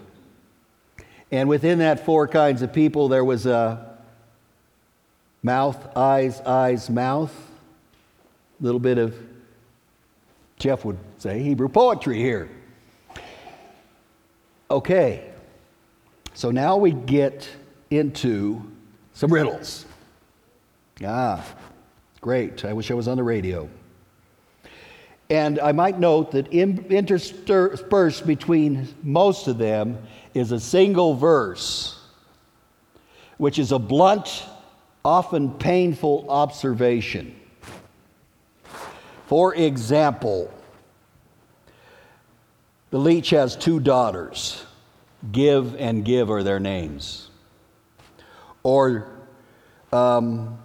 And 1.31 1.49
within 1.49 1.79
that 1.79 2.05
four 2.05 2.27
kinds 2.27 2.61
of 2.61 2.71
people, 2.71 3.07
there 3.07 3.25
was 3.25 3.47
a 3.47 3.97
mouth, 5.41 5.97
eyes, 5.97 6.39
eyes, 6.41 6.87
mouth. 6.87 7.33
A 8.59 8.63
little 8.63 8.79
bit 8.79 8.99
of, 8.99 9.15
Jeff 10.59 10.85
would 10.85 10.99
say, 11.17 11.41
Hebrew 11.41 11.67
poetry 11.67 12.19
here. 12.19 12.47
Okay, 14.69 15.23
so 16.33 16.51
now 16.51 16.75
we 16.75 16.91
get 16.91 17.47
into 17.89 18.61
some 19.13 19.31
riddles. 19.31 19.85
Ah, 21.05 21.45
great. 22.19 22.65
I 22.65 22.73
wish 22.73 22.91
I 22.91 22.93
was 22.93 23.07
on 23.07 23.15
the 23.15 23.23
radio. 23.23 23.69
And 25.29 25.59
I 25.59 25.71
might 25.71 25.99
note 25.99 26.31
that 26.31 26.47
interspersed 26.49 28.27
between 28.27 28.93
most 29.03 29.47
of 29.47 29.57
them 29.57 29.99
is 30.33 30.51
a 30.51 30.59
single 30.59 31.15
verse, 31.15 31.99
which 33.37 33.59
is 33.59 33.71
a 33.71 33.79
blunt, 33.79 34.43
often 35.05 35.51
painful 35.51 36.25
observation. 36.29 37.33
For 39.27 39.55
example, 39.55 40.53
the 42.89 42.97
leech 42.97 43.31
has 43.31 43.55
two 43.55 43.79
daughters. 43.79 44.65
Give 45.31 45.75
and 45.75 46.05
Give 46.05 46.29
are 46.29 46.43
their 46.43 46.59
names. 46.59 47.29
Or 48.63 49.09
um, 49.91 50.57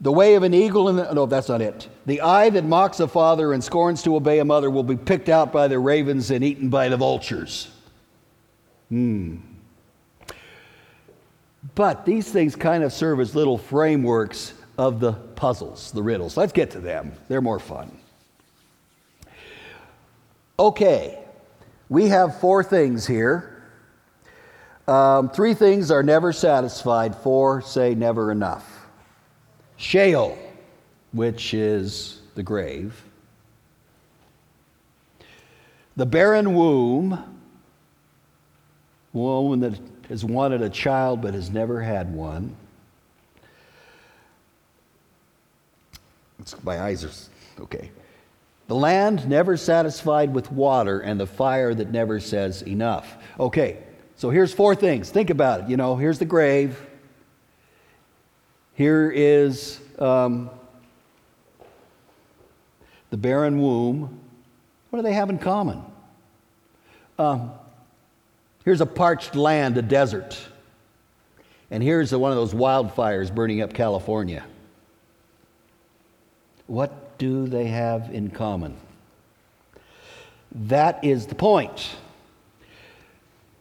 the 0.00 0.12
way 0.12 0.34
of 0.34 0.42
an 0.42 0.54
eagle 0.54 0.92
no, 0.92 1.26
that's 1.26 1.48
not 1.48 1.60
it. 1.60 1.88
The 2.06 2.20
eye 2.20 2.50
that 2.50 2.64
mocks 2.64 3.00
a 3.00 3.08
father 3.08 3.52
and 3.52 3.62
scorns 3.62 4.02
to 4.04 4.14
obey 4.14 4.38
a 4.38 4.44
mother 4.44 4.70
will 4.70 4.82
be 4.84 4.96
picked 4.96 5.28
out 5.28 5.52
by 5.52 5.68
the 5.68 5.78
ravens 5.78 6.30
and 6.30 6.44
eaten 6.44 6.68
by 6.68 6.88
the 6.88 6.96
vultures. 6.96 7.70
Hmm. 8.88 9.38
But 11.74 12.06
these 12.06 12.30
things 12.30 12.54
kind 12.54 12.84
of 12.84 12.92
serve 12.92 13.20
as 13.20 13.34
little 13.34 13.58
frameworks 13.58 14.54
of 14.78 15.00
the 15.00 15.12
puzzles, 15.12 15.90
the 15.92 16.02
riddles. 16.02 16.36
Let's 16.36 16.52
get 16.52 16.70
to 16.72 16.80
them, 16.80 17.12
they're 17.28 17.42
more 17.42 17.58
fun. 17.58 17.98
Okay, 20.58 21.18
we 21.88 22.08
have 22.08 22.40
four 22.40 22.64
things 22.64 23.06
here 23.06 23.58
um, 24.88 25.28
three 25.28 25.52
things 25.52 25.90
are 25.90 26.02
never 26.02 26.32
satisfied, 26.32 27.14
four 27.14 27.60
say 27.60 27.94
never 27.94 28.32
enough. 28.32 28.86
Sheol, 29.76 30.36
which 31.12 31.52
is 31.52 32.22
the 32.34 32.42
grave. 32.42 33.02
The 35.96 36.06
barren 36.06 36.54
womb, 36.54 37.22
woman 39.12 39.60
that 39.60 39.78
has 40.08 40.24
wanted 40.24 40.62
a 40.62 40.70
child 40.70 41.20
but 41.20 41.34
has 41.34 41.50
never 41.50 41.82
had 41.82 42.10
one. 42.14 42.56
My 46.62 46.80
eyes 46.80 47.04
are 47.04 47.62
okay. 47.62 47.90
The 48.68 48.74
land 48.74 49.26
never 49.26 49.56
satisfied 49.56 50.32
with 50.34 50.52
water, 50.52 51.00
and 51.00 51.18
the 51.18 51.26
fire 51.26 51.74
that 51.74 51.90
never 51.90 52.20
says 52.20 52.62
enough. 52.62 53.16
Okay, 53.40 53.78
so 54.14 54.28
here's 54.28 54.52
four 54.52 54.74
things. 54.74 55.10
Think 55.10 55.30
about 55.30 55.62
it. 55.62 55.68
You 55.70 55.78
know, 55.78 55.96
here's 55.96 56.18
the 56.18 56.26
grave. 56.26 56.78
Here 58.74 59.10
is 59.10 59.80
um, 59.98 60.50
the 63.08 63.16
barren 63.16 63.60
womb. 63.60 64.20
What 64.90 64.98
do 64.98 65.02
they 65.02 65.14
have 65.14 65.30
in 65.30 65.38
common? 65.38 65.82
Um, 67.18 67.52
here's 68.66 68.82
a 68.82 68.86
parched 68.86 69.34
land, 69.34 69.78
a 69.78 69.82
desert. 69.82 70.38
And 71.70 71.82
here's 71.82 72.14
one 72.14 72.32
of 72.32 72.36
those 72.36 72.52
wildfires 72.52 73.34
burning 73.34 73.62
up 73.62 73.72
California. 73.72 74.44
What 76.66 77.07
do 77.18 77.46
they 77.46 77.66
have 77.66 78.10
in 78.12 78.30
common? 78.30 78.76
That 80.52 81.04
is 81.04 81.26
the 81.26 81.34
point. 81.34 81.96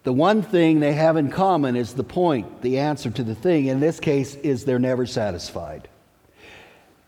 the 0.04 0.14
one 0.14 0.42
thing 0.42 0.80
they 0.80 0.94
have 0.94 1.18
in 1.18 1.30
common 1.30 1.76
is 1.76 1.94
the 1.94 2.04
point, 2.04 2.62
the 2.62 2.80
answer 2.80 3.12
to 3.12 3.24
the 3.24 3.36
thing. 3.36 3.66
In 3.66 3.82
this 3.82 4.00
case, 4.00 4.36
is 4.36 4.64
they're 4.64 4.80
never 4.80 5.06
satisfied. 5.06 5.90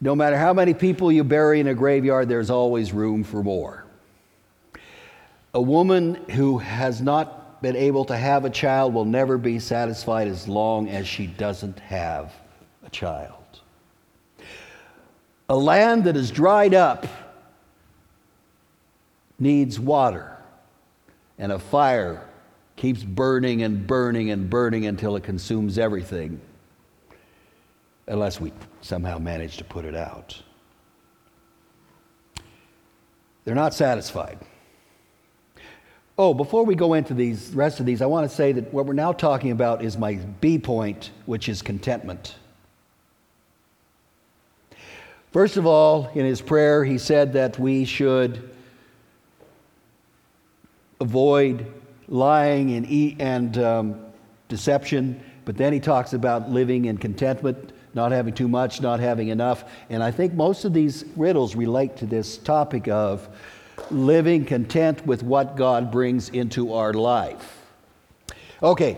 No 0.02 0.16
matter 0.16 0.38
how 0.38 0.54
many 0.54 0.74
people 0.74 1.10
you 1.10 1.24
bury 1.24 1.62
in 1.62 1.68
a 1.68 1.74
graveyard, 1.74 2.28
there's 2.28 2.50
always 2.50 2.92
room 2.92 3.24
for 3.24 3.42
more. 3.42 3.86
A 5.54 5.62
woman 5.62 6.16
who 6.32 6.58
has 6.58 7.02
not 7.02 7.62
been 7.62 7.78
able 7.78 8.04
to 8.06 8.18
have 8.18 8.44
a 8.44 8.50
child 8.50 8.94
will 8.94 9.06
never 9.06 9.38
be 9.38 9.60
satisfied 9.60 10.28
as 10.28 10.48
long 10.48 10.90
as 10.90 11.08
she 11.08 11.26
doesn't 11.26 11.80
have 11.80 12.34
a 12.86 12.90
child. 12.90 13.39
A 15.50 15.58
land 15.58 16.04
that 16.04 16.16
is 16.16 16.30
dried 16.30 16.76
up 16.76 17.08
needs 19.40 19.80
water, 19.80 20.38
and 21.40 21.52
a 21.52 21.58
fire 21.58 22.24
keeps 22.76 23.04
burning 23.04 23.64
and 23.64 23.88
burning 23.88 24.30
and 24.30 24.48
burning 24.48 24.86
until 24.86 25.16
it 25.16 25.24
consumes 25.24 25.80
everything, 25.80 26.40
unless 28.08 28.40
we 28.40 28.54
somehow 28.82 29.18
manage 29.18 29.58
to 29.58 29.64
put 29.64 29.86
it 29.86 29.96
out. 29.96 30.40
They're 33.44 33.56
not 33.56 33.74
satisfied. 33.74 34.38
Oh, 36.16 36.36
before 36.36 36.64
we 36.64 36.76
go 36.76 36.94
into 36.94 37.16
these 37.16 37.50
rest 37.56 37.80
of 37.80 37.88
these, 37.88 38.04
I 38.04 38.06
want 38.06 38.30
to 38.30 38.36
say 38.36 38.52
that 38.52 38.72
what 38.72 38.86
we're 38.86 38.94
now 38.94 39.14
talking 39.14 39.50
about 39.50 39.84
is 39.84 39.98
my 39.98 40.16
B 40.42 40.60
point, 40.60 41.10
which 41.26 41.50
is 41.50 41.64
contentment. 41.64 42.36
First 45.32 45.58
of 45.58 45.68
all, 45.68 46.10
in 46.16 46.26
his 46.26 46.42
prayer, 46.42 46.84
he 46.84 46.98
said 46.98 47.34
that 47.34 47.60
we 47.60 47.86
should 47.86 48.50
avoid 51.00 51.72
lying 52.08 52.72
and, 52.72 53.22
and 53.22 53.58
um, 53.60 54.06
deception, 54.48 55.22
but 55.46 55.56
then 55.56 55.72
he 55.72 55.80
talks 55.80 56.14
about 56.14 56.50
living 56.50 56.86
in 56.86 56.98
contentment, 56.98 57.74
not 57.94 58.12
having 58.12 58.34
too 58.34 58.48
much, 58.48 58.82
not 58.82 59.00
having 59.00 59.28
enough. 59.28 59.66
And 59.92 60.02
I 60.02 60.10
think 60.10 60.34
most 60.34 60.66
of 60.66 60.74
these 60.74 61.06
riddles 61.16 61.56
relate 61.56 61.98
to 61.98 62.08
this 62.08 62.38
topic 62.38 62.88
of 62.88 63.30
living 63.92 64.46
content 64.46 65.06
with 65.06 65.22
what 65.22 65.56
God 65.56 65.92
brings 65.92 66.30
into 66.30 66.74
our 66.74 66.92
life. 66.92 67.62
Okay. 68.64 68.98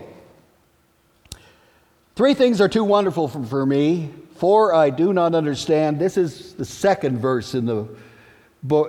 Three 2.16 2.32
things 2.32 2.60
are 2.62 2.68
too 2.68 2.84
wonderful 2.84 3.28
for, 3.28 3.44
for 3.44 3.66
me. 3.66 4.10
Four 4.42 4.74
I 4.74 4.90
do 4.90 5.12
not 5.12 5.36
understand. 5.36 6.00
This 6.00 6.16
is 6.16 6.54
the 6.54 6.64
second 6.64 7.20
verse 7.20 7.54
in 7.54 7.64
the 7.64 7.86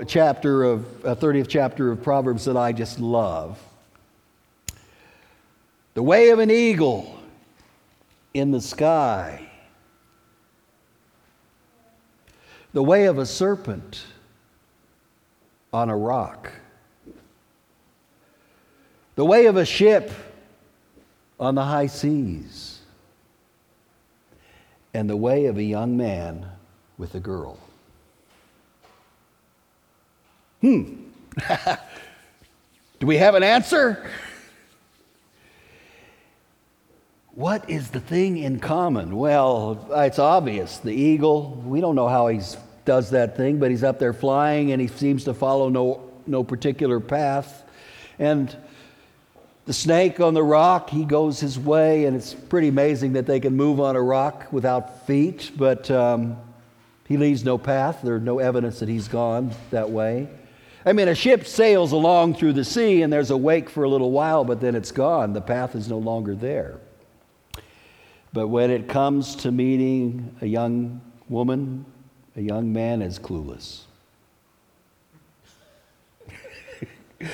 chapter 0.07 0.63
of 0.63 1.05
uh, 1.05 1.13
30th 1.13 1.47
chapter 1.47 1.91
of 1.91 2.01
Proverbs 2.01 2.45
that 2.45 2.57
I 2.57 2.71
just 2.71 2.99
love. 2.99 3.61
The 5.93 6.01
way 6.01 6.31
of 6.31 6.39
an 6.39 6.49
eagle 6.49 7.19
in 8.33 8.49
the 8.49 8.59
sky. 8.59 9.47
The 12.73 12.81
way 12.81 13.05
of 13.05 13.19
a 13.19 13.25
serpent 13.27 14.07
on 15.71 15.91
a 15.91 15.95
rock. 15.95 16.51
The 19.13 19.25
way 19.25 19.45
of 19.45 19.57
a 19.57 19.65
ship 19.65 20.09
on 21.39 21.53
the 21.53 21.63
high 21.63 21.85
seas. 21.85 22.72
And 24.93 25.09
the 25.09 25.17
way 25.17 25.45
of 25.45 25.57
a 25.57 25.63
young 25.63 25.97
man 25.97 26.45
with 26.97 27.15
a 27.15 27.19
girl. 27.19 27.57
Hmm. 30.61 30.95
Do 32.99 33.07
we 33.07 33.17
have 33.17 33.35
an 33.35 33.43
answer? 33.43 34.09
What 37.35 37.67
is 37.69 37.89
the 37.89 37.99
thing 37.99 38.37
in 38.37 38.59
common? 38.59 39.17
Well, 39.17 39.87
it's 39.91 40.19
obvious. 40.19 40.77
The 40.77 40.93
eagle, 40.93 41.61
we 41.65 41.81
don't 41.81 41.95
know 41.95 42.07
how 42.07 42.27
he 42.27 42.39
does 42.85 43.09
that 43.09 43.35
thing, 43.35 43.57
but 43.57 43.71
he's 43.71 43.83
up 43.83 43.97
there 43.97 44.13
flying 44.13 44.71
and 44.71 44.79
he 44.79 44.87
seems 44.87 45.23
to 45.23 45.33
follow 45.33 45.69
no, 45.69 46.11
no 46.27 46.43
particular 46.43 46.99
path. 46.99 47.63
And 48.19 48.55
the 49.65 49.73
snake 49.73 50.19
on 50.19 50.33
the 50.33 50.43
rock, 50.43 50.89
he 50.89 51.05
goes 51.05 51.39
his 51.39 51.57
way, 51.57 52.05
and 52.05 52.17
it's 52.17 52.33
pretty 52.33 52.67
amazing 52.67 53.13
that 53.13 53.25
they 53.25 53.39
can 53.39 53.55
move 53.55 53.79
on 53.79 53.95
a 53.95 54.01
rock 54.01 54.51
without 54.51 55.07
feet, 55.07 55.51
but 55.55 55.89
um, 55.89 56.35
he 57.07 57.15
leaves 57.15 57.45
no 57.45 57.57
path. 57.57 57.99
There's 58.03 58.21
no 58.21 58.39
evidence 58.39 58.79
that 58.79 58.89
he's 58.89 59.07
gone 59.07 59.53
that 59.71 59.89
way. 59.89 60.27
I 60.85 60.91
mean, 60.91 61.07
a 61.07 61.15
ship 61.15 61.47
sails 61.47 61.93
along 61.93 62.35
through 62.35 62.53
the 62.53 62.65
sea, 62.65 63.03
and 63.03 63.13
there's 63.13 63.31
a 63.31 63.37
wake 63.37 63.69
for 63.69 63.85
a 63.85 63.89
little 63.89 64.11
while, 64.11 64.43
but 64.43 64.59
then 64.59 64.75
it's 64.75 64.91
gone. 64.91 65.31
The 65.31 65.41
path 65.41 65.75
is 65.75 65.87
no 65.87 65.97
longer 65.97 66.35
there. 66.35 66.79
But 68.33 68.49
when 68.49 68.69
it 68.69 68.89
comes 68.89 69.35
to 69.37 69.51
meeting 69.51 70.35
a 70.41 70.45
young 70.45 70.99
woman, 71.29 71.85
a 72.35 72.41
young 72.41 72.73
man 72.73 73.01
is 73.01 73.17
clueless. 73.17 73.83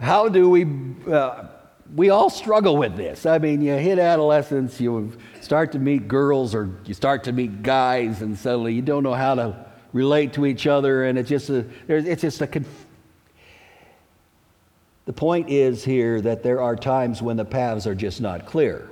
How 0.00 0.30
do 0.30 0.48
we? 0.48 0.66
Uh, 1.12 1.48
we 1.94 2.10
all 2.10 2.30
struggle 2.30 2.76
with 2.76 2.96
this. 2.96 3.26
I 3.26 3.38
mean, 3.38 3.60
you 3.60 3.74
hit 3.74 3.98
adolescence, 3.98 4.80
you 4.80 5.16
start 5.40 5.72
to 5.72 5.78
meet 5.78 6.08
girls, 6.08 6.54
or 6.54 6.70
you 6.84 6.94
start 6.94 7.24
to 7.24 7.32
meet 7.32 7.62
guys, 7.62 8.22
and 8.22 8.38
suddenly 8.38 8.74
you 8.74 8.82
don't 8.82 9.02
know 9.02 9.14
how 9.14 9.34
to 9.34 9.66
relate 9.92 10.34
to 10.34 10.46
each 10.46 10.66
other, 10.66 11.04
and 11.04 11.18
it's 11.18 11.28
just 11.28 11.50
a, 11.50 11.64
it's 11.88 12.22
just 12.22 12.40
a. 12.42 12.46
Conf- 12.46 12.86
the 15.06 15.12
point 15.12 15.48
is 15.48 15.82
here 15.82 16.20
that 16.20 16.42
there 16.42 16.60
are 16.60 16.76
times 16.76 17.22
when 17.22 17.38
the 17.38 17.44
paths 17.44 17.86
are 17.86 17.94
just 17.94 18.20
not 18.20 18.44
clear 18.44 18.90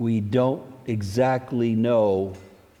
we 0.00 0.18
don't 0.18 0.62
exactly 0.86 1.74
know 1.74 2.32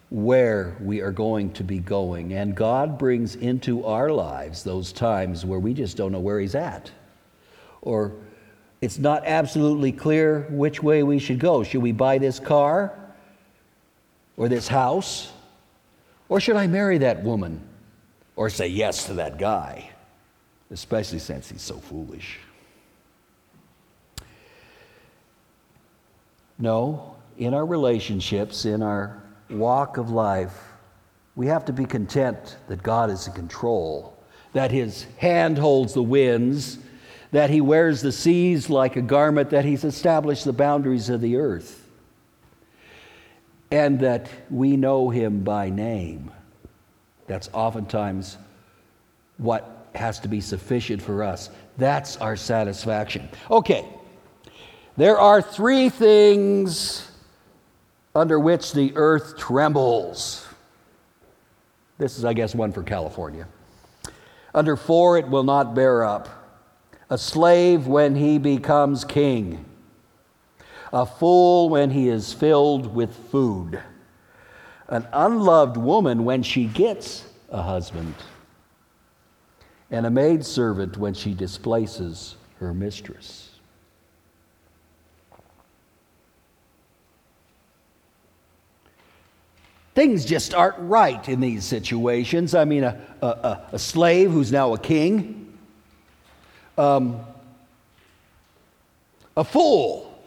where 0.08 0.74
we 0.80 1.02
are 1.02 1.12
going 1.12 1.52
to 1.52 1.62
be 1.62 1.78
going. 1.78 2.32
And 2.32 2.54
God 2.54 2.98
brings 2.98 3.36
into 3.36 3.84
our 3.84 4.10
lives 4.10 4.64
those 4.64 4.90
times 4.90 5.44
where 5.44 5.58
we 5.60 5.74
just 5.74 5.98
don't 5.98 6.12
know 6.12 6.18
where 6.18 6.40
He's 6.40 6.54
at. 6.54 6.90
Or 7.82 8.14
it's 8.80 8.98
not 8.98 9.24
absolutely 9.26 9.92
clear 9.92 10.46
which 10.50 10.82
way 10.82 11.02
we 11.02 11.18
should 11.18 11.38
go. 11.38 11.62
Should 11.62 11.82
we 11.82 11.92
buy 11.92 12.18
this 12.18 12.40
car 12.40 12.98
or 14.36 14.48
this 14.48 14.68
house? 14.68 15.30
Or 16.28 16.40
should 16.40 16.56
I 16.56 16.66
marry 16.66 16.98
that 16.98 17.22
woman 17.22 17.60
or 18.36 18.48
say 18.48 18.68
yes 18.68 19.06
to 19.06 19.14
that 19.14 19.38
guy? 19.38 19.90
Especially 20.70 21.18
since 21.18 21.50
he's 21.50 21.62
so 21.62 21.76
foolish. 21.76 22.38
No, 26.58 27.16
in 27.38 27.54
our 27.54 27.64
relationships, 27.64 28.66
in 28.66 28.82
our 28.82 29.22
walk 29.48 29.96
of 29.96 30.10
life, 30.10 30.54
we 31.34 31.46
have 31.46 31.64
to 31.64 31.72
be 31.72 31.86
content 31.86 32.56
that 32.68 32.82
God 32.82 33.10
is 33.10 33.26
in 33.26 33.32
control, 33.32 34.16
that 34.52 34.70
His 34.70 35.06
hand 35.16 35.56
holds 35.56 35.94
the 35.94 36.02
winds, 36.02 36.78
that 37.32 37.50
He 37.50 37.60
wears 37.60 38.02
the 38.02 38.12
seas 38.12 38.68
like 38.68 38.96
a 38.96 39.02
garment, 39.02 39.50
that 39.50 39.64
He's 39.64 39.84
established 39.84 40.44
the 40.44 40.52
boundaries 40.52 41.08
of 41.08 41.20
the 41.20 41.36
earth, 41.36 41.86
and 43.70 44.00
that 44.00 44.28
we 44.50 44.76
know 44.76 45.10
Him 45.10 45.44
by 45.44 45.70
name. 45.70 46.30
That's 47.26 47.48
oftentimes 47.52 48.36
what 49.38 49.86
has 49.94 50.20
to 50.20 50.28
be 50.28 50.40
sufficient 50.40 51.00
for 51.00 51.22
us. 51.22 51.50
That's 51.78 52.16
our 52.16 52.36
satisfaction. 52.36 53.28
Okay. 53.50 53.86
There 54.96 55.18
are 55.18 55.40
three 55.40 55.88
things 55.88 57.10
under 58.14 58.38
which 58.38 58.72
the 58.72 58.92
earth 58.96 59.38
trembles. 59.38 60.46
This 61.98 62.18
is, 62.18 62.24
I 62.24 62.32
guess, 62.32 62.54
one 62.54 62.72
for 62.72 62.82
California. 62.82 63.46
Under 64.54 64.76
four, 64.76 65.18
it 65.18 65.28
will 65.28 65.44
not 65.44 65.74
bear 65.74 66.04
up. 66.04 66.28
A 67.10 67.18
slave 67.18 67.88
when 67.88 68.14
he 68.14 68.38
becomes 68.38 69.04
king. 69.04 69.64
A 70.92 71.04
fool 71.04 71.68
when 71.68 71.90
he 71.90 72.08
is 72.08 72.32
filled 72.32 72.94
with 72.94 73.14
food. 73.30 73.82
An 74.88 75.06
unloved 75.12 75.76
woman 75.76 76.24
when 76.24 76.44
she 76.44 76.66
gets 76.66 77.24
a 77.50 77.62
husband. 77.62 78.14
And 79.90 80.06
a 80.06 80.10
maidservant 80.10 80.96
when 80.96 81.14
she 81.14 81.34
displaces 81.34 82.36
her 82.60 82.72
mistress. 82.72 83.50
Things 89.96 90.24
just 90.24 90.54
aren't 90.54 90.78
right 90.78 91.28
in 91.28 91.40
these 91.40 91.64
situations. 91.64 92.54
I 92.54 92.64
mean, 92.64 92.84
a, 92.84 93.04
a, 93.20 93.68
a 93.72 93.78
slave 93.78 94.30
who's 94.30 94.52
now 94.52 94.72
a 94.74 94.78
king, 94.78 95.49
um, 96.80 97.20
a 99.36 99.44
fool 99.44 100.24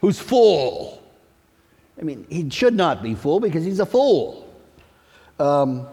who's 0.00 0.18
full. 0.18 1.02
I 2.00 2.02
mean, 2.02 2.26
he 2.30 2.48
should 2.50 2.74
not 2.74 3.02
be 3.02 3.14
full 3.14 3.40
because 3.40 3.64
he's 3.64 3.80
a 3.80 3.86
fool. 3.86 4.48
Um, 5.38 5.86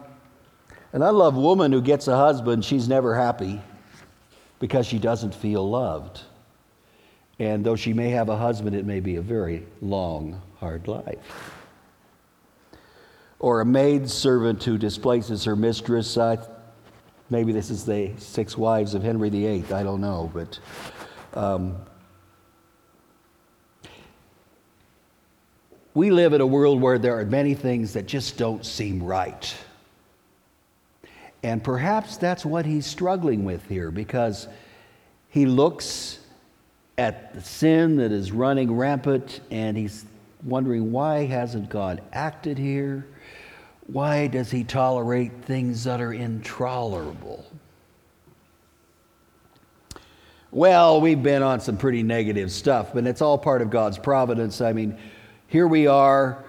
an 0.93 1.01
unloved 1.01 1.37
woman 1.37 1.71
who 1.71 1.81
gets 1.81 2.07
a 2.07 2.15
husband, 2.15 2.63
she's 2.63 2.87
never 2.87 3.15
happy 3.15 3.59
because 4.59 4.85
she 4.85 4.99
doesn't 4.99 5.33
feel 5.33 5.67
loved. 5.67 6.21
And 7.39 7.65
though 7.65 7.75
she 7.75 7.93
may 7.93 8.11
have 8.11 8.29
a 8.29 8.37
husband, 8.37 8.75
it 8.75 8.85
may 8.85 8.99
be 8.99 9.15
a 9.15 9.21
very 9.21 9.65
long, 9.81 10.39
hard 10.59 10.87
life. 10.87 11.17
Or 13.39 13.61
a 13.61 13.65
maid 13.65 14.07
servant 14.07 14.63
who 14.63 14.77
displaces 14.77 15.43
her 15.45 15.55
mistress. 15.55 16.15
I, 16.15 16.37
maybe 17.31 17.51
this 17.53 17.71
is 17.71 17.85
the 17.85 18.11
six 18.17 18.57
wives 18.57 18.93
of 18.93 19.01
Henry 19.01 19.29
VIII, 19.29 19.73
I 19.73 19.81
don't 19.81 20.01
know. 20.01 20.29
But 20.33 20.59
um, 21.33 21.77
we 25.93 26.11
live 26.11 26.33
in 26.33 26.41
a 26.41 26.45
world 26.45 26.81
where 26.81 26.99
there 26.99 27.17
are 27.17 27.25
many 27.25 27.55
things 27.55 27.93
that 27.93 28.05
just 28.05 28.37
don't 28.37 28.65
seem 28.65 29.01
right. 29.01 29.55
And 31.41 31.63
perhaps 31.63 32.17
that's 32.17 32.45
what 32.45 32.65
he's 32.65 32.85
struggling 32.85 33.45
with 33.45 33.67
here 33.67 33.89
because 33.89 34.47
he 35.29 35.45
looks 35.45 36.19
at 36.97 37.33
the 37.33 37.41
sin 37.41 37.95
that 37.95 38.11
is 38.11 38.31
running 38.31 38.75
rampant 38.75 39.39
and 39.49 39.75
he's 39.75 40.05
wondering 40.43 40.91
why 40.91 41.25
hasn't 41.25 41.69
God 41.69 42.01
acted 42.11 42.57
here? 42.57 43.07
Why 43.91 44.27
does 44.27 44.51
he 44.51 44.63
tolerate 44.63 45.31
things 45.43 45.83
that 45.83 45.99
are 45.99 46.13
intolerable? 46.13 47.45
Well, 50.51 51.01
we've 51.01 51.21
been 51.21 51.43
on 51.43 51.59
some 51.61 51.77
pretty 51.77 52.03
negative 52.03 52.51
stuff, 52.51 52.93
but 52.93 53.05
it's 53.07 53.21
all 53.21 53.37
part 53.37 53.61
of 53.61 53.69
God's 53.69 53.97
providence. 53.97 54.61
I 54.61 54.73
mean, 54.73 54.97
here 55.47 55.67
we 55.67 55.87
are 55.87 56.43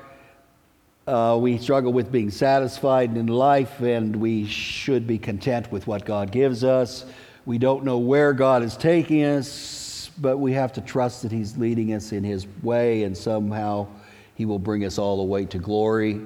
uh, 1.06 1.36
we 1.40 1.58
struggle 1.58 1.92
with 1.92 2.12
being 2.12 2.30
satisfied 2.30 3.16
in 3.16 3.26
life, 3.26 3.80
and 3.80 4.14
we 4.14 4.46
should 4.46 5.06
be 5.06 5.18
content 5.18 5.70
with 5.72 5.86
what 5.86 6.04
God 6.04 6.30
gives 6.30 6.62
us. 6.62 7.04
We 7.44 7.58
don't 7.58 7.84
know 7.84 7.98
where 7.98 8.32
God 8.32 8.62
is 8.62 8.76
taking 8.76 9.24
us, 9.24 10.10
but 10.20 10.38
we 10.38 10.52
have 10.52 10.72
to 10.74 10.80
trust 10.80 11.22
that 11.22 11.32
He's 11.32 11.56
leading 11.56 11.92
us 11.92 12.12
in 12.12 12.22
His 12.22 12.46
way, 12.62 13.02
and 13.02 13.16
somehow 13.16 13.88
He 14.36 14.44
will 14.44 14.60
bring 14.60 14.84
us 14.84 14.96
all 14.96 15.16
the 15.16 15.24
way 15.24 15.44
to 15.46 15.58
glory. 15.58 16.20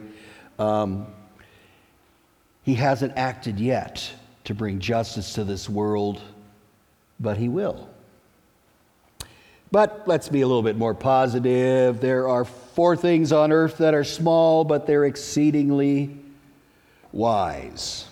Um, 0.59 1.07
he 2.62 2.74
hasn't 2.74 3.16
acted 3.16 3.61
yet 3.61 4.11
to 4.44 4.54
bring 4.54 4.80
justice 4.80 5.34
to 5.34 5.44
this 5.44 5.68
world, 5.68 6.20
but 7.20 7.36
He 7.36 7.48
will. 7.48 7.88
But 9.70 10.04
let's 10.07 10.28
be 10.28 10.40
a 10.40 10.46
little 10.46 10.62
bit 10.62 10.76
more 10.76 10.94
positive. 10.94 12.00
There 12.00 12.28
are 12.28 12.44
four 12.44 12.96
things 12.96 13.32
on 13.32 13.52
earth 13.52 13.78
that 13.78 13.94
are 13.94 14.04
small, 14.04 14.64
but 14.64 14.86
they're 14.86 15.04
exceedingly 15.04 16.16
wise. 17.12 18.07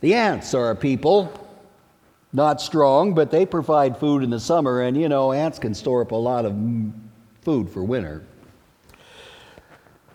The 0.00 0.14
ants 0.14 0.54
are 0.54 0.70
a 0.70 0.76
people, 0.76 1.32
not 2.32 2.60
strong, 2.60 3.14
but 3.14 3.30
they 3.30 3.44
provide 3.46 3.98
food 3.98 4.22
in 4.22 4.30
the 4.30 4.40
summer, 4.40 4.82
and 4.82 4.96
you 4.96 5.08
know, 5.08 5.32
ants 5.32 5.58
can 5.58 5.74
store 5.74 6.02
up 6.02 6.12
a 6.12 6.16
lot 6.16 6.44
of 6.44 6.56
food 7.42 7.68
for 7.68 7.82
winter. 7.82 8.24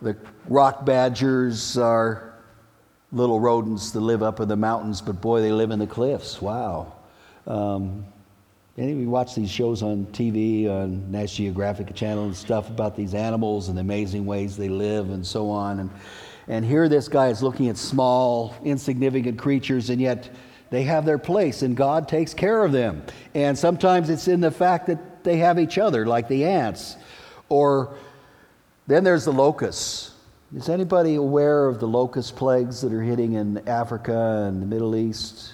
The 0.03 0.17
rock 0.49 0.83
badgers 0.83 1.77
are 1.77 2.33
little 3.13 3.39
rodents 3.39 3.91
that 3.91 4.01
live 4.01 4.21
up 4.21 4.41
in 4.41 4.49
the 4.49 4.57
mountains, 4.57 4.99
but 4.99 5.21
boy, 5.21 5.39
they 5.39 5.53
live 5.53 5.71
in 5.71 5.79
the 5.79 5.87
cliffs. 5.87 6.41
Wow. 6.41 6.91
Um, 7.47 8.05
any 8.77 8.91
of 8.91 8.97
you 8.97 9.09
watch 9.09 9.33
these 9.33 9.49
shows 9.49 9.81
on 9.81 10.05
TV, 10.07 10.69
on 10.69 11.09
National 11.09 11.45
Geographic 11.45 11.95
Channel 11.95 12.25
and 12.25 12.35
stuff 12.35 12.69
about 12.69 12.97
these 12.97 13.13
animals 13.13 13.69
and 13.69 13.77
the 13.77 13.81
amazing 13.81 14.25
ways 14.25 14.57
they 14.57 14.67
live 14.67 15.09
and 15.09 15.25
so 15.25 15.49
on? 15.49 15.79
And, 15.79 15.89
and 16.49 16.65
here 16.65 16.89
this 16.89 17.07
guy 17.07 17.29
is 17.29 17.41
looking 17.41 17.69
at 17.69 17.77
small, 17.77 18.53
insignificant 18.65 19.39
creatures, 19.39 19.89
and 19.89 20.01
yet 20.01 20.29
they 20.69 20.83
have 20.83 21.05
their 21.05 21.17
place, 21.17 21.61
and 21.61 21.77
God 21.77 22.09
takes 22.09 22.33
care 22.33 22.65
of 22.65 22.73
them. 22.73 23.03
And 23.35 23.57
sometimes 23.57 24.09
it's 24.09 24.27
in 24.27 24.41
the 24.41 24.51
fact 24.51 24.87
that 24.87 25.23
they 25.23 25.37
have 25.37 25.57
each 25.59 25.77
other, 25.77 26.05
like 26.05 26.27
the 26.27 26.43
ants. 26.43 26.97
Or 27.47 27.95
then 28.87 29.03
there's 29.03 29.25
the 29.25 29.33
locusts. 29.33 30.11
Is 30.55 30.69
anybody 30.69 31.15
aware 31.15 31.67
of 31.67 31.79
the 31.79 31.87
locust 31.87 32.35
plagues 32.35 32.81
that 32.81 32.93
are 32.93 33.01
hitting 33.01 33.33
in 33.33 33.67
Africa 33.67 34.45
and 34.47 34.61
the 34.61 34.65
Middle 34.65 34.95
East? 34.95 35.53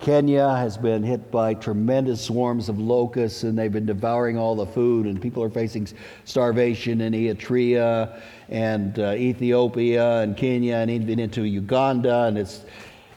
Kenya 0.00 0.48
has 0.48 0.78
been 0.78 1.02
hit 1.02 1.30
by 1.30 1.52
tremendous 1.52 2.24
swarms 2.24 2.70
of 2.70 2.78
locusts, 2.78 3.42
and 3.42 3.58
they've 3.58 3.72
been 3.72 3.84
devouring 3.84 4.38
all 4.38 4.54
the 4.54 4.64
food, 4.64 5.06
and 5.06 5.20
people 5.20 5.42
are 5.42 5.50
facing 5.50 5.86
starvation 6.24 7.02
in 7.02 7.12
Eritrea 7.12 8.18
and 8.48 8.98
uh, 8.98 9.12
Ethiopia 9.12 10.22
and 10.22 10.36
Kenya 10.36 10.76
and 10.76 10.90
even 10.90 11.18
into 11.18 11.44
Uganda, 11.44 12.24
and 12.24 12.38
it's, 12.38 12.64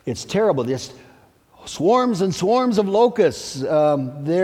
it's 0.05 0.25
terrible. 0.25 0.65
Just 0.65 0.95
swarms 1.65 2.19
and 2.19 2.35
swarms 2.35 2.77
of 2.77 2.89
locusts. 2.89 3.63
Um, 3.63 4.25
they 4.25 4.41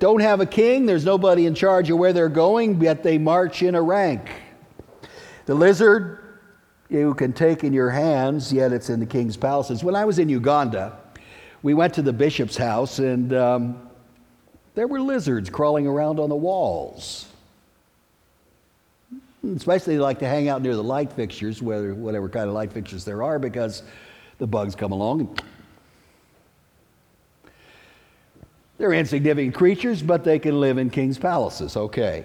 don't 0.00 0.20
have 0.20 0.40
a 0.40 0.46
king, 0.46 0.86
there's 0.86 1.04
nobody 1.04 1.46
in 1.46 1.54
charge 1.54 1.90
of 1.90 1.98
where 1.98 2.12
they're 2.12 2.28
going, 2.28 2.80
yet 2.80 3.02
they 3.02 3.18
march 3.18 3.62
in 3.62 3.74
a 3.74 3.82
rank. 3.82 4.30
The 5.44 5.54
lizard 5.54 6.38
you 6.88 7.14
can 7.14 7.32
take 7.34 7.62
in 7.62 7.72
your 7.72 7.90
hands, 7.90 8.52
yet 8.52 8.72
it's 8.72 8.90
in 8.90 8.98
the 8.98 9.06
king's 9.06 9.36
palaces. 9.36 9.84
When 9.84 9.94
I 9.94 10.06
was 10.06 10.18
in 10.18 10.28
Uganda, 10.28 10.98
we 11.62 11.74
went 11.74 11.94
to 11.94 12.02
the 12.02 12.14
bishop's 12.14 12.56
house, 12.56 12.98
and 12.98 13.32
um, 13.34 13.90
there 14.74 14.88
were 14.88 15.00
lizards 15.00 15.50
crawling 15.50 15.86
around 15.86 16.18
on 16.18 16.30
the 16.30 16.36
walls. 16.36 17.26
Especially 19.54 19.96
they 19.96 20.00
like 20.00 20.18
to 20.20 20.28
hang 20.28 20.48
out 20.48 20.62
near 20.62 20.74
the 20.74 20.82
light 20.82 21.12
fixtures, 21.12 21.60
whether, 21.60 21.94
whatever 21.94 22.28
kind 22.28 22.48
of 22.48 22.54
light 22.54 22.72
fixtures 22.72 23.04
there 23.04 23.22
are, 23.22 23.38
because 23.38 23.82
the 24.38 24.46
bugs 24.46 24.74
come 24.74 24.92
along. 24.92 25.20
And 25.20 25.42
they're 28.80 28.94
insignificant 28.94 29.54
creatures, 29.54 30.02
but 30.02 30.24
they 30.24 30.38
can 30.38 30.58
live 30.58 30.78
in 30.78 30.90
king's 30.90 31.18
palaces. 31.18 31.76
Okay. 31.76 32.24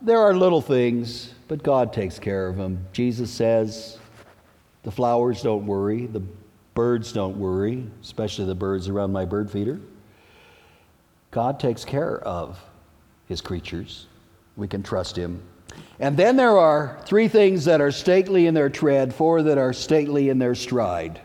There 0.00 0.18
are 0.18 0.34
little 0.34 0.60
things, 0.60 1.32
but 1.46 1.62
God 1.62 1.92
takes 1.92 2.18
care 2.18 2.48
of 2.48 2.56
them. 2.56 2.84
Jesus 2.92 3.30
says, 3.30 3.98
the 4.82 4.90
flowers 4.90 5.42
don't 5.42 5.64
worry, 5.64 6.06
the 6.06 6.22
Birds 6.74 7.12
don't 7.12 7.36
worry, 7.36 7.86
especially 8.00 8.46
the 8.46 8.54
birds 8.54 8.88
around 8.88 9.12
my 9.12 9.26
bird 9.26 9.50
feeder. 9.50 9.78
God 11.30 11.60
takes 11.60 11.84
care 11.84 12.18
of 12.20 12.58
his 13.28 13.40
creatures. 13.40 14.06
We 14.56 14.68
can 14.68 14.82
trust 14.82 15.16
him. 15.16 15.42
And 16.00 16.16
then 16.16 16.36
there 16.36 16.56
are 16.56 16.98
three 17.04 17.28
things 17.28 17.66
that 17.66 17.80
are 17.80 17.90
stately 17.90 18.46
in 18.46 18.54
their 18.54 18.70
tread, 18.70 19.14
four 19.14 19.42
that 19.42 19.58
are 19.58 19.72
stately 19.72 20.30
in 20.30 20.38
their 20.38 20.54
stride. 20.54 21.20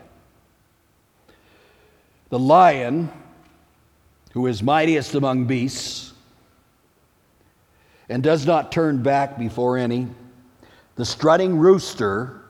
The 2.30 2.38
lion, 2.38 3.10
who 4.32 4.46
is 4.46 4.62
mightiest 4.62 5.14
among 5.14 5.46
beasts 5.46 6.12
and 8.08 8.22
does 8.22 8.46
not 8.46 8.72
turn 8.72 9.02
back 9.02 9.38
before 9.38 9.78
any, 9.78 10.08
the 10.96 11.04
strutting 11.04 11.56
rooster, 11.56 12.42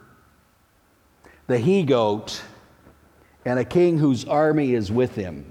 the 1.47 1.59
he 1.59 1.83
goat, 1.83 2.43
and 3.45 3.59
a 3.59 3.65
king 3.65 3.99
whose 3.99 4.25
army 4.25 4.75
is 4.75 4.91
with 4.91 5.15
him. 5.15 5.51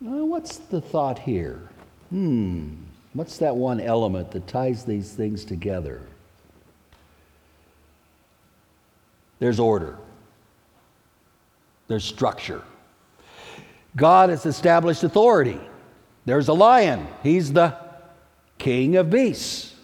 Well, 0.00 0.28
what's 0.28 0.58
the 0.58 0.80
thought 0.80 1.18
here? 1.18 1.68
Hmm, 2.10 2.74
what's 3.14 3.38
that 3.38 3.56
one 3.56 3.80
element 3.80 4.30
that 4.30 4.46
ties 4.46 4.84
these 4.84 5.12
things 5.12 5.44
together? 5.44 6.00
There's 9.40 9.60
order, 9.60 9.98
there's 11.88 12.04
structure. 12.04 12.62
God 13.96 14.30
has 14.30 14.46
established 14.46 15.02
authority. 15.02 15.60
There's 16.24 16.48
a 16.48 16.54
lion, 16.54 17.08
he's 17.22 17.52
the 17.52 17.76
king 18.58 18.96
of 18.96 19.10
beasts. 19.10 19.74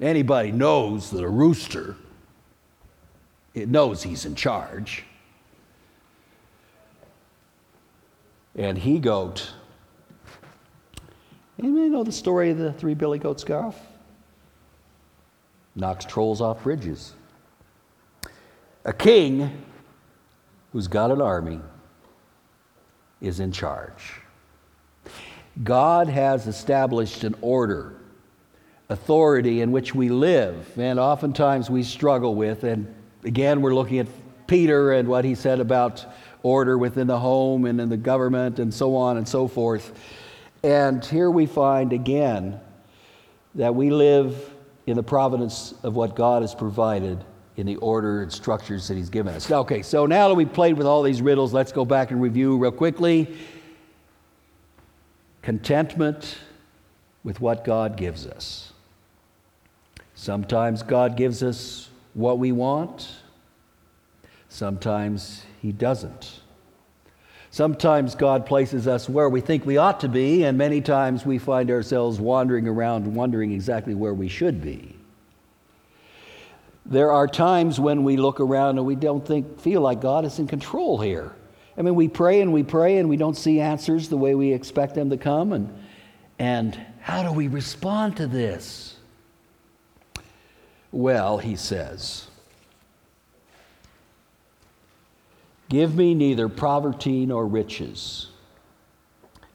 Anybody 0.00 0.52
knows 0.52 1.10
that 1.10 1.22
a 1.22 1.28
rooster 1.28 1.96
it 3.54 3.68
knows 3.68 4.02
he's 4.02 4.24
in 4.24 4.34
charge. 4.34 5.04
And 8.56 8.76
he 8.76 8.98
goat. 8.98 9.52
Anybody 11.58 11.88
know 11.88 12.02
the 12.02 12.12
story 12.12 12.50
of 12.50 12.58
the 12.58 12.72
three 12.72 12.94
billy 12.94 13.18
goats, 13.18 13.44
Gruff? 13.44 13.80
Knocks 15.76 16.04
trolls 16.04 16.40
off 16.40 16.64
bridges. 16.64 17.14
A 18.84 18.92
king 18.92 19.64
who's 20.74 20.88
got 20.88 21.10
an 21.10 21.22
army 21.22 21.60
is 23.22 23.40
in 23.40 23.50
charge. 23.50 24.20
God 25.62 26.08
has 26.08 26.46
established 26.46 27.24
an 27.24 27.34
order, 27.40 27.96
authority 28.90 29.62
in 29.62 29.72
which 29.72 29.94
we 29.94 30.10
live, 30.10 30.78
and 30.78 30.98
oftentimes 30.98 31.70
we 31.70 31.82
struggle 31.82 32.34
with, 32.34 32.64
and 32.64 32.94
Again, 33.24 33.62
we're 33.62 33.74
looking 33.74 34.00
at 34.00 34.06
Peter 34.46 34.92
and 34.92 35.08
what 35.08 35.24
he 35.24 35.34
said 35.34 35.58
about 35.58 36.04
order 36.42 36.76
within 36.76 37.06
the 37.06 37.18
home 37.18 37.64
and 37.64 37.80
in 37.80 37.88
the 37.88 37.96
government 37.96 38.58
and 38.58 38.72
so 38.72 38.96
on 38.96 39.16
and 39.16 39.26
so 39.26 39.48
forth. 39.48 39.98
And 40.62 41.02
here 41.02 41.30
we 41.30 41.46
find 41.46 41.94
again 41.94 42.60
that 43.54 43.74
we 43.74 43.88
live 43.88 44.52
in 44.86 44.96
the 44.96 45.02
providence 45.02 45.72
of 45.82 45.96
what 45.96 46.14
God 46.14 46.42
has 46.42 46.54
provided 46.54 47.24
in 47.56 47.66
the 47.66 47.76
order 47.76 48.22
and 48.22 48.32
structures 48.32 48.88
that 48.88 48.96
He's 48.96 49.10
given 49.10 49.34
us. 49.34 49.50
Okay, 49.50 49.82
so 49.82 50.06
now 50.06 50.28
that 50.28 50.34
we've 50.34 50.52
played 50.52 50.76
with 50.76 50.86
all 50.86 51.02
these 51.02 51.22
riddles, 51.22 51.52
let's 51.52 51.72
go 51.72 51.84
back 51.84 52.10
and 52.10 52.20
review 52.20 52.56
real 52.56 52.72
quickly. 52.72 53.36
Contentment 55.42 56.38
with 57.22 57.40
what 57.40 57.64
God 57.64 57.96
gives 57.96 58.26
us. 58.26 58.72
Sometimes 60.14 60.82
God 60.82 61.16
gives 61.16 61.42
us 61.42 61.90
what 62.14 62.38
we 62.38 62.52
want, 62.52 63.08
sometimes 64.48 65.44
He 65.60 65.72
doesn't. 65.72 66.40
Sometimes 67.50 68.16
God 68.16 68.46
places 68.46 68.88
us 68.88 69.08
where 69.08 69.28
we 69.28 69.40
think 69.40 69.64
we 69.64 69.76
ought 69.76 70.00
to 70.00 70.08
be, 70.08 70.42
and 70.42 70.58
many 70.58 70.80
times 70.80 71.24
we 71.24 71.38
find 71.38 71.70
ourselves 71.70 72.18
wandering 72.18 72.66
around 72.66 73.14
wondering 73.14 73.52
exactly 73.52 73.94
where 73.94 74.14
we 74.14 74.28
should 74.28 74.60
be. 74.60 74.96
There 76.86 77.10
are 77.10 77.26
times 77.26 77.80
when 77.80 78.04
we 78.04 78.16
look 78.16 78.40
around 78.40 78.78
and 78.78 78.86
we 78.86 78.94
don't 78.94 79.26
think, 79.26 79.60
feel 79.60 79.80
like 79.80 80.00
God 80.00 80.24
is 80.24 80.38
in 80.38 80.46
control 80.46 81.00
here. 81.00 81.32
I 81.76 81.82
mean, 81.82 81.94
we 81.94 82.08
pray 82.08 82.40
and 82.40 82.52
we 82.52 82.62
pray 82.62 82.98
and 82.98 83.08
we 83.08 83.16
don't 83.16 83.36
see 83.36 83.60
answers 83.60 84.08
the 84.08 84.16
way 84.16 84.34
we 84.34 84.52
expect 84.52 84.94
them 84.94 85.10
to 85.10 85.16
come. 85.16 85.52
And, 85.52 85.84
and 86.38 86.78
how 87.00 87.22
do 87.22 87.32
we 87.32 87.48
respond 87.48 88.18
to 88.18 88.26
this? 88.26 88.96
Well, 90.92 91.38
he 91.38 91.56
says, 91.56 92.28
Give 95.70 95.96
me 95.96 96.14
neither 96.14 96.48
poverty 96.48 97.24
nor 97.24 97.46
riches. 97.46 98.28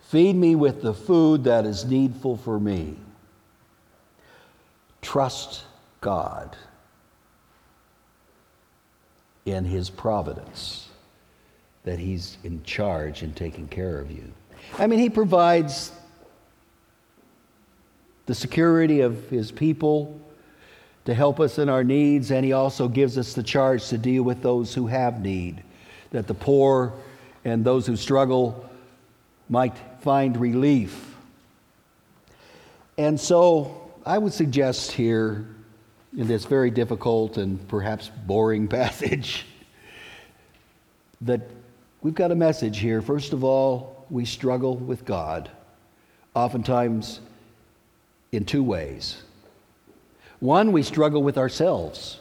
Feed 0.02 0.36
me 0.36 0.56
with 0.56 0.82
the 0.82 0.94
food 0.94 1.44
that 1.44 1.66
is 1.66 1.86
needful 1.86 2.38
for 2.38 2.60
me. 2.60 2.98
Trust 5.02 5.64
God 6.02 6.58
in 9.52 9.66
His 9.66 9.90
providence, 9.90 10.90
that 11.84 12.00
He's 12.00 12.38
in 12.44 12.64
charge 12.64 13.22
and 13.22 13.36
taking 13.36 13.68
care 13.68 14.00
of 14.00 14.12
you. 14.12 14.24
I 14.78 14.88
mean, 14.88 15.00
He 15.00 15.10
provides 15.10 15.92
the 18.26 18.36
security 18.36 19.02
of 19.02 19.30
His 19.30 19.52
people 19.52 20.20
to 21.06 21.14
help 21.14 21.40
us 21.40 21.58
in 21.58 21.70
our 21.70 21.84
needs, 21.84 22.32
and 22.32 22.46
He 22.46 22.54
also 22.54 22.88
gives 22.88 23.18
us 23.18 23.34
the 23.34 23.44
charge 23.44 23.88
to 23.88 23.98
deal 23.98 24.24
with 24.24 24.42
those 24.42 24.74
who 24.74 24.88
have 24.88 25.22
need 25.22 25.64
that 26.12 26.28
the 26.28 26.34
poor 26.34 26.94
and 27.46 27.64
those 27.64 27.86
who 27.86 27.96
struggle 27.96 28.70
might 29.48 29.74
find 30.02 30.38
relief. 30.38 31.16
And 32.98 33.20
so 33.20 33.92
I 34.06 34.18
would 34.18 34.34
suggest 34.34 34.92
here 34.92 35.48
in 36.18 36.28
this 36.28 36.46
very 36.46 36.72
difficult 36.72 37.38
and 37.38 37.66
perhaps 37.68 38.10
boring 38.26 38.68
passage 38.80 39.46
that 41.22 41.42
we've 42.02 42.16
got 42.16 42.32
a 42.32 42.36
message 42.36 42.80
here. 42.80 43.02
First 43.02 43.34
of 43.34 43.44
all, 43.44 44.06
we 44.10 44.26
struggle 44.26 44.76
with 44.76 45.06
God, 45.06 45.50
oftentimes 46.34 47.20
in 48.32 48.46
two 48.46 48.64
ways. 48.64 49.22
One, 50.40 50.72
we 50.72 50.84
struggle 50.84 51.22
with 51.22 51.38
ourselves 51.38 52.20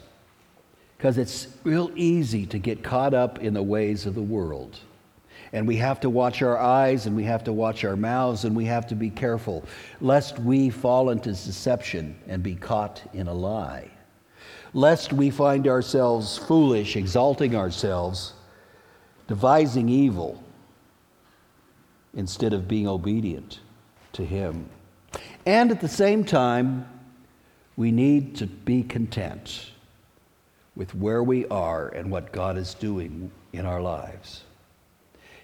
because 0.97 1.17
it's 1.17 1.47
real 1.63 1.93
easy 1.95 2.45
to 2.47 2.59
get 2.59 2.83
caught 2.83 3.15
up 3.15 3.39
in 3.39 3.55
the 3.55 3.63
ways 3.63 4.05
of 4.05 4.15
the 4.17 4.23
world. 4.23 4.79
And 5.53 5.67
we 5.67 5.77
have 5.77 6.01
to 6.01 6.11
watch 6.11 6.43
our 6.43 6.59
eyes 6.59 7.07
and 7.07 7.17
we 7.17 7.25
have 7.25 7.45
to 7.45 7.53
watch 7.53 7.85
our 7.85 7.97
mouths 7.97 8.45
and 8.45 8.55
we 8.55 8.67
have 8.67 8.87
to 8.89 8.95
be 8.95 9.11
careful 9.11 9.65
lest 10.01 10.39
we 10.39 10.71
fall 10.71 11.11
into 11.11 11.31
deception 11.31 12.17
and 12.27 12.43
be 12.43 12.55
caught 12.55 13.03
in 13.15 13.29
a 13.29 13.35
lie. 13.35 13.91
Lest 14.75 15.13
we 15.13 15.31
find 15.31 15.67
ourselves 15.67 16.37
foolish, 16.37 16.97
exalting 16.97 17.57
ourselves, 17.57 18.35
devising 19.27 19.89
evil 19.89 20.43
instead 22.15 22.53
of 22.53 22.69
being 22.69 22.87
obedient 22.87 23.61
to 24.13 24.25
Him. 24.25 24.69
And 25.47 25.71
at 25.71 25.81
the 25.81 25.89
same 25.89 26.25
time, 26.25 26.87
we 27.77 27.93
need 27.93 28.37
to 28.37 28.47
be 28.47 28.83
content 28.83 29.71
with 30.75 30.95
where 30.95 31.23
we 31.23 31.47
are 31.47 31.89
and 31.89 32.11
what 32.11 32.33
God 32.33 32.57
is 32.57 32.75
doing 32.75 33.31
in 33.53 33.67
our 33.67 33.81
lives. 33.81 34.45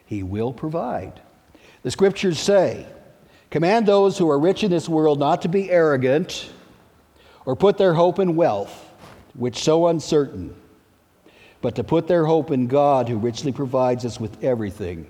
He 0.06 0.22
will 0.22 0.52
provide. 0.52 1.20
The 1.82 1.90
scriptures 1.90 2.38
say, 2.38 2.86
Command 3.50 3.86
those 3.86 4.18
who 4.18 4.28
are 4.30 4.38
rich 4.38 4.64
in 4.64 4.70
this 4.70 4.88
world 4.88 5.18
not 5.18 5.42
to 5.42 5.48
be 5.48 5.70
arrogant 5.70 6.50
or 7.46 7.54
put 7.54 7.78
their 7.78 7.94
hope 7.94 8.18
in 8.18 8.36
wealth, 8.36 8.90
which 9.34 9.62
so 9.62 9.86
uncertain, 9.88 10.54
but 11.60 11.76
to 11.76 11.84
put 11.84 12.08
their 12.08 12.24
hope 12.24 12.50
in 12.50 12.66
God 12.66 13.08
who 13.08 13.16
richly 13.16 13.52
provides 13.52 14.04
us 14.04 14.18
with 14.18 14.42
everything 14.42 15.06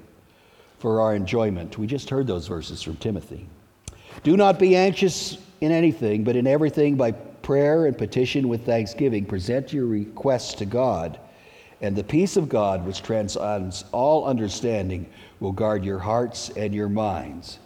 for 0.78 1.00
our 1.00 1.14
enjoyment. 1.14 1.78
We 1.78 1.86
just 1.86 2.10
heard 2.10 2.26
those 2.26 2.46
verses 2.46 2.82
from 2.82 2.96
Timothy. 2.96 3.48
Do 4.22 4.36
not 4.36 4.58
be 4.58 4.76
anxious 4.76 5.38
in 5.60 5.72
anything, 5.72 6.24
but 6.24 6.36
in 6.36 6.46
everything 6.46 6.96
by 6.96 7.12
prayer 7.12 7.86
and 7.86 7.96
petition 7.96 8.48
with 8.48 8.66
thanksgiving, 8.66 9.24
present 9.24 9.72
your 9.72 9.86
requests 9.86 10.54
to 10.54 10.66
God, 10.66 11.18
and 11.84 11.94
the 11.94 12.02
peace 12.02 12.38
of 12.38 12.48
God, 12.48 12.86
which 12.86 13.02
transcends 13.02 13.84
all 13.92 14.24
understanding, 14.24 15.06
will 15.38 15.52
guard 15.52 15.84
your 15.84 15.98
hearts 15.98 16.48
and 16.56 16.74
your 16.74 16.88
minds 16.88 17.58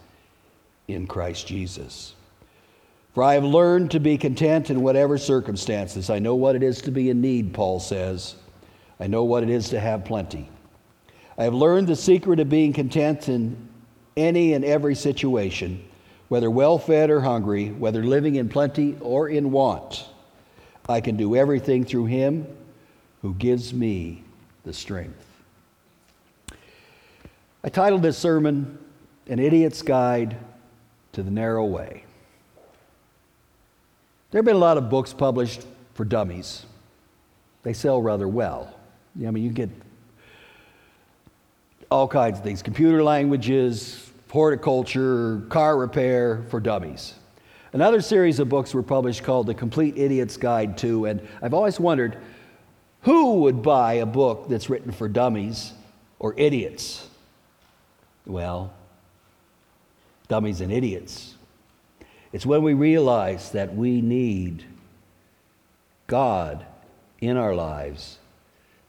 in 0.89 1.07
Christ 1.07 1.47
Jesus. 1.47 2.15
For 3.13 3.23
I 3.23 3.35
have 3.35 3.45
learned 3.45 3.91
to 3.91 3.99
be 4.01 4.17
content 4.17 4.71
in 4.71 4.81
whatever 4.81 5.17
circumstances. 5.17 6.09
I 6.09 6.19
know 6.19 6.35
what 6.35 6.57
it 6.57 6.63
is 6.63 6.81
to 6.81 6.91
be 6.91 7.09
in 7.09 7.21
need, 7.21 7.53
Paul 7.53 7.79
says. 7.79 8.35
I 8.99 9.07
know 9.07 9.23
what 9.23 9.41
it 9.43 9.49
is 9.49 9.69
to 9.69 9.79
have 9.79 10.03
plenty. 10.03 10.49
I 11.37 11.45
have 11.45 11.53
learned 11.53 11.87
the 11.87 11.95
secret 11.95 12.41
of 12.41 12.49
being 12.49 12.73
content 12.73 13.29
in 13.29 13.69
any 14.17 14.51
and 14.51 14.65
every 14.65 14.95
situation 14.95 15.81
whether 16.27 16.51
well 16.51 16.77
fed 16.77 17.09
or 17.09 17.21
hungry, 17.21 17.69
whether 17.69 18.03
living 18.03 18.35
in 18.35 18.49
plenty 18.49 18.97
or 18.99 19.29
in 19.29 19.49
want. 19.49 20.07
I 20.89 20.99
can 20.99 21.15
do 21.15 21.37
everything 21.37 21.85
through 21.85 22.07
him 22.07 22.45
who 23.21 23.33
gives 23.35 23.73
me 23.73 24.23
the 24.63 24.73
strength. 24.73 25.25
I 27.63 27.69
titled 27.69 28.01
this 28.01 28.17
sermon, 28.17 28.77
An 29.27 29.39
Idiot's 29.39 29.81
Guide 29.81 30.37
to 31.13 31.23
the 31.23 31.31
Narrow 31.31 31.65
Way. 31.65 32.03
There 34.31 34.39
have 34.39 34.45
been 34.45 34.55
a 34.55 34.59
lot 34.59 34.77
of 34.77 34.89
books 34.89 35.11
published 35.11 35.65
for 35.95 36.05
dummies. 36.05 36.65
They 37.63 37.73
sell 37.73 38.01
rather 38.01 38.27
well. 38.27 38.73
I 39.17 39.31
mean, 39.31 39.43
you 39.43 39.49
get 39.49 39.69
all 41.91 42.07
kinds 42.07 42.37
of 42.37 42.43
things 42.43 42.61
computer 42.61 43.03
languages, 43.03 44.11
horticulture, 44.29 45.41
car 45.49 45.77
repair 45.77 46.43
for 46.49 46.59
dummies. 46.59 47.15
Another 47.73 48.01
series 48.01 48.39
of 48.39 48.49
books 48.49 48.73
were 48.73 48.83
published 48.83 49.23
called 49.23 49.47
The 49.47 49.53
Complete 49.53 49.97
Idiot's 49.97 50.37
Guide 50.37 50.77
to, 50.79 51.05
and 51.05 51.27
I've 51.41 51.53
always 51.53 51.79
wondered 51.79 52.17
who 53.01 53.41
would 53.41 53.61
buy 53.61 53.93
a 53.93 54.05
book 54.05 54.47
that's 54.49 54.69
written 54.69 54.91
for 54.91 55.07
dummies 55.07 55.73
or 56.19 56.33
idiots? 56.37 57.07
Well, 58.25 58.73
dummies 60.27 60.61
and 60.61 60.71
idiots. 60.71 61.35
It's 62.31 62.45
when 62.45 62.61
we 62.61 62.73
realize 62.73 63.51
that 63.51 63.75
we 63.75 64.01
need 64.01 64.63
God 66.07 66.65
in 67.21 67.37
our 67.37 67.55
lives 67.55 68.17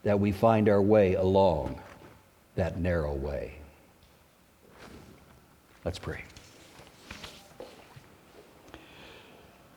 that 0.02 0.18
we 0.18 0.32
find 0.32 0.68
our 0.68 0.80
way 0.80 1.14
along 1.14 1.80
that 2.56 2.78
narrow 2.78 3.14
way. 3.14 3.54
Let's 5.84 5.98
pray. 5.98 6.24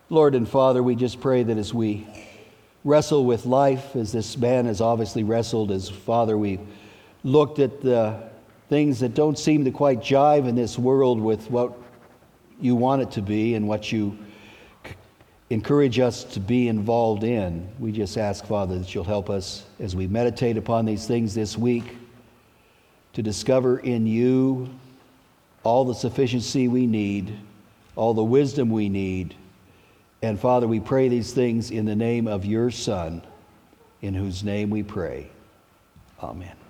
Lord 0.09 0.35
and 0.35 0.47
Father, 0.47 0.83
we 0.83 0.95
just 0.95 1.19
pray 1.19 1.43
that 1.43 1.57
as 1.57 1.73
we 1.73 2.07
wrestle 2.83 3.25
with 3.25 3.45
life, 3.45 3.95
as 3.95 4.11
this 4.11 4.37
man 4.37 4.65
has 4.65 4.81
obviously 4.81 5.23
wrestled, 5.23 5.71
as 5.71 5.89
Father, 5.89 6.37
we 6.37 6.59
looked 7.23 7.59
at 7.59 7.81
the 7.81 8.29
things 8.69 8.99
that 8.99 9.13
don't 9.13 9.37
seem 9.37 9.63
to 9.65 9.71
quite 9.71 9.99
jive 9.99 10.47
in 10.47 10.55
this 10.55 10.77
world 10.77 11.19
with 11.19 11.49
what 11.49 11.73
you 12.59 12.75
want 12.75 13.01
it 13.01 13.11
to 13.11 13.21
be 13.21 13.55
and 13.55 13.67
what 13.67 13.91
you 13.91 14.17
encourage 15.49 15.99
us 15.99 16.23
to 16.23 16.39
be 16.39 16.67
involved 16.67 17.23
in. 17.23 17.67
We 17.79 17.91
just 17.91 18.17
ask, 18.17 18.45
Father, 18.45 18.79
that 18.79 18.93
you'll 18.93 19.03
help 19.03 19.29
us 19.29 19.65
as 19.79 19.95
we 19.95 20.07
meditate 20.07 20.57
upon 20.57 20.85
these 20.85 21.05
things 21.05 21.33
this 21.33 21.57
week 21.57 21.97
to 23.13 23.21
discover 23.21 23.79
in 23.79 24.07
you 24.07 24.69
all 25.63 25.85
the 25.85 25.93
sufficiency 25.93 26.67
we 26.67 26.87
need, 26.87 27.37
all 27.95 28.13
the 28.13 28.23
wisdom 28.23 28.71
we 28.71 28.89
need. 28.89 29.35
And 30.23 30.39
Father, 30.39 30.69
we 30.69 30.79
pray 30.79 31.09
these 31.09 31.33
things 31.33 31.69
in 31.69 31.83
the 31.83 31.97
name 31.97 32.29
of 32.29 32.45
your 32.45 32.71
Son, 32.71 33.21
in 34.01 34.13
whose 34.13 34.41
name 34.41 34.69
we 34.69 34.81
pray. 34.81 35.29
Amen. 36.21 36.62